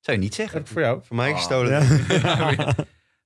[0.00, 0.60] Zou je niet Heb zeggen.
[0.60, 1.00] ik voor jou.
[1.04, 1.36] Voor mij Oh.
[1.36, 1.70] gestolen.
[2.08, 2.74] Ja.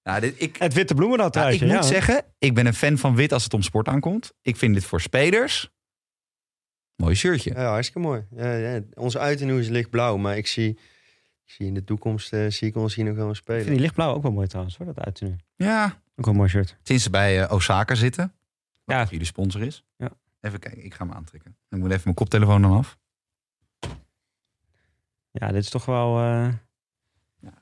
[0.03, 1.91] Nou, dit, ik, Het witte bloemendaal nou, ik truitje, moet ja.
[2.01, 4.33] zeggen, ik ben een fan van wit als het om sport aankomt.
[4.43, 5.71] Ik vind dit voor spelers...
[7.03, 7.51] Mooi shirtje.
[7.55, 8.25] Ja, hartstikke mooi.
[8.37, 8.81] Ja, ja.
[8.95, 10.69] Onze uiternoe is lichtblauw, maar ik zie,
[11.45, 13.57] ik zie in de toekomst eh, zie ik ons hier nog wel eens Ik vind
[13.59, 13.73] spelen.
[13.75, 15.37] die lichtblauw ook wel mooi trouwens, hoor, dat uit nu.
[15.57, 16.77] Ja, Ook wel een mooi shirt.
[16.83, 18.33] sinds ze bij eh, Osaka zitten.
[18.85, 19.07] Wat Ja.
[19.11, 19.85] jullie sponsor is.
[19.97, 20.11] Ja.
[20.41, 21.57] Even kijken, ik ga hem aantrekken.
[21.71, 22.99] Ik moet even mijn koptelefoon dan af.
[25.31, 26.19] Ja, dit is toch wel...
[26.19, 26.53] eh,
[27.41, 27.53] Ja.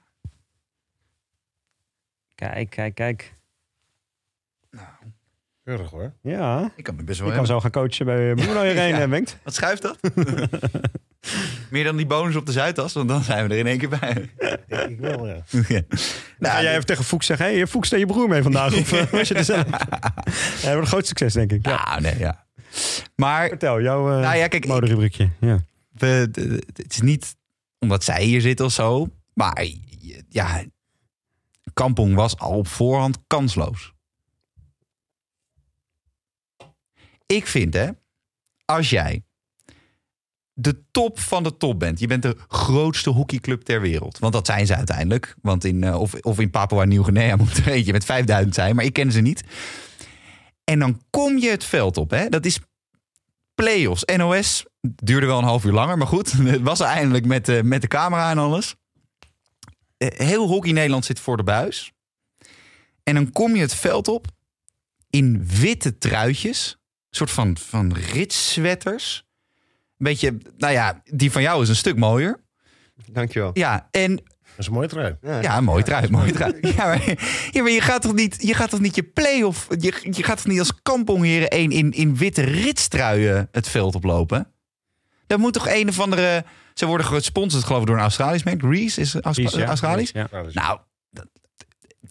[2.35, 3.35] Kijk, kijk, kijk.
[5.65, 6.13] Keurig hoor.
[6.23, 7.47] Ja, Ik kan me best wel ik kan hebben.
[7.47, 8.99] zo gaan coachen bij Bloemendaal hierheen, Ja.
[8.99, 9.09] ja.
[9.09, 9.37] Bengt.
[9.45, 9.99] Wat schuift dat?
[11.71, 13.89] Meer dan die bonus op de Zuidas, want dan zijn we er in één keer
[13.89, 14.31] bij.
[14.67, 15.43] Ik, ik wel, ja.
[15.69, 15.81] ja.
[16.39, 18.75] Nou, jij even tegen Fuchs zeggen, hé, hey, Fuchs, stel je broer mee vandaag.
[18.79, 19.67] Of eh, was je er zelf?
[19.69, 21.67] Ja, dat wordt een groot succes, denk ik.
[21.67, 21.85] Ja.
[21.89, 22.45] nou, nee, ja.
[23.17, 25.29] Maar Vertel, jouw eh Nou ja, kijk, ik- moderubriekje.
[25.41, 25.59] Ja.
[25.93, 27.37] we, de- het is niet
[27.79, 29.09] omdat zij hier zitten of zo.
[29.35, 29.67] Maar
[30.29, 30.63] ja,
[31.75, 33.93] Kampong was al op voorhand kansloos.
[37.31, 37.89] Ik vind hè,
[38.65, 39.25] als jij
[40.53, 41.99] de top van de top bent.
[41.99, 44.19] Je bent de grootste hockeyclub ter wereld.
[44.19, 45.35] Want dat zijn ze uiteindelijk.
[45.43, 48.75] Want in, eh, of, of in Papua Nieuw-Guinea moet er eentje met 5000 zijn.
[48.77, 49.45] Maar ik ken ze niet.
[50.65, 52.11] En dan kom je het veld op.
[52.11, 52.29] Hè?
[52.29, 52.61] Dat is
[53.55, 54.05] play-offs.
[54.17, 55.99] NOS duurde wel een half uur langer.
[55.99, 58.75] Maar goed, het was eindelijk met, de met de camera en alles.
[59.97, 61.93] Eh, Heel hockey Nederland zit voor de buis.
[63.03, 64.27] En dan kom je het veld op
[65.11, 66.80] in witte truitjes.
[67.11, 69.25] Een soort van, van ritswetters.
[69.99, 72.41] Een beetje, nou ja, die van jou is een stuk mooier.
[73.13, 73.51] Dankjewel.
[73.53, 74.25] Ja, en Dat
[74.59, 75.17] is een mooie trui.
[75.23, 76.59] Ja, ja, mooi trui, mooi trui.
[76.61, 77.03] Ja, maar,
[77.51, 79.67] ja, maar je gaat toch niet je, gaat toch niet je play-off...
[79.79, 84.53] Je, je gaat toch niet als kampongheren één in, in witte ritstruien het veld oplopen?
[85.27, 86.45] Dat moet toch een of andere...
[86.75, 88.63] Ze worden gesponsord geloof ik door een Australisch merk.
[88.63, 89.65] Reese is Austra-.
[89.65, 90.11] Australisch.
[90.11, 90.29] Ja.
[90.53, 90.79] Nou,
[91.11, 91.29] dat-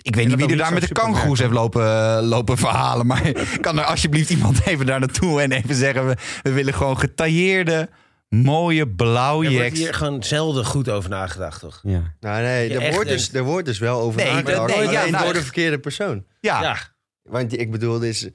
[0.02, 3.06] ik weet niet wie er daar met de kangoeroes heeft lopen, eh, lopen verhalen.
[3.06, 3.32] Maar
[3.62, 6.08] kan er alsjeblieft iemand even daar naartoe en even zeggen...
[6.08, 7.90] we, we willen gewoon getailleerde,
[8.30, 11.80] mooie blauwe er wordt hier gewoon zelden goed over nagedacht, toch?
[11.84, 12.14] Ja.
[12.20, 14.76] Nou, nee, er wordt, dus, er wordt dus wel over Nee, nagedacht.
[14.76, 16.26] nee, ja, alleen nou, door de verkeerde persoon.
[16.40, 16.78] Ja, Ja,
[17.24, 18.28] Want ik bedoel, dit is,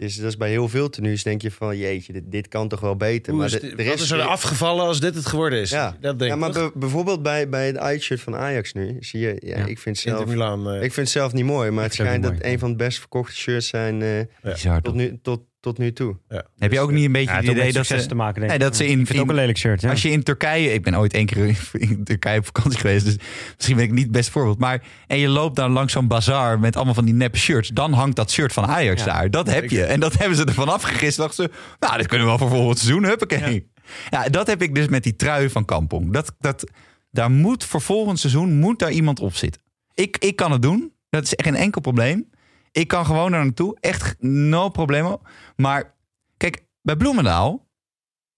[0.00, 1.76] is, dat is bij heel veel tenues denk je van...
[1.78, 3.32] jeetje, dit, dit kan toch wel beter.
[3.32, 5.70] Hoe maar is, de- er wat is, is er afgevallen als dit het geworden is?
[5.70, 5.96] Ja.
[6.00, 8.96] Dat denk ja, ik maar be- bijvoorbeeld bij, bij het uitshirt van Ajax nu...
[9.00, 9.66] zie je, ja, Ja.
[9.66, 10.26] ik vind zelf...
[10.26, 10.68] Milan.
[10.70, 12.44] eh, Ik vind het zelf niet mooi, maar het schijnt dat mooi.
[12.52, 16.16] een van de best verkochte shirts zijn eh, bizar tot, nu, tot, tot nu toe.
[16.28, 16.44] Ja.
[16.58, 18.06] Heb je ook niet een beetje Ja, het idee dat ze...
[18.06, 19.80] te maken, denk Nee, dat ze in- Ik vind het ook in- een lelijk shirt,
[19.80, 19.90] ja.
[19.90, 21.38] Als je in Turkije, ik ben ooit één keer
[21.72, 23.16] in Turkije op vakantie geweest, dus
[23.56, 24.58] misschien ben ik niet het beste voorbeeld.
[24.58, 27.92] Maar en je loopt dan langs zo'n bazaar met allemaal van die neppe shirts, dan
[27.92, 29.12] hangt dat shirt van Ajax Ja.
[29.12, 29.30] daar.
[29.30, 29.84] Dat heb je.
[29.84, 31.16] En dat hebben ze ervan afgegist.
[31.16, 33.04] Dachten ze, nou, dit kunnen we wel voor volgend seizoen.
[33.04, 33.68] Huppakee.
[34.10, 34.28] Ja.
[34.28, 36.12] dat heb ik dus met die trui van Kampong.
[36.12, 36.64] Dat, dat,
[37.10, 39.62] daar moet voor volgend seizoen moet daar iemand op zitten.
[39.94, 40.92] Ik, ik kan het doen.
[41.10, 42.29] Dat is echt geen enkel probleem.
[42.72, 43.76] Ik kan gewoon daar naartoe.
[43.80, 45.20] Echt no problemo.
[45.56, 45.94] Maar
[46.36, 47.66] kijk, bij Bloemendaal,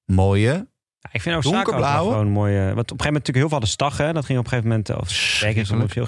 [0.05, 2.11] mooie, Ja, ik vind Osaka Donkerblauwe?
[2.13, 2.57] gewoon mooi.
[2.57, 4.05] eh, Want op een gegeven moment natuurlijk heel veel hadden staggen.
[4.07, 4.13] hè.
[4.13, 5.09] Dat ging op een gegeven moment, of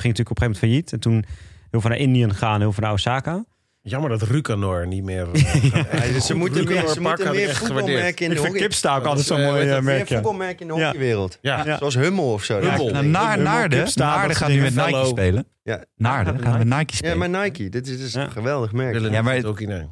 [0.00, 0.92] ging natuurlijk op een gegeven moment failliet.
[0.92, 1.24] En toen
[1.70, 3.44] heel veel naar Indië gaan, heel veel naar Osaka.
[3.86, 5.26] Jammer dat Rukanor niet meer...
[5.32, 8.60] eh, Ja, ze moeten meer, ze moeten meer voetbalmerken in de hockey.
[8.60, 10.06] Kipsta ook altijd zo'n mooi, mooi eh, Meer merk.
[10.08, 10.84] voetbalmerken in de Ja.
[10.84, 11.38] hockeywereld.
[11.40, 11.62] Ja.
[11.64, 11.78] Ja.
[11.78, 12.60] Zoals Hummel of zo.
[12.60, 12.86] Hummel.
[12.86, 14.74] Ja, Nou, naar, Naarden, Kipsta, Naarden dat gaat nu met.
[14.74, 15.06] Nike Fellow.
[15.06, 15.46] spelen.
[15.62, 15.84] Ja.
[15.96, 17.18] Naarden Ja, gaan met Nike Ja, spelen.
[17.18, 18.22] maar Nike, dit is, dit is Ja.
[18.24, 19.10] een geweldig merk.
[19.10, 19.34] Ja, maar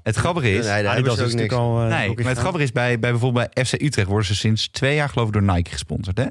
[0.02, 1.16] het grappige is, Nee, daar ze is niks.
[1.20, 1.80] natuurlijk al...
[1.82, 4.68] eh, nee, maar het grappige is bij, bij bijvoorbeeld bij FC Utrecht worden ze sinds
[4.68, 6.18] twee jaar geloof ik door Nike gesponsord.
[6.18, 6.24] Hè?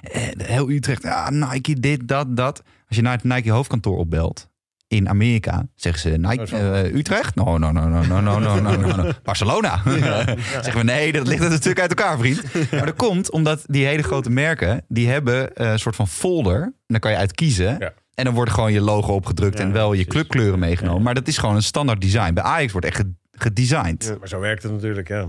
[0.00, 2.62] Eh, Heel Utrecht, ja, Nike dit, dat, dat.
[2.88, 4.48] Als je naar het Nike hoofdkantoor opbelt
[4.94, 7.34] in Amerika, zeggen ze Nike Oh, eh, Utrecht?
[7.34, 9.10] No, no, no, no, no, no, no, no.
[9.22, 9.82] Barcelona.
[10.62, 12.42] zeggen we nee, dat ligt natuurlijk uit elkaar, vriend.
[12.70, 16.62] Maar dat komt omdat die hele grote merken, die hebben eh, een soort van folder.
[16.62, 17.76] En dan kan je uit kiezen.
[17.78, 17.92] Ja.
[18.14, 21.02] En dan wordt gewoon je logo opgedrukt en wel je clubkleuren meegenomen.
[21.02, 22.34] Maar dat is gewoon een standaard design.
[22.34, 24.04] Bij Ajax wordt echt ge- gedesigned.
[24.04, 24.16] Ja.
[24.18, 25.26] Maar zo werkt het natuurlijk, ja.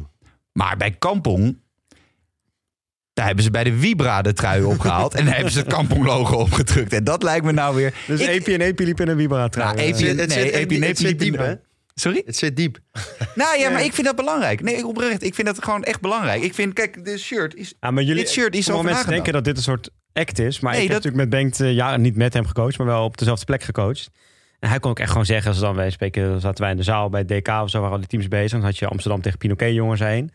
[0.54, 1.58] Maar bij Kampong,
[3.16, 5.14] daar hebben ze bij de Vibra de trui opgehaald.
[5.16, 6.94] en daar hebben ze het Kampong logo opgedrukt.
[6.94, 7.94] En dat lijkt me nou weer...
[8.08, 9.76] Dus Ik- Epi en Epi liepen in een Vibra trui.
[9.76, 11.54] Nou, Epi- Eh, Het zit, het Nee, zit, Epi- het zit Epi- diep, hè?
[11.94, 12.22] Sorry?
[12.26, 12.78] Het zit diep.
[13.36, 13.70] Nou ja, Ja.
[13.70, 14.62] maar ik vind dat belangrijk.
[14.62, 15.24] Nee, oprecht.
[15.24, 16.42] Ik vind dat gewoon echt belangrijk.
[16.44, 17.74] Ik vind, kijk, dit shirt is...
[17.80, 19.34] Ja, maar jullie, Dit shirt is over mensen denken nagedacht.
[19.34, 20.60] dat dit een soort act is.
[20.60, 22.88] Maar Nee, ik heb dat- natuurlijk met Bengt eh, ja, niet met hem gecoacht, maar
[22.88, 24.10] wel op dezelfde plek gecoacht.
[24.60, 26.72] En hij kon ook echt gewoon zeggen, als we dan wij spreken, dan zaten wij
[26.72, 28.52] in de zaal bij het DK of zo, waren al die teams bezig.
[28.52, 30.32] Dan had je Amsterdam tegen Pinoquet jongens heen.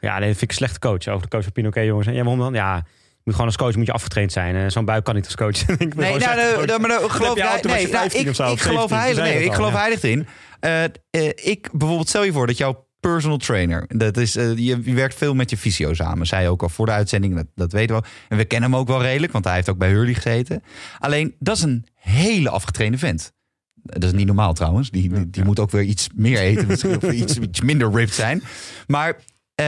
[0.00, 1.08] Ja, nee, dat vind ik een slechte coach.
[1.08, 2.16] Over de coach van Pinoquet jongens heen.
[2.16, 2.54] Ja, waarom dan?
[2.54, 2.84] Ja,
[3.24, 4.54] moet gewoon als coach moet je afgetraind zijn.
[4.54, 5.68] En zo'n buik kan niet als coach.
[5.78, 8.88] Ik Nee, nou, nou, nou, maar nou, geloof, was nee, nou, 15 ik, zo, geloof
[8.88, 9.78] 17, heilig, nee, ik geloof ja.
[9.78, 10.26] heilig in.
[10.60, 10.90] Eh, eh,
[11.34, 15.14] ik bijvoorbeeld, stel je voor dat jouw personal trainer, dat is, eh, je, je werkt
[15.14, 17.96] veel met je fysio samen, zei je ook al voor de uitzending, dat, dat weten
[17.96, 18.02] we.
[18.28, 20.62] En we kennen hem ook wel redelijk, want hij heeft ook bij Hurley gezeten.
[20.98, 23.32] Alleen, dat is een hele afgetrainde vent.
[23.74, 24.90] Dat is niet normaal trouwens.
[24.90, 28.14] Die, die, die moet ook weer iets meer eten, misschien of iets, iets minder ripped
[28.14, 28.42] zijn.
[28.86, 29.16] Maar
[29.54, 29.66] eh,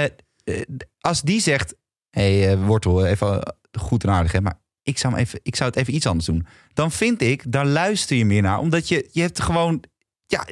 [1.01, 1.74] als die zegt,
[2.11, 5.57] hé hey, eh, Wortel, even goed en aardig, hè, maar ik zou, hem even, ik
[5.57, 6.47] zou het even iets anders doen.
[6.74, 8.59] Dan vind ik, daar luister je meer naar.
[8.59, 9.82] Omdat je, je hebt gewoon...
[10.26, 10.47] Ja,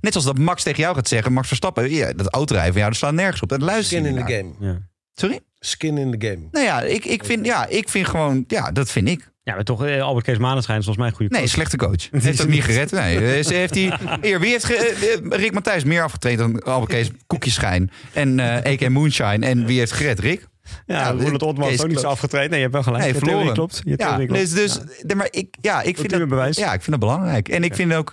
[0.00, 2.92] net zoals dat Max tegen jou gaat zeggen, Max Verstappen, ja, dat autorijden van jou,
[2.92, 3.48] dat slaat nergens op.
[3.48, 4.72] Dat luister Skin je in the game.
[4.72, 4.88] Ja.
[5.14, 5.40] Sorry?
[5.58, 6.48] Skin in the game.
[6.50, 9.32] Nou ja, ik, ik, vind, ja, ik vind gewoon, ja, dat vind ik.
[9.44, 11.52] Ja, maar toch, eh, Albert Kees Maneschijn is volgens mij een goede Nee, coach.
[11.52, 12.08] slechte coach.
[12.24, 12.90] Heeft ook niet gered.
[12.92, 13.92] Nee, ze heeft die,
[14.22, 18.72] hier, wie heeft ge- eh, Rick Matthijs meer afgetraind dan Albert Kees Koekjeschijn en eh
[18.72, 19.46] EK Moonshine.
[19.46, 20.18] En wie heeft gered?
[20.18, 20.46] Rick?
[20.86, 22.50] Ja, Ja, Roeland Otman is ook niet zo afgetraind.
[22.50, 23.04] Nee, je hebt wel gelijk.
[23.04, 23.54] Nee, je theorie verloren.
[23.56, 23.80] klopt.
[23.84, 24.32] Je Ja, klopt.
[24.32, 26.56] dus, dus nee, maar ik, ja, ik vind dat, bewijs.
[26.56, 27.48] ja, ik vind dat belangrijk.
[27.48, 28.12] En ik vind ook,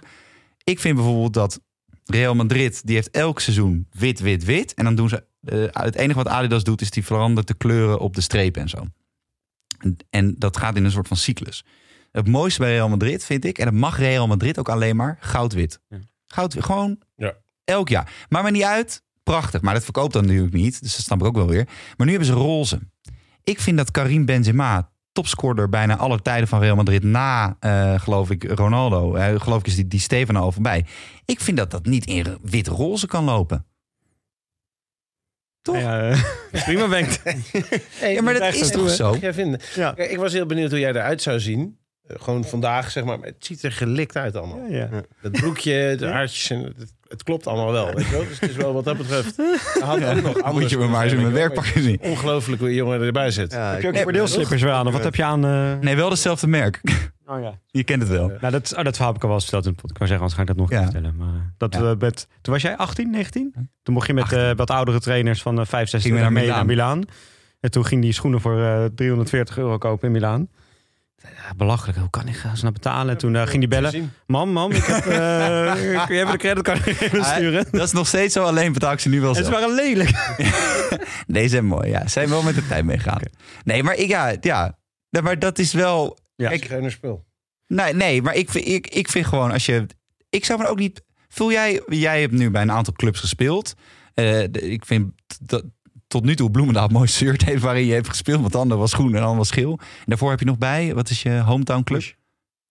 [0.63, 1.59] ik vind bijvoorbeeld dat
[2.05, 4.73] Real Madrid, die heeft elk seizoen wit, wit, wit.
[4.73, 7.99] En dan doen ze, eh, het enige wat Adidas doet, is die verandert de kleuren
[7.99, 8.77] op de strepen en zo.
[10.09, 11.65] En, dat gaat in een soort van cyclus.
[12.11, 15.17] Het mooiste bij Real Madrid vind ik, en dat mag Real Madrid ook alleen maar,
[15.19, 15.79] goud-wit.
[15.89, 15.97] Ja.
[16.27, 17.34] Goud, gewoon Ja.
[17.63, 18.25] elk jaar.
[18.29, 19.61] Maar maar niet uit, prachtig.
[19.61, 21.65] Maar dat verkoopt dan natuurlijk niet, dus dat snap ik ook wel weer.
[21.97, 22.79] Maar nu hebben ze roze.
[23.43, 28.29] Ik vind dat Karim Benzema, topscorer bijna alle tijden van Real Madrid, na, eh, geloof
[28.29, 29.11] ik, Ronaldo.
[29.39, 30.86] Geloof ik is die, die Steven al voorbij.
[31.25, 33.65] Ik vind dat dat niet in wit-roze kan lopen.
[35.62, 35.78] Toch?
[35.78, 36.24] Ja, eh,
[36.66, 37.22] prima, Bengt.
[37.99, 39.12] Hey, Ja, maar dat is toch zo?
[39.12, 39.59] Mag jij vinden?
[39.76, 39.91] Ja.
[39.91, 41.78] Kijk, ik was heel benieuwd hoe jij eruit zou zien.
[42.07, 43.20] Eh, Gewoon vandaag, zeg maar.
[43.20, 44.66] Maar Het ziet er gelikt uit allemaal.
[44.70, 45.01] Ja, ja.
[45.22, 47.93] Het broekje, de haartjes, en het, het klopt allemaal wel.
[47.93, 48.28] Weet je wel?
[48.28, 49.38] Dus het is wel wat dat betreft.
[49.38, 49.53] Hij
[49.88, 51.99] had ook nog anders Moet je me maar eens in mijn kunnen werkpak zien.
[52.01, 53.51] Ongelooflijk hoe je jongen erbij zit.
[53.51, 54.88] Ja, Heb je ook bordeelslippers weer aan?
[54.88, 55.45] Of wat heb je aan?
[55.45, 55.74] eh?
[55.82, 56.80] Nee, wel dezelfde merk.
[57.26, 57.59] Oh ja.
[57.66, 58.28] Je kent het wel.
[58.41, 59.91] Nou, dat, oh, dat verhaal heb ik al wel eens verteld in de podcast.
[59.91, 60.84] Ik wou zeggen, anders ga ik dat nog Ja.
[60.91, 61.16] vertellen.
[61.18, 61.82] Maar eh, dat Ja.
[61.82, 63.70] we met, toen was jij 18, 19?
[63.84, 66.31] Toen mocht je met eh, wat oudere trainers van uh, 5, 6 Gingen we naar
[66.31, 66.57] mee Milaan.
[66.57, 67.03] naar Milaan.
[67.60, 70.48] En toen ging die schoenen voor eh 340 euro kopen in Milaan.
[71.22, 73.10] Ja, belachelijk, hoe kan ik gaan ze nou betalen?
[73.14, 74.14] En toen eh, ging die bellen.
[74.27, 76.81] Mam, mam, ik heb, eh, kun je even de creditcard
[77.35, 77.65] sturen?
[77.72, 80.10] Dat is nog steeds zo, alleen betaal ik ze nu wel En ze waren lelijk.
[81.27, 81.89] Nee, ze zijn mooi.
[81.89, 83.19] Ja, ze zijn wel met de tijd meegegaan.
[83.64, 84.77] Nee, maar ik, ja, ja.
[85.23, 86.18] Maar dat is wel.
[86.35, 86.49] Ja.
[86.49, 87.26] Kijk, Geen spul.
[87.68, 89.85] nee, nee, maar ik, vind- ik, ik vind gewoon als je.
[90.30, 91.03] Ik zou me ook niet.
[91.30, 91.81] Voel jij.
[91.88, 93.73] Jij hebt nu bij een aantal clubs gespeeld.
[94.14, 95.11] Eh, de- ik vind
[95.41, 95.64] dat
[96.11, 98.39] tot nu toe Bloemendaal het mooiste shirt heeft waarin je hebt gespeeld.
[98.39, 99.71] Want de ander was groen en de ander was geel.
[99.79, 100.93] En daarvoor heb je nog bij.
[100.93, 102.15] Wat is je hometown club?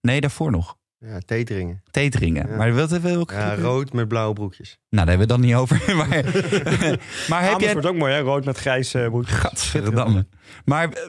[0.01, 0.79] Nee, daarvoor nog.
[0.99, 1.83] Ja, teteringen.
[1.91, 2.49] Teteringen.
[2.49, 2.57] Ja.
[2.57, 3.35] Maar wat welke?
[3.35, 4.79] Ja, rood met blauwe broekjes.
[4.89, 5.97] Nou, daar hebben we het dan niet over.
[6.01, 6.09] maar
[7.31, 7.71] maar heb jij...
[7.71, 8.21] Amersfoort ook mooi, hè?
[8.21, 9.29] Rood met grijs uh, broek.
[9.29, 10.27] Gadverdamme.
[10.65, 11.03] Maar eh,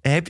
[0.00, 0.28] heb...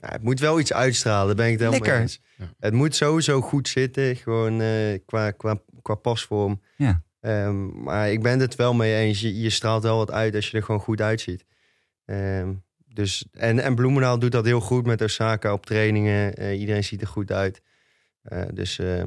[0.00, 2.00] Ja, het moet wel iets uitstralen, daar ben ik het helemaal Lekker.
[2.00, 2.20] eens.
[2.58, 6.60] Het moet sowieso goed zitten, gewoon eh, qua, qua, qua pasvorm.
[6.76, 7.02] Ja.
[7.20, 9.20] Ehm, maar ik ben het wel mee eens.
[9.20, 11.44] Je, je straalt wel wat uit als je er gewoon goed uitziet.
[12.04, 12.52] Ehm,
[12.86, 16.34] dus, en, en Bloemendaal doet dat heel goed met Osaka op trainingen.
[16.34, 17.62] Eh, iedereen ziet er goed uit.
[18.22, 19.04] Eh, dus eh,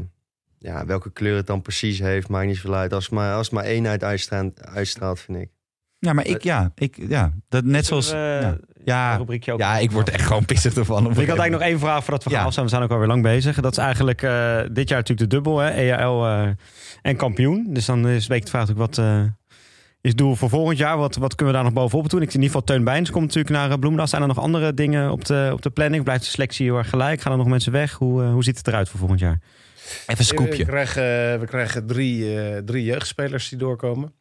[0.57, 2.94] ja, welke kleur het dan precies heeft, maakt niet zoveel uit.
[2.94, 5.49] Als het maar, als het maar eenheid uitstraalt, uitstraalt, vind ik.
[5.99, 8.07] Ja, maar ik, ja, ik, ja, dat net zoals...
[8.07, 8.57] Zullen we, ja.
[8.85, 11.01] Ja, rubriekje ook ja, ik word echt gewoon pissig ervan.
[11.03, 12.45] Ik had eigenlijk nog één vraag voordat we gaan Ja.
[12.45, 12.64] afstaan.
[12.64, 13.60] We zijn ook alweer lang bezig.
[13.60, 15.69] Dat is eigenlijk eh, dit jaar natuurlijk de dubbel, hè?
[15.69, 16.47] EAL eh,
[17.01, 17.68] en kampioen.
[17.69, 19.23] Dus dan is de vraag natuurlijk wat eh,
[20.01, 20.97] is het doel voor volgend jaar?
[20.97, 22.22] Wat, wat kunnen we daar nog bovenop doen?
[22.22, 24.07] Ik zie in ieder geval Teun Bijns komt natuurlijk naar Bloemendaal.
[24.07, 26.03] Zijn er nog andere dingen op de, op de planning?
[26.03, 27.22] Blijft de selectie heel erg gelijk?
[27.22, 27.93] Gaan er nog mensen weg?
[27.93, 29.39] Hoe, hoe ziet het eruit voor volgend jaar?
[29.85, 30.65] Even een We scoopje.
[30.65, 34.14] krijgen, we krijgen drie, eh, drie jeugdspelers die doorkomen.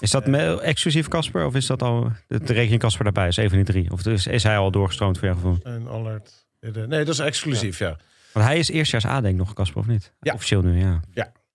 [0.00, 1.46] Is dat me- exclusief Casper?
[1.46, 2.12] Of is dat al...
[2.26, 3.90] De, rekening Casper daarbij is een van die drie?
[3.92, 5.58] Of is, is hij al doorgestroomd voor jouw gevoel?
[5.62, 6.46] En Allard.
[6.60, 7.96] eh, Nee, dat is exclusief, ja.
[8.32, 10.12] Want hij is eerstjaars A denk ik nog, Casper, of niet?
[10.20, 10.32] Ja.
[10.34, 11.00] Officieel nu, ja.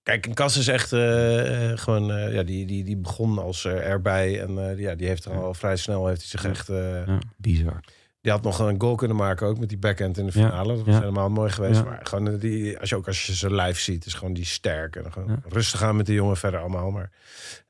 [0.02, 2.10] Kijk, een Kas is echt eh, eh, gewoon...
[2.12, 4.40] eh, ja, die, die, die begon als eh, erbij.
[4.42, 6.06] En eh, ja, die heeft er al vrij snel...
[6.06, 6.68] heeft hij zich echt...
[6.68, 7.18] eh, Ja.
[7.36, 7.80] Bizar.
[8.26, 10.76] Die had nog een goal kunnen maken, ook met die backhand in de Ja, finale.
[10.76, 11.00] Dat was ja.
[11.00, 11.78] helemaal mooi geweest.
[11.78, 11.84] Ja.
[11.84, 14.44] Maar gewoon eh, die, als je ook als je ze live ziet, is gewoon die
[14.44, 14.96] sterk.
[14.96, 16.90] En gewoon rustig aan met die jongen verder allemaal.
[16.90, 17.10] Maar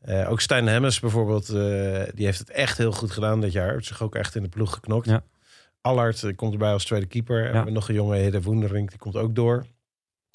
[0.01, 1.55] eh, ook Stijn Hemmes bijvoorbeeld, eh,
[2.15, 3.73] die heeft het echt heel goed gedaan dit jaar.
[3.73, 5.07] Heeft zich ook echt in de ploeg geknokt.
[5.07, 5.23] Ja.
[5.81, 7.45] Allard komt erbij als tweede keeper.
[7.45, 9.67] En we hebben nog een jongen, Hidde Woenderink, die komt ook door.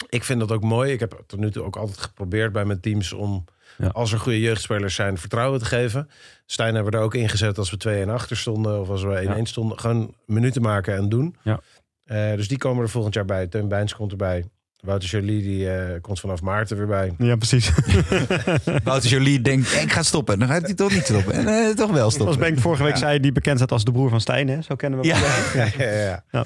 [0.10, 0.92] Ik vind dat ook mooi.
[0.92, 3.46] Ik heb tot nu toe ook altijd geprobeerd bij mijn teams om,
[3.78, 3.88] Ja.
[3.88, 6.10] als er goede jeugdspelers zijn, vertrouwen te geven.
[6.46, 9.38] Stijn hebben we er ook ingezet als we 2-1 achter stonden of als we 1-1
[9.38, 9.46] Ja.
[9.46, 9.80] stonden.
[9.80, 11.36] Gewoon minuten maken en doen.
[11.44, 11.60] Ja.
[12.06, 13.48] Eh, dus die komen er volgend jaar bij.
[13.48, 14.46] Teun Bijns komt erbij.
[14.80, 17.14] Wouter Jolie die eh, komt vanaf maart er weer bij.
[17.18, 17.72] Ja, precies.
[18.84, 20.40] Wouter Jolie denkt, ik ga stoppen.
[20.40, 21.34] Dan gaat hij toch niet stoppen.
[21.34, 22.28] En eh, toch wel stoppen.
[22.28, 24.62] Als Benk vorige week zei, die bekend staat als de broer van Stijn, hè?
[24.62, 25.16] Zo kennen we Ja.
[25.18, 25.72] hem.
[25.78, 26.24] ja, ja, ja.
[26.32, 26.46] Ja.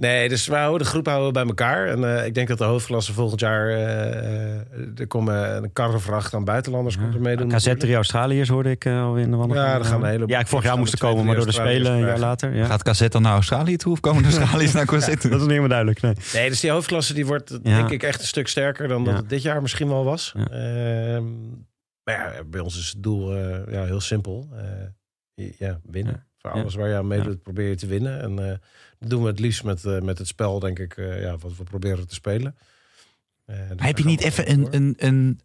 [0.00, 1.86] Nee, dus we houden de groep houden we bij elkaar.
[1.88, 3.68] En eh, ik denk dat de hoofdklasse volgend jaar...
[3.68, 4.60] eh, eh,
[4.96, 7.48] er komen een karrevracht aan buitenlanders komt er meedoen.
[7.48, 9.66] KZ drie Australiërs hoorde ik al in de wandeling.
[9.66, 11.52] Ja, er gaan een hele- Ja, ik vorig jaar er moesten komen, maar door de
[11.52, 12.54] Spelen een jaar later.
[12.54, 12.64] Ja.
[12.66, 15.30] Gaat Kazet dan naar Australië toe of komen de Australiërs naar Dat toe?
[15.30, 16.00] is niet helemaal duidelijk.
[16.00, 16.14] Nee.
[16.34, 17.76] Nee, dus die hoofdklasse die wordt Ja.
[17.76, 20.34] denk ik echt een stuk sterker dan dat het dit jaar misschien wel was.
[20.36, 20.44] Ja.
[20.46, 21.24] Ehm,
[22.04, 24.48] maar ja, bij ons is het doel eh, ja, heel simpel.
[25.34, 26.12] Eh, ja, winnen.
[26.12, 26.24] Ja.
[26.38, 26.60] Voor Ja.
[26.60, 27.40] alles waar je aan meedoet, Ja.
[27.42, 28.20] probeer je te winnen.
[28.22, 28.56] En eh,
[28.98, 31.56] dat doen we het liefst met, eh, met het spel, denk ik, eh, ja, wat
[31.56, 32.56] we proberen te spelen.
[33.44, 35.40] Eh, dus Maar heb je niet even een, een, een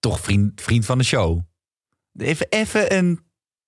[0.00, 1.40] toch vriend, vriend van de show?
[2.18, 3.20] Even, even een,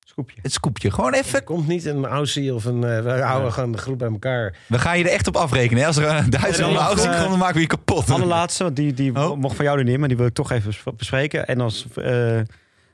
[0.06, 0.38] Scoopje.
[0.42, 0.90] het scoopje.
[0.90, 1.44] Gewoon Er even.
[1.44, 2.80] komt niet een Aussie of een...
[2.80, 4.56] we houden gewoon de groep bij elkaar.
[4.68, 5.80] We gaan je er echt op afrekenen.
[5.80, 5.86] hè?
[5.86, 8.10] Als er een Duitser of een Aussie komt, dan maken we je kapot.
[8.10, 9.36] Allerlaatste, die, die Oh.
[9.36, 11.46] mocht van jou er niet in, maar die wil ik toch even bes- bespreken.
[11.46, 12.40] En als uh,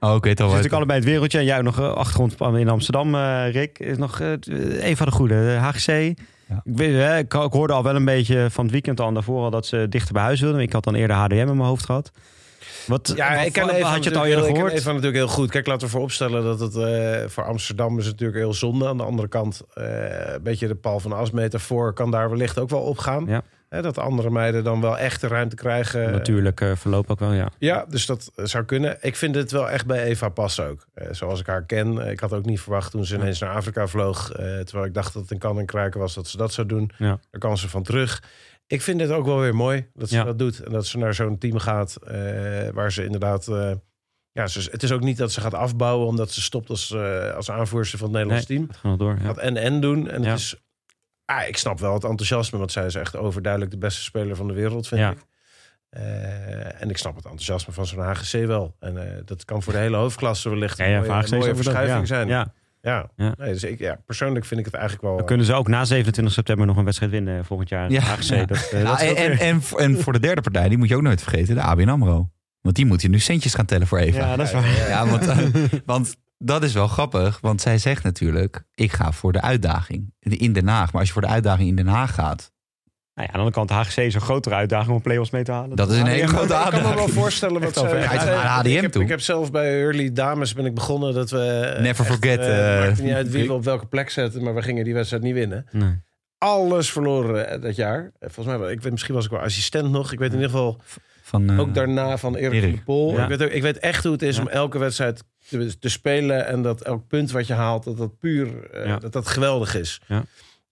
[0.00, 0.46] Oh, oké, toch wel.
[0.46, 1.38] natuurlijk allebei in het wereldje.
[1.38, 3.78] En jij nog eh, achtergrond in Amsterdam, eh, Rick.
[3.78, 4.32] Is nog eh,
[4.80, 5.34] een van de goede.
[5.34, 5.88] De HGC.
[5.88, 9.42] Ik, weet, hè, ik, ik hoorde al wel een beetje van het weekend al daarvoor
[9.44, 10.60] al dat ze dichter bij huis wilden.
[10.60, 12.10] Ik had dan eerder HDM in mijn hoofd gehad.
[12.86, 14.72] Wat, Ja, wat- ik ken even had je het al eerder gehoord?
[14.72, 15.50] Even natuurlijk heel goed.
[15.50, 18.88] Kijk, laten we vooropstellen dat het eh, voor Amsterdam is natuurlijk heel zonde.
[18.88, 19.84] Aan de andere kant, eh,
[20.34, 23.24] een beetje de Paul van As metafoor kan daar wellicht ook wel opgaan.
[23.26, 23.42] Ja.
[23.68, 26.10] Hè, dat andere meiden dan wel echt de ruimte krijgen.
[26.12, 27.50] Natuurlijk eh, verloop ook wel, ja.
[27.58, 28.96] Ja, dus dat eh, zou kunnen.
[29.00, 30.86] Ik vind het wel echt bij Eva passen ook.
[30.94, 31.98] Eh, zoals ik haar ken.
[32.10, 34.26] Ik had ook niet verwacht toen ze ineens naar Afrika vloog.
[34.64, 36.90] terwijl ik dacht dat het een kan en kruiken was dat ze dat zou doen.
[36.98, 37.18] Ja.
[37.30, 38.22] Daar kan ze van terug.
[38.66, 40.24] Ik vind het ook wel weer mooi dat ze Ja.
[40.24, 40.60] dat doet.
[40.60, 41.96] En dat ze naar zo'n team gaat
[42.72, 43.46] waar ze inderdaad...
[44.32, 46.94] ja, ze, het is ook niet dat ze gaat afbouwen omdat ze stopt als,
[47.36, 48.66] als aanvoerster van het Nederlands team.
[48.70, 49.16] Gaat nog door.
[49.18, 49.24] Ja.
[49.24, 50.08] Gaat en-en doen.
[50.10, 50.28] En Ja.
[50.30, 50.56] het is...
[51.30, 54.46] Ah, ik snap wel het enthousiasme, want zij is echt overduidelijk de beste speler van
[54.46, 55.10] de wereld, vind Ja.
[55.10, 55.18] ik.
[55.90, 58.74] Eh, en ik snap het enthousiasme van zo'n HGC wel.
[58.80, 61.98] En eh, dat kan voor de hele hoofdklasse wellicht een ja, mooie, HGC mooie verschuiving
[61.98, 62.04] ja.
[62.06, 62.28] zijn.
[62.28, 62.52] Ja.
[62.82, 63.10] Ja.
[63.16, 63.34] Ja.
[63.38, 65.16] Nee, dus ik, ja, persoonlijk vind ik het eigenlijk wel...
[65.16, 67.90] Dan kunnen ze ook na 27 september nog een wedstrijd winnen volgend jaar.
[67.90, 68.00] Ja.
[68.00, 68.22] HGC.
[68.22, 68.44] Ja.
[68.44, 70.78] Dat, eh, Ja, dat is en, en, en, voor- en voor de derde partij, die
[70.78, 72.30] moet je ook nooit vergeten, de ABN AMRO.
[72.60, 74.18] Want die moet je nu centjes gaan tellen voor Eva.
[74.18, 74.88] ja, dat is waar.
[74.88, 75.38] Ja, want, eh,
[75.84, 77.38] want dat is wel grappig.
[77.40, 80.86] Want zij zegt natuurlijk, ik ga voor de uitdaging in Den Haag.
[80.92, 82.52] Maar als je voor de uitdaging in Den Haag gaat,
[83.14, 85.52] Nou ja, aan de andere kant, HGC is een grotere uitdaging om play-offs mee te
[85.52, 85.76] halen.
[85.76, 87.10] dat is een hele grote ik kan me wel uitdaging.
[87.12, 89.02] voorstellen wat zij- Ga je toch naar ik heb, toe?
[89.02, 91.76] Ik heb zelf bij Early Dames ben ik begonnen dat we...
[91.80, 94.54] Never echt, forget, eh, eh, maakte niet uit wie we op welke plek zetten, maar
[94.54, 95.66] we gingen die wedstrijd niet winnen.
[95.72, 96.00] Nee.
[96.38, 98.10] Alles verloren eh, dat jaar.
[98.20, 100.12] Volgens mij, wel- ik weet, misschien was ik wel assistent nog.
[100.12, 100.80] Ik weet in ieder geval
[101.22, 103.12] Van, eh, ook daarna van Erik, der Pol.
[103.16, 103.22] Ja.
[103.28, 104.42] Ik, weet, ik weet echt hoe het is Ja.
[104.42, 106.46] om elke wedstrijd te, te spelen.
[106.46, 108.98] En dat elk punt wat je haalt, dat dat puur, eh, Ja.
[108.98, 110.00] dat dat geweldig is.
[110.06, 110.24] Ja.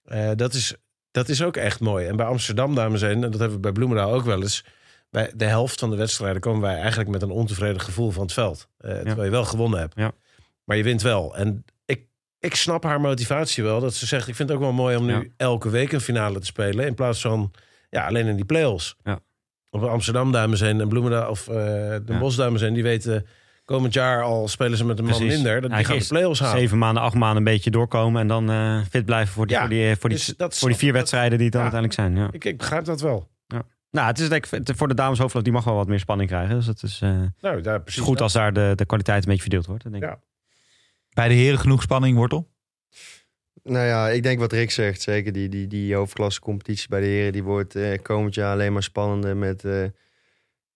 [0.05, 0.74] Eh, dat is
[1.11, 2.07] Dat is ook echt mooi.
[2.07, 4.65] En bij Amsterdam, dames en heren, en dat hebben we bij Bloemendaal ook wel eens.
[5.11, 8.32] Bij de helft van de wedstrijden komen wij eigenlijk met een ontevreden gevoel van het
[8.32, 8.69] veld.
[8.78, 9.94] Eh, terwijl je wel gewonnen hebt.
[9.97, 10.12] Ja.
[10.65, 11.36] Maar je wint wel.
[11.36, 12.07] En ik,
[12.39, 13.81] ik snap haar motivatie wel.
[13.81, 16.39] Dat ze zegt, ik vind het ook wel mooi om nu elke week een finale
[16.39, 16.86] te spelen.
[16.86, 17.53] In plaats van
[17.90, 18.97] ja, alleen in die play-offs.
[19.05, 19.20] Ja.
[19.70, 22.16] Op Amsterdam, dames en heren, en Bloemendaal of de.
[22.19, 23.27] Bosch, dames en die weten...
[23.66, 25.34] Komend jaar al spelen ze met een man Precies.
[25.34, 25.60] minder.
[25.60, 26.59] Dat Ja, die gaan de play-offs halen.
[26.59, 28.20] Zeven maanden, acht maanden een beetje doorkomen.
[28.20, 30.48] En dan eh, fit blijven voor die, Ja, voor die, voor die, dus dat voor
[30.48, 31.70] die snap- vier dat- wedstrijden die het dan Ja.
[31.72, 32.24] uiteindelijk zijn.
[32.26, 32.32] Ja.
[32.32, 33.28] Ik, ik begrijp dat wel.
[33.90, 36.55] Nou, het is denk ik voor de dames die mag wel wat meer spanning krijgen.
[36.55, 37.09] Dus het is, eh,
[37.40, 38.01] Nou, daar het precies.
[38.01, 38.22] is goed dat.
[38.22, 39.82] als daar de, de kwaliteit een beetje verdeeld wordt.
[39.82, 40.02] Denk ik.
[40.02, 40.18] Ja.
[41.12, 42.48] Bij de heren genoeg spanning, Wortel?
[43.62, 45.02] Nou ja, ik denk wat Rick zegt.
[45.02, 47.32] Zeker die, die, die hoofdklasse competitie bij de heren.
[47.32, 49.36] Die wordt eh, komend jaar alleen maar spannender.
[49.36, 49.84] Met, eh,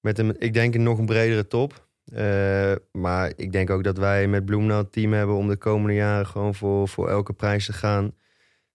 [0.01, 1.89] met een, ik denk een nog een bredere top.
[2.13, 5.95] Eh, maar ik denk ook dat wij met Bloemendaal het team hebben om de komende
[5.95, 8.15] jaren gewoon voor, voor elke prijs te gaan.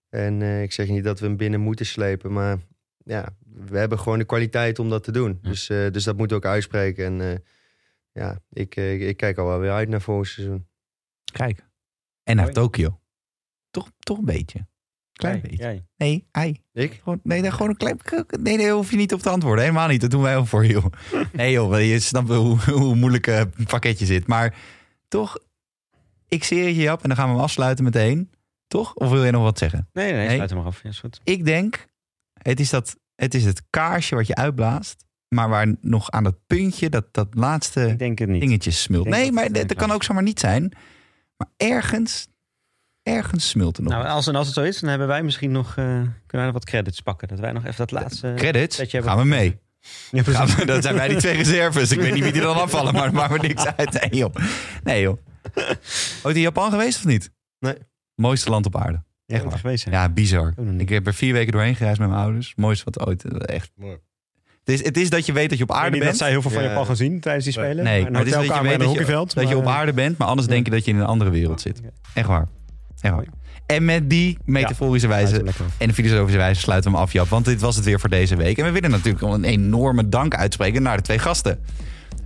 [0.08, 2.32] En eh, ik zeg niet dat we hem binnen moeten slepen.
[2.32, 2.58] Maar
[3.06, 5.38] ja, we hebben gewoon de kwaliteit om dat te doen.
[5.42, 5.48] Ja.
[5.48, 7.04] Dus, eh, dus dat moet ook uitspreken.
[7.04, 7.38] En eh,
[8.12, 10.66] ja, ik, eh, ik, ik kijk al wel weer uit naar volgend seizoen.
[11.32, 11.66] Kijk.
[12.22, 12.52] En naar.
[12.52, 13.00] Tokio.
[13.70, 14.66] Toch, toch een beetje.
[15.16, 15.84] Klein beetje.
[15.96, 16.62] Nee, hij.
[16.72, 17.00] Ik?
[17.02, 17.98] Gewoon, nee, nee, gewoon een klein...
[18.40, 19.64] Nee, nee, hoef je niet op te antwoorden.
[19.64, 20.00] Helemaal niet.
[20.00, 20.82] Dat doen wij ook voor je.
[21.32, 21.80] Nee, joh.
[21.80, 24.26] Je snapt wel hoe, hoe moeilijk eh, een pakketje zit.
[24.26, 24.54] Maar
[25.08, 25.38] toch,
[26.28, 27.02] ik zie je, Jap.
[27.02, 28.30] En dan gaan we hem afsluiten meteen.
[28.66, 28.94] Toch?
[28.94, 29.88] Of wil je nog wat zeggen?
[29.92, 30.82] Nee, nee, nee, sluit hem maar af.
[30.82, 31.20] Ja, is goed.
[31.24, 31.86] Ik denk,
[32.42, 35.04] het is, dat, het is het kaarsje wat je uitblaast.
[35.28, 39.08] Maar waar nog aan dat puntje, dat, dat laatste dingetje smult.
[39.08, 40.72] Nee, maar dat, kan ook zomaar niet zijn.
[41.36, 42.28] Maar ergens,
[43.06, 43.92] ergens smult er nog.
[43.92, 46.44] Nou, als, en als het zo is, dan hebben wij misschien nog, eh, kunnen wij
[46.44, 47.28] nog wat credits pakken.
[47.28, 48.32] Dat wij nog even dat laatste...
[48.36, 49.58] Credits, dat gaan we mee.
[50.10, 50.34] Ja, precies.
[50.34, 51.90] Gaan we, dat zijn wij die twee reserves.
[51.92, 53.92] Ik weet niet wie die dan afvallen, maar het maakt me niks uit.
[54.10, 54.34] Nee joh.
[54.84, 55.18] Nee joh.
[56.22, 57.30] Ooit in Japan geweest of niet?
[57.58, 57.74] Nee.
[58.14, 59.02] Mooiste land op aarde.
[59.26, 59.58] Echt waar.
[59.58, 59.86] geweest.
[59.90, 60.52] Ja, bizar.
[60.56, 60.80] Niet.
[60.80, 62.52] Ik heb er vier weken doorheen gereisd met mijn ouders.
[62.56, 63.24] Mooiste wat ooit.
[63.38, 63.70] Echt.
[63.74, 63.96] Mooi.
[64.64, 66.10] Het is, het is dat je weet dat je op Ik weet aarde niet dat
[66.10, 66.22] bent.
[66.22, 66.68] zij heel veel van Ja.
[66.68, 67.84] Japan gaan zien tijdens die spelen.
[67.84, 69.34] Nee, maar het is dat je weet dat je, hockeyveld.
[69.34, 71.30] dat je op eh, aarde bent, maar anders denk je dat je in een andere
[71.30, 71.80] wereld zit.
[72.14, 72.48] Echt waar.
[73.10, 73.24] Waar.
[73.66, 75.44] En met die metaforische ja, wijze
[75.78, 77.28] en de filosofische wijze sluiten we hem af, Jap.
[77.28, 78.58] Want dit was het weer voor deze week.
[78.58, 81.58] En we willen natuurlijk een enorme dank uitspreken naar de twee gasten.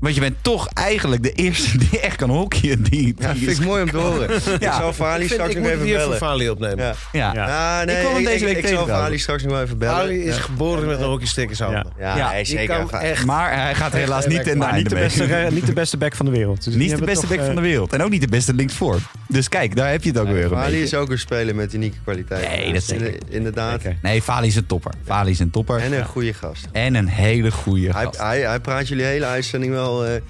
[0.00, 2.82] Want je bent toch eigenlijk de eerste die echt kan hockeyen.
[2.82, 4.30] Die, die Ja, vind is- ik mooi om te horen.
[4.60, 6.16] Ik zal Fali Ik, straks ik nog moet even bellen.
[6.16, 6.84] Fali opnemen.
[6.84, 6.94] Ja.
[7.12, 7.32] ja.
[7.34, 7.46] Ja.
[7.78, 8.86] Ja, nee, Ik kwam hem ik, deze week ik, ik zal.
[8.86, 9.96] Fali straks nog wel even bellen.
[9.96, 10.40] Fali is Ja.
[10.42, 11.92] geboren met een hockeystick in zijn handen.
[11.98, 12.76] Ja, die zeker.
[12.76, 15.50] kan Fa- echt- Maar hij gaat helaas niet niet de, einde beste, mee.
[15.50, 16.64] niet de beste back van de wereld.
[16.64, 17.92] Dus Niet de beste toch, back van de eh, wereld.
[17.92, 18.98] En ook niet de beste linksvoor.
[19.28, 20.48] Dus kijk, daar heb je het ook weer.
[20.48, 22.48] Fali is ook een speler met unieke kwaliteit.
[22.48, 23.80] Nee, dat Inde- Inderdaad.
[23.82, 23.98] Zeker.
[24.02, 24.92] Nee, Fali is een topper.
[25.04, 25.78] Fali is een topper.
[25.80, 26.68] En een goede gast.
[26.72, 28.18] En een hele goede Hij, gast.
[28.18, 29.89] hij, hij praat jullie hele uitzending wel...
[29.98, 30.20] eh,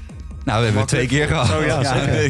[0.44, 1.46] Nou, we hebben het twee keer gehad.
[1.46, 1.80] Zo, ja,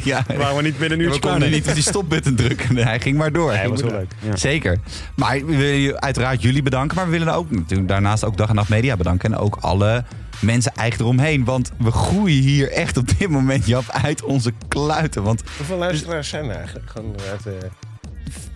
[0.05, 0.25] ja.
[0.37, 2.77] Waren we niet binnen een we uurtje konden niet op die stopbutton drukken.
[2.77, 3.51] Hij ging maar door.
[3.51, 4.09] Nee, ging was maar heel door.
[4.21, 4.31] leuk.
[4.31, 4.37] Ja.
[4.37, 4.79] Zeker.
[5.17, 6.97] Maar we willen uiteraard jullie bedanken.
[6.97, 9.33] Maar we willen ook natuurlijk daarnaast ook Dag en Nacht Media bedanken.
[9.33, 10.05] En ook alle
[10.41, 11.45] mensen eigenlijk eromheen.
[11.45, 15.23] Want we groeien hier echt op dit moment, Jap, uit onze kluiten.
[15.23, 16.91] Want, Hoeveel luisteraars zijn er eigenlijk?
[16.91, 17.53] Gewoon uit, eh,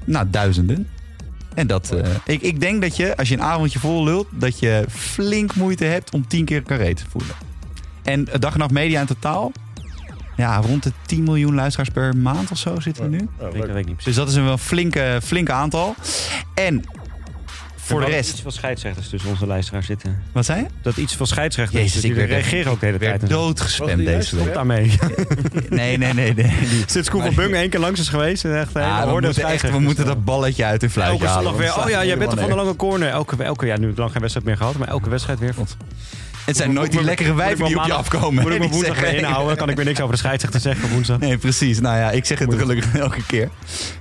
[0.05, 0.89] nou, duizenden.
[1.55, 4.59] En dat, eh, ik, ik denk dat je, als je een avondje vol lult, dat
[4.59, 7.35] je flink moeite hebt om tien keer carré te voelen.
[8.05, 9.53] En Dag en Nacht Media in totaal,
[10.37, 13.29] ja, rond de 10 miljoen luisteraars per maand of zo zitten we nu.
[13.41, 13.73] oh, Ik leuk.
[13.73, 14.05] weet niet precies.
[14.05, 15.95] Dus dat is een wel flinke, flinke aantal.
[16.55, 16.83] En
[17.77, 20.23] voor de Er rest, Iets van scheidsrechters tussen onze luisteraars zitten.
[20.33, 20.67] wat zei je?
[20.83, 21.79] Dat iets van scheidsrechters.
[21.83, 23.29] Jezus, dus ik die werd- reageren ook de hele tijd.
[23.29, 24.23] doodgespamd deze week.
[24.45, 24.93] Stop daarmee.
[25.69, 26.35] Nee, nee, nee.
[26.35, 26.53] nee.
[26.87, 28.45] Sinds Koen van Bung één keer langs is geweest.
[28.45, 31.19] en Echt, Ja, ja, we, hoorde moeten echt, we moeten dat balletje uit de fluitje
[31.19, 31.57] Elke halen.
[31.57, 31.77] weer.
[31.79, 33.09] Oh ja, jij bent er van de lange corner.
[33.09, 34.77] Elke, elke, ja, nu heb ik lang geen wedstrijd meer gehad.
[34.79, 35.55] Maar elke wedstrijd weer.
[36.47, 36.57] Moet.
[36.57, 38.43] Het zijn Moet- nooit die moet- lekkere moet ik wijven die op je afkomen.
[38.43, 39.57] ik hè, mijn die woensdag weer inhouden?
[39.57, 41.19] Kan ik weer niks over de scheidsrechter zeggen op woensdag?
[41.19, 41.81] Nee, precies.
[41.81, 43.49] Nou ja, ik zeg het gelukkig elke keer.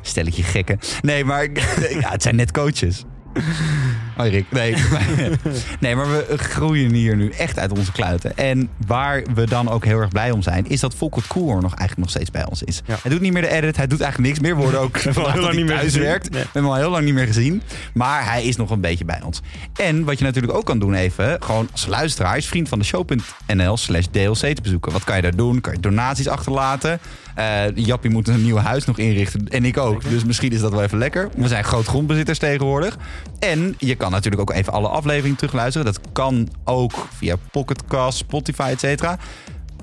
[0.02, 0.80] Stelletje gekken.
[1.02, 1.44] Nee, maar
[2.02, 3.03] ja, het zijn net coaches.
[4.18, 4.46] Hoi Rick.
[4.50, 5.08] Nee, maar,
[5.80, 8.38] nee, maar we groeien hier nu echt uit onze kluiten.
[8.38, 10.70] En waar we dan ook heel erg blij om zijn...
[10.70, 12.82] is dat Volkert Koer nog eigenlijk nog steeds bij ons is.
[12.86, 12.98] Ja.
[13.02, 13.78] Hij doet niet meer de edit.
[13.78, 14.56] Hij doet eigenlijk niks meer.
[14.58, 16.30] We worden ook heel lang niet meer thuis werkt.
[16.30, 16.42] Nee.
[16.42, 17.62] We hebben hem al heel lang niet meer gezien.
[17.94, 19.42] Maar hij is nog een beetje bij ons.
[19.76, 21.38] En wat je natuurlijk ook kan doen even...
[21.40, 24.92] gewoon als luisteraar is vriend van de show.nl slash DLC te bezoeken.
[24.92, 25.62] Wat kan je daar doen?
[25.62, 27.00] Kan je donaties achterlaten?
[27.36, 29.48] Eh Jappie moet een nieuw huis nog inrichten.
[29.48, 30.10] En ik ook.
[30.10, 31.30] Dus misschien is dat wel even lekker.
[31.36, 32.98] We zijn groot grondbezitters tegenwoordig.
[33.40, 35.86] En je kan natuurlijk ook even alle afleveringen terugluisteren.
[35.86, 39.18] Dat kan ook via Pocketcast, Spotify, et cetera.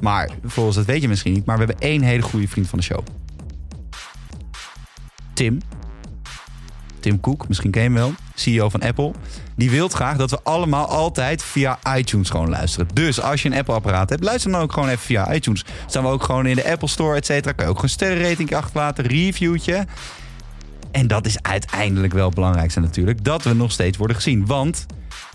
[0.00, 1.44] Maar volgens dat weet je misschien niet.
[1.44, 3.00] Maar we hebben één hele goede vriend van de show.
[5.32, 5.58] Tim.
[7.00, 8.12] Tim Cook, misschien ken je hem wel.
[8.34, 9.12] CEO van Apple.
[9.56, 12.88] Die wil graag dat we allemaal altijd via iTunes gewoon luisteren.
[12.92, 15.64] Dus als je een Apple-apparaat hebt, luister dan ook gewoon even via iTunes.
[15.86, 17.52] Staan we ook gewoon in de Apple Store, et cetera.
[17.52, 19.86] Kan je ook een sterrenrating achterlaten, reviewtje.
[20.90, 23.24] En dat is uiteindelijk wel het belangrijkste natuurlijk.
[23.24, 24.46] Dat we nog steeds worden gezien.
[24.46, 24.86] Want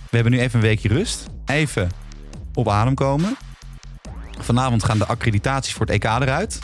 [0.10, 1.26] we hebben nu even een weekje rust.
[1.46, 1.92] Even
[2.54, 3.38] op adem komen.
[4.40, 6.60] Vanavond gaan de accreditaties voor het EK eruit.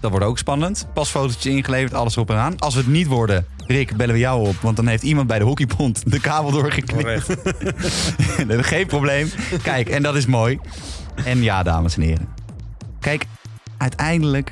[0.00, 0.86] Dat wordt ook spannend.
[0.94, 2.58] Pasfotootjes ingeleverd, alles op en aan.
[2.58, 4.56] Als we het niet worden, Rick, bellen we jou op.
[4.60, 7.36] Want dan heeft iemand bij de hockeybond de kabel doorgeknipt.
[8.70, 9.30] Geen probleem.
[9.62, 10.58] Kijk, en dat is mooi.
[11.24, 12.28] En ja, dames en heren.
[13.00, 13.26] Kijk,
[13.76, 14.50] uiteindelijk...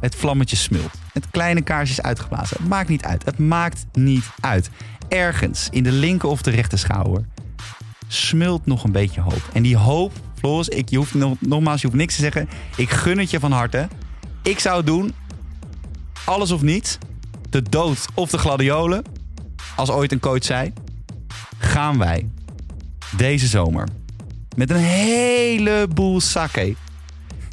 [0.00, 0.90] Het vlammetje smult.
[1.12, 2.56] Het kleine kaarsje is uitgeblazen.
[2.56, 3.24] Het maakt niet uit.
[3.24, 4.70] Het maakt niet uit.
[5.08, 7.24] Ergens in de linker of de rechter schouder
[8.12, 9.42] smult nog een beetje hoop.
[9.52, 12.48] En die hoop, Floris, ik, je hoeft nog, nogmaals, je hoeft niks te zeggen.
[12.76, 13.88] Ik gun het je van harte.
[14.42, 15.14] Ik zou het doen.
[16.24, 16.98] Alles of niets.
[17.52, 19.04] De dood of de gladiolen.
[19.76, 20.72] Als ooit een coach zei.
[21.58, 22.28] Gaan wij
[23.16, 23.88] deze zomer
[24.56, 26.74] met een heleboel sake.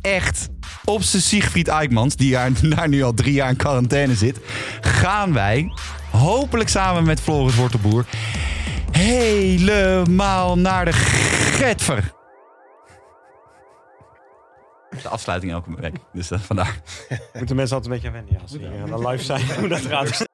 [0.01, 0.49] Echt
[0.85, 2.31] op zijn Siegfried Eikmans, die
[2.75, 4.39] daar, nu al drie jaar in quarantaine zit.
[4.81, 5.71] Gaan wij,
[6.11, 8.05] hopelijk samen met Floris Wortelboer,
[8.91, 12.18] helemaal naar de Getver.
[14.89, 15.95] De afsluiting elke week.
[16.13, 16.81] Dus dat vandaar.
[17.33, 19.53] Moeten mensen altijd een beetje wennen ja, als ze de live zijn.
[19.59, 20.28] Hoe dat eruit